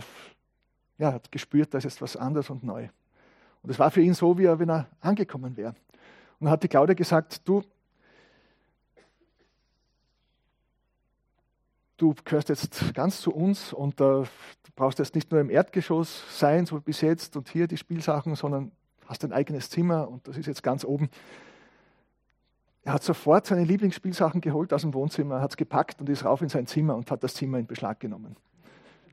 ja, 0.98 1.14
hat 1.14 1.32
gespürt, 1.32 1.74
da 1.74 1.78
ist 1.78 1.84
jetzt 1.84 2.02
was 2.02 2.16
anderes 2.16 2.50
und 2.50 2.64
neu. 2.64 2.88
Und 3.62 3.70
es 3.70 3.80
war 3.80 3.92
für 3.92 4.02
ihn 4.02 4.14
so, 4.14 4.38
wie 4.38 4.46
er, 4.46 4.60
wenn 4.60 4.70
er 4.70 4.88
angekommen 5.02 5.58
wäre. 5.58 5.70
Und 6.40 6.46
dann 6.46 6.50
hat 6.52 6.64
die 6.64 6.68
Claudia 6.68 6.94
gesagt, 6.94 7.48
du, 7.48 7.64
du 11.98 12.14
gehörst 12.24 12.50
jetzt 12.50 12.94
ganz 12.94 13.22
zu 13.22 13.34
uns 13.34 13.74
und 13.74 14.00
äh, 14.02 14.04
du 14.04 14.28
brauchst 14.76 15.00
jetzt 15.00 15.16
nicht 15.16 15.32
nur 15.32 15.42
im 15.42 15.50
Erdgeschoss 15.50 16.40
sein, 16.40 16.66
so 16.66 16.80
bis 16.80 17.02
jetzt 17.02 17.36
und 17.38 17.50
hier 17.50 17.68
die 17.68 17.78
Spielsachen, 17.78 18.36
sondern 18.36 18.72
hast 19.08 19.24
ein 19.24 19.34
eigenes 19.34 19.70
Zimmer 19.70 20.08
und 20.08 20.28
das 20.28 20.38
ist 20.38 20.46
jetzt 20.46 20.64
ganz 20.64 20.84
oben. 20.84 21.10
Er 22.86 22.94
hat 22.94 23.04
sofort 23.04 23.48
seine 23.48 23.64
Lieblingsspielsachen 23.64 24.42
geholt 24.42 24.72
aus 24.72 24.82
dem 24.82 24.94
Wohnzimmer, 24.94 25.42
hat 25.42 25.50
es 25.50 25.58
gepackt 25.58 26.00
und 26.00 26.08
ist 26.08 26.24
rauf 26.24 26.44
in 26.44 26.50
sein 26.50 26.68
Zimmer 26.68 26.96
und 26.96 27.10
hat 27.10 27.24
das 27.24 27.34
Zimmer 27.34 27.58
in 27.58 27.66
Beschlag 27.66 28.00
genommen. 28.00 28.38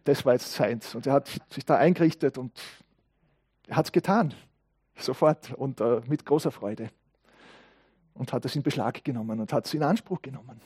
Das 0.04 0.26
war 0.26 0.34
jetzt 0.34 0.52
seins. 0.52 0.94
Und 0.94 1.06
er 1.06 1.14
hat 1.14 1.30
sich 1.48 1.64
da 1.64 1.78
eingerichtet 1.78 2.36
und 2.36 2.52
er 3.66 3.76
hat 3.76 3.86
es 3.86 3.92
getan. 3.92 4.34
Sofort 4.94 5.54
und 5.54 5.80
äh, 5.80 6.02
mit 6.06 6.26
großer 6.26 6.50
Freude. 6.50 6.90
Und 8.12 8.34
hat 8.34 8.44
es 8.44 8.54
in 8.54 8.62
Beschlag 8.62 9.02
genommen 9.04 9.40
und 9.40 9.54
hat 9.54 9.64
es 9.64 9.72
in 9.72 9.82
Anspruch 9.82 10.20
genommen. 10.20 10.60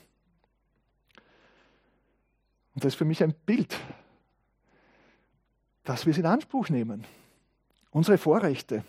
Und 2.75 2.85
das 2.85 2.95
ist 2.95 2.99
für 2.99 3.05
mich 3.05 3.23
ein 3.23 3.35
Bild, 3.47 3.79
dass 5.85 6.07
wir 6.07 6.11
es 6.11 6.19
in 6.19 6.27
Anspruch 6.27 6.71
nehmen. 6.71 7.05
Unsere 7.93 8.19
Vorrechte, 8.19 8.83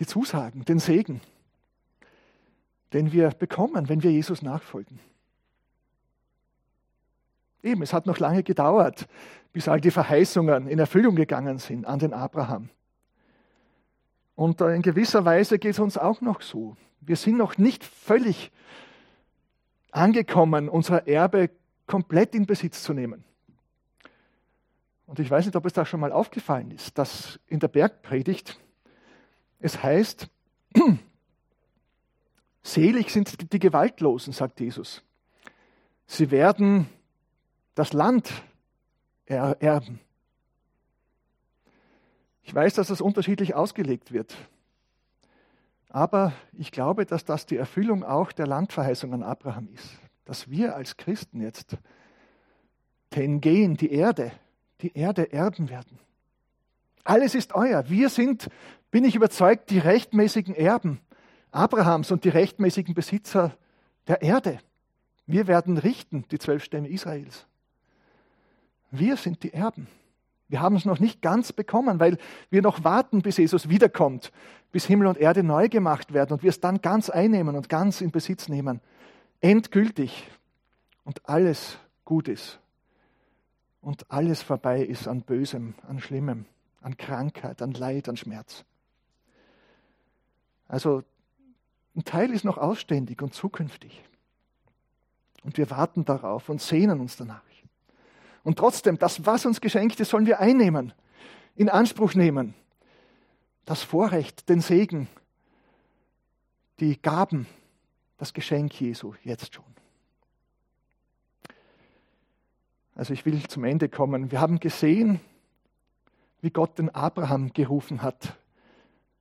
die 0.00 0.06
Zusagen, 0.06 0.64
den 0.64 0.80
Segen, 0.80 1.20
den 2.92 3.12
wir 3.12 3.30
bekommen, 3.30 3.88
wenn 3.88 4.02
wir 4.02 4.10
Jesus 4.10 4.42
nachfolgen. 4.42 5.00
Eben, 7.62 7.82
es 7.82 7.92
hat 7.92 8.06
noch 8.06 8.18
lange 8.18 8.42
gedauert, 8.42 9.08
bis 9.52 9.68
all 9.68 9.80
die 9.80 9.90
Verheißungen 9.90 10.68
in 10.68 10.78
Erfüllung 10.78 11.16
gegangen 11.16 11.58
sind 11.58 11.86
an 11.86 11.98
den 11.98 12.12
Abraham. 12.12 12.70
Und 14.34 14.60
in 14.60 14.82
gewisser 14.82 15.24
Weise 15.24 15.58
geht 15.58 15.72
es 15.72 15.80
uns 15.80 15.98
auch 15.98 16.20
noch 16.20 16.42
so. 16.42 16.76
Wir 17.00 17.16
sind 17.16 17.36
noch 17.36 17.58
nicht 17.58 17.84
völlig 17.84 18.52
angekommen, 19.90 20.68
unser 20.68 21.08
Erbe 21.08 21.50
komplett 21.86 22.34
in 22.34 22.46
Besitz 22.46 22.82
zu 22.82 22.92
nehmen. 22.92 23.24
Und 25.06 25.18
ich 25.18 25.30
weiß 25.30 25.46
nicht, 25.46 25.56
ob 25.56 25.64
es 25.64 25.72
da 25.72 25.86
schon 25.86 26.00
mal 26.00 26.12
aufgefallen 26.12 26.70
ist, 26.70 26.98
dass 26.98 27.40
in 27.46 27.60
der 27.60 27.68
Bergpredigt 27.68 28.60
es 29.58 29.82
heißt, 29.82 30.28
selig 32.62 33.10
sind 33.10 33.52
die 33.52 33.58
Gewaltlosen, 33.58 34.32
sagt 34.32 34.60
Jesus. 34.60 35.02
Sie 36.06 36.30
werden 36.30 36.88
das 37.74 37.92
Land 37.92 38.30
erben. 39.26 40.00
Ich 42.42 42.54
weiß, 42.54 42.74
dass 42.74 42.88
das 42.88 43.00
unterschiedlich 43.00 43.54
ausgelegt 43.54 44.12
wird. 44.12 44.34
Aber 45.90 46.32
ich 46.52 46.72
glaube, 46.72 47.04
dass 47.04 47.24
das 47.24 47.46
die 47.46 47.56
Erfüllung 47.56 48.04
auch 48.04 48.32
der 48.32 48.46
Landverheißung 48.46 49.12
an 49.12 49.22
Abraham 49.22 49.68
ist 49.74 49.98
dass 50.28 50.50
wir 50.50 50.76
als 50.76 50.98
Christen 50.98 51.40
jetzt 51.40 51.78
Tengen, 53.08 53.78
die 53.78 53.90
Erde, 53.90 54.30
die 54.82 54.94
Erde 54.94 55.32
erben 55.32 55.70
werden. 55.70 55.98
Alles 57.02 57.34
ist 57.34 57.54
euer. 57.54 57.88
Wir 57.88 58.10
sind, 58.10 58.50
bin 58.90 59.04
ich 59.04 59.16
überzeugt, 59.16 59.70
die 59.70 59.78
rechtmäßigen 59.78 60.54
Erben 60.54 61.00
Abrahams 61.50 62.10
und 62.10 62.24
die 62.24 62.28
rechtmäßigen 62.28 62.94
Besitzer 62.94 63.56
der 64.06 64.22
Erde. 64.22 64.58
Wir 65.26 65.46
werden 65.46 65.78
richten, 65.78 66.24
die 66.30 66.38
zwölf 66.38 66.64
Stämme 66.64 66.88
Israels. 66.88 67.46
Wir 68.90 69.16
sind 69.16 69.42
die 69.42 69.52
Erben. 69.52 69.86
Wir 70.48 70.60
haben 70.60 70.76
es 70.76 70.86
noch 70.86 70.98
nicht 70.98 71.20
ganz 71.20 71.52
bekommen, 71.52 72.00
weil 72.00 72.16
wir 72.48 72.62
noch 72.62 72.84
warten, 72.84 73.20
bis 73.20 73.36
Jesus 73.36 73.68
wiederkommt, 73.68 74.32
bis 74.72 74.86
Himmel 74.86 75.06
und 75.06 75.18
Erde 75.18 75.42
neu 75.42 75.68
gemacht 75.68 76.14
werden 76.14 76.32
und 76.32 76.42
wir 76.42 76.50
es 76.50 76.60
dann 76.60 76.80
ganz 76.80 77.10
einnehmen 77.10 77.54
und 77.54 77.68
ganz 77.68 78.00
in 78.00 78.10
Besitz 78.10 78.48
nehmen 78.48 78.80
endgültig 79.40 80.28
und 81.04 81.28
alles 81.28 81.78
gut 82.04 82.28
ist 82.28 82.58
und 83.80 84.10
alles 84.10 84.42
vorbei 84.42 84.82
ist 84.82 85.06
an 85.06 85.22
Bösem, 85.22 85.74
an 85.86 86.00
Schlimmem, 86.00 86.46
an 86.80 86.96
Krankheit, 86.96 87.62
an 87.62 87.72
Leid, 87.72 88.08
an 88.08 88.16
Schmerz. 88.16 88.64
Also 90.66 91.02
ein 91.98 92.04
Teil 92.04 92.30
ist 92.30 92.44
noch 92.44 92.58
ausständig 92.58 93.20
und 93.22 93.34
zukünftig. 93.34 94.04
Und 95.42 95.58
wir 95.58 95.68
warten 95.70 96.04
darauf 96.04 96.48
und 96.48 96.62
sehnen 96.62 97.00
uns 97.00 97.16
danach. 97.16 97.42
Und 98.44 98.56
trotzdem, 98.56 98.98
das, 98.98 99.26
was 99.26 99.44
uns 99.44 99.60
geschenkt 99.60 99.98
ist, 100.00 100.10
sollen 100.10 100.24
wir 100.24 100.38
einnehmen, 100.38 100.92
in 101.56 101.68
Anspruch 101.68 102.14
nehmen. 102.14 102.54
Das 103.64 103.82
Vorrecht, 103.82 104.48
den 104.48 104.60
Segen, 104.60 105.08
die 106.78 107.02
Gaben, 107.02 107.46
das 108.16 108.32
Geschenk 108.32 108.80
Jesu 108.80 109.14
jetzt 109.24 109.54
schon. 109.54 109.64
Also 112.94 113.12
ich 113.12 113.26
will 113.26 113.42
zum 113.48 113.64
Ende 113.64 113.88
kommen. 113.88 114.30
Wir 114.30 114.40
haben 114.40 114.60
gesehen, 114.60 115.20
wie 116.40 116.50
Gott 116.50 116.78
den 116.78 116.94
Abraham 116.94 117.52
gerufen 117.52 118.02
hat, 118.02 118.38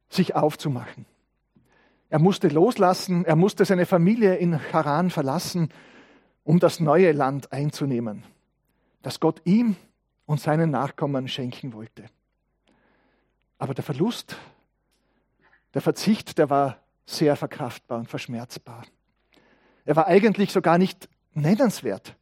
sich 0.10 0.36
aufzumachen. 0.36 1.08
Er 2.10 2.20
musste 2.20 2.48
loslassen, 2.48 3.26
er 3.26 3.36
musste 3.36 3.66
seine 3.66 3.86
Familie 3.86 4.36
in 4.36 4.72
Haran 4.72 5.10
verlassen, 5.10 5.70
um 6.44 6.60
das 6.60 6.80
neue 6.80 7.12
Land 7.12 7.52
einzunehmen, 7.52 8.24
das 9.02 9.20
Gott 9.20 9.42
ihm 9.44 9.76
und 10.26 10.40
seinen 10.40 10.72
Nachkommen 10.72 11.28
schenken 11.28 11.74
wollte. 11.74 12.06
Aber 13.58 13.74
der 13.74 13.84
Verlust, 13.84 14.38
der 15.74 15.82
Verzicht, 15.82 16.38
der 16.38 16.50
war 16.50 16.80
sehr 17.06 17.36
verkraftbar 17.36 18.00
und 18.00 18.10
verschmerzbar. 18.10 18.86
Er 19.86 19.96
war 19.96 20.08
eigentlich 20.08 20.52
sogar 20.52 20.78
nicht 20.78 21.10
nennenswert 21.34 22.16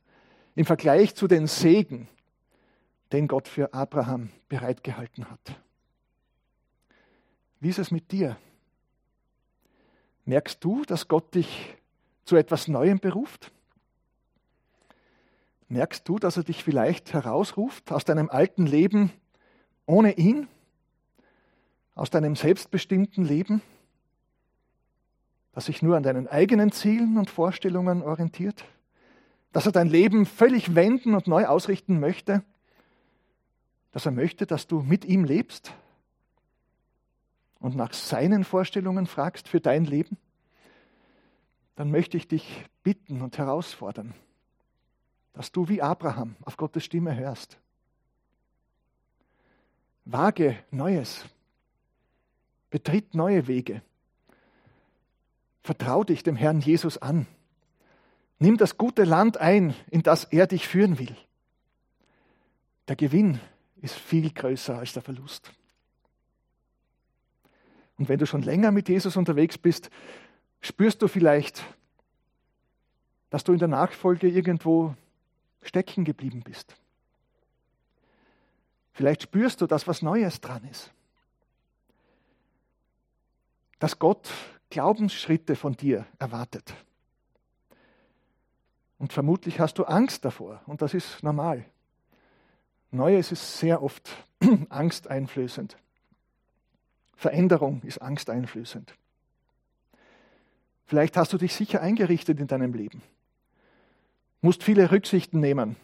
im 0.55 0.65
Vergleich 0.65 1.15
zu 1.15 1.27
den 1.27 1.47
Segen, 1.47 2.07
den 3.11 3.27
Gott 3.27 3.47
für 3.47 3.73
Abraham 3.73 4.29
bereitgehalten 4.49 5.29
hat. 5.29 5.59
Wie 7.59 7.69
ist 7.69 7.79
es 7.79 7.91
mit 7.91 8.11
dir? 8.11 8.37
Merkst 10.25 10.63
du, 10.63 10.83
dass 10.85 11.07
Gott 11.07 11.33
dich 11.35 11.75
zu 12.25 12.35
etwas 12.35 12.67
Neuem 12.67 12.99
beruft? 12.99 13.51
Merkst 15.67 16.07
du, 16.07 16.19
dass 16.19 16.37
er 16.37 16.43
dich 16.43 16.63
vielleicht 16.63 17.13
herausruft 17.13 17.91
aus 17.91 18.05
deinem 18.05 18.29
alten 18.29 18.65
Leben 18.65 19.11
ohne 19.85 20.13
ihn? 20.13 20.47
Aus 21.95 22.09
deinem 22.09 22.35
selbstbestimmten 22.35 23.23
Leben? 23.23 23.61
das 25.55 25.65
sich 25.65 25.81
nur 25.81 25.95
an 25.95 26.03
deinen 26.03 26.27
eigenen 26.27 26.73
Zielen 26.73 27.17
und 27.17 27.29
Vorstellungen 27.29 28.03
orientiert, 28.03 28.65
dass 29.53 29.65
er 29.65 29.71
dein 29.71 29.87
Leben 29.87 30.25
völlig 30.25 30.75
wenden 30.75 31.15
und 31.15 31.27
neu 31.27 31.45
ausrichten 31.45 32.01
möchte, 32.01 32.43
dass 33.93 34.05
er 34.05 34.11
möchte, 34.11 34.45
dass 34.45 34.67
du 34.67 34.81
mit 34.81 35.05
ihm 35.05 35.23
lebst 35.23 35.73
und 37.59 37.75
nach 37.75 37.93
seinen 37.93 38.43
Vorstellungen 38.43 39.07
fragst 39.07 39.47
für 39.47 39.59
dein 39.59 39.85
Leben, 39.85 40.17
dann 41.75 41.91
möchte 41.91 42.17
ich 42.17 42.27
dich 42.27 42.65
bitten 42.83 43.21
und 43.21 43.37
herausfordern, 43.37 44.13
dass 45.33 45.51
du 45.51 45.67
wie 45.67 45.81
Abraham 45.81 46.35
auf 46.43 46.57
Gottes 46.57 46.85
Stimme 46.85 47.15
hörst 47.15 47.57
Wage 50.05 50.55
Neues. 50.69 51.25
Betritt 52.69 53.15
neue 53.15 53.47
Wege. 53.47 53.81
Vertrau 55.61 56.03
dich 56.03 56.21
dem 56.21 56.35
Herrn 56.35 56.61
Jesus 56.61 56.99
an. 56.99 57.25
Nimm 58.37 58.57
das 58.57 58.77
gute 58.77 59.03
Land 59.03 59.37
ein, 59.37 59.73
in 59.89 60.03
das 60.03 60.25
er 60.25 60.45
dich 60.45 60.67
führen 60.67 60.99
will. 60.99 61.15
Der 62.87 62.95
Gewinn 62.95 63.39
ist 63.81 63.95
viel 63.95 64.31
größer 64.31 64.77
als 64.77 64.93
der 64.93 65.01
Verlust. 65.01 65.51
Und 67.97 68.09
wenn 68.09 68.19
du 68.19 68.25
schon 68.25 68.41
länger 68.41 68.71
mit 68.71 68.89
Jesus 68.89 69.15
unterwegs 69.17 69.57
bist, 69.57 69.89
spürst 70.61 71.01
du 71.01 71.07
vielleicht, 71.07 71.63
dass 73.29 73.43
du 73.43 73.53
in 73.53 73.59
der 73.59 73.67
Nachfolge 73.67 74.27
irgendwo 74.27 74.95
stecken 75.61 76.05
geblieben 76.05 76.41
bist. 76.43 76.75
Vielleicht 78.93 79.23
spürst 79.23 79.61
du, 79.61 79.67
dass 79.67 79.87
was 79.87 80.01
Neues 80.01 80.39
dran 80.39 80.63
ist. 80.65 80.91
Dass 83.79 83.99
Gott 83.99 84.29
Glaubensschritte 84.69 85.55
von 85.55 85.75
dir 85.75 86.05
erwartet. 86.17 86.73
Und 88.97 89.11
vermutlich 89.11 89.59
hast 89.59 89.77
du 89.77 89.83
Angst 89.83 90.23
davor 90.23 90.61
und 90.65 90.81
das 90.81 90.93
ist 90.93 91.21
normal. 91.23 91.65
Neues 92.91 93.31
ist 93.31 93.59
sehr 93.59 93.83
oft 93.83 94.09
angsteinflößend. 94.69 95.77
Veränderung 97.15 97.81
ist 97.83 98.01
angsteinflößend. 98.01 98.93
Vielleicht 100.85 101.17
hast 101.17 101.33
du 101.33 101.37
dich 101.37 101.55
sicher 101.55 101.81
eingerichtet 101.81 102.39
in 102.39 102.47
deinem 102.47 102.73
Leben, 102.73 103.01
musst 104.41 104.63
viele 104.63 104.91
Rücksichten 104.91 105.39
nehmen, 105.39 105.75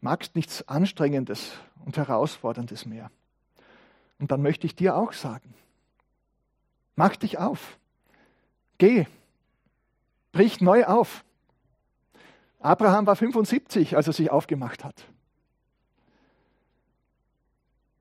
magst 0.00 0.34
nichts 0.34 0.66
Anstrengendes 0.66 1.52
und 1.84 1.96
Herausforderndes 1.96 2.86
mehr. 2.86 3.10
Und 4.18 4.32
dann 4.32 4.42
möchte 4.42 4.66
ich 4.66 4.74
dir 4.74 4.96
auch 4.96 5.12
sagen, 5.12 5.54
mach 6.96 7.16
dich 7.16 7.38
auf, 7.38 7.78
geh, 8.78 9.06
brich 10.32 10.60
neu 10.60 10.84
auf. 10.84 11.24
Abraham 12.58 13.06
war 13.06 13.16
75, 13.16 13.96
als 13.96 14.06
er 14.06 14.12
sich 14.12 14.30
aufgemacht 14.30 14.84
hat. 14.84 15.04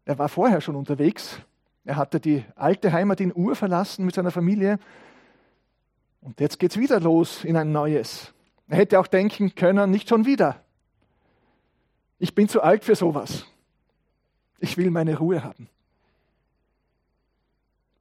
Er 0.06 0.18
war 0.18 0.30
vorher 0.30 0.62
schon 0.62 0.76
unterwegs. 0.76 1.39
Er 1.86 1.95
hatte 1.95 2.20
die 2.20 2.43
alte 2.56 2.91
Heimat 2.91 3.20
in 3.22 3.34
Ur 3.36 3.56
verlassen 3.56 4.06
mit 4.06 4.16
seiner 4.16 4.32
Familie. 4.32 4.80
Und 6.22 6.39
jetzt 6.39 6.60
geht 6.60 6.72
es 6.72 6.78
wieder 6.78 6.99
los 6.99 7.43
in 7.43 7.58
ein 7.58 7.72
neues. 7.72 8.34
Er 8.68 8.78
hätte 8.78 8.99
auch 8.99 9.08
denken 9.08 9.56
können, 9.56 9.91
nicht 9.91 10.08
schon 10.08 10.26
wieder. 10.26 10.64
Ich 12.20 12.36
bin 12.36 12.47
zu 12.47 12.62
alt 12.62 12.84
für 12.84 12.95
sowas. 12.95 13.45
Ich 14.60 14.78
will 14.78 14.91
meine 14.91 15.18
Ruhe 15.18 15.43
haben. 15.43 15.68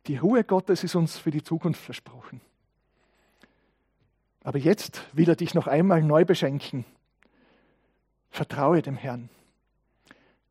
Die 0.06 0.16
Ruhe 0.16 0.44
Gottes 0.44 0.84
ist 0.84 0.94
uns 0.94 1.16
für 1.16 1.30
die 1.30 1.42
Zukunft 1.42 1.82
versprochen. 1.82 2.40
Aber 4.42 4.58
jetzt 4.58 5.02
will 5.12 5.28
er 5.28 5.36
dich 5.36 5.54
noch 5.54 5.66
einmal 5.66 6.02
neu 6.02 6.24
beschenken. 6.24 6.84
Vertraue 8.30 8.82
dem 8.82 8.96
Herrn. 8.96 9.28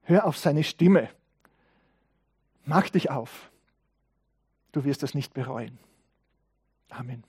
Hör 0.03 0.25
auf 0.25 0.37
seine 0.37 0.63
Stimme. 0.63 1.09
Mach 2.65 2.89
dich 2.89 3.09
auf. 3.09 3.51
Du 4.71 4.83
wirst 4.83 5.03
es 5.03 5.13
nicht 5.13 5.33
bereuen. 5.33 5.79
Amen. 6.89 7.23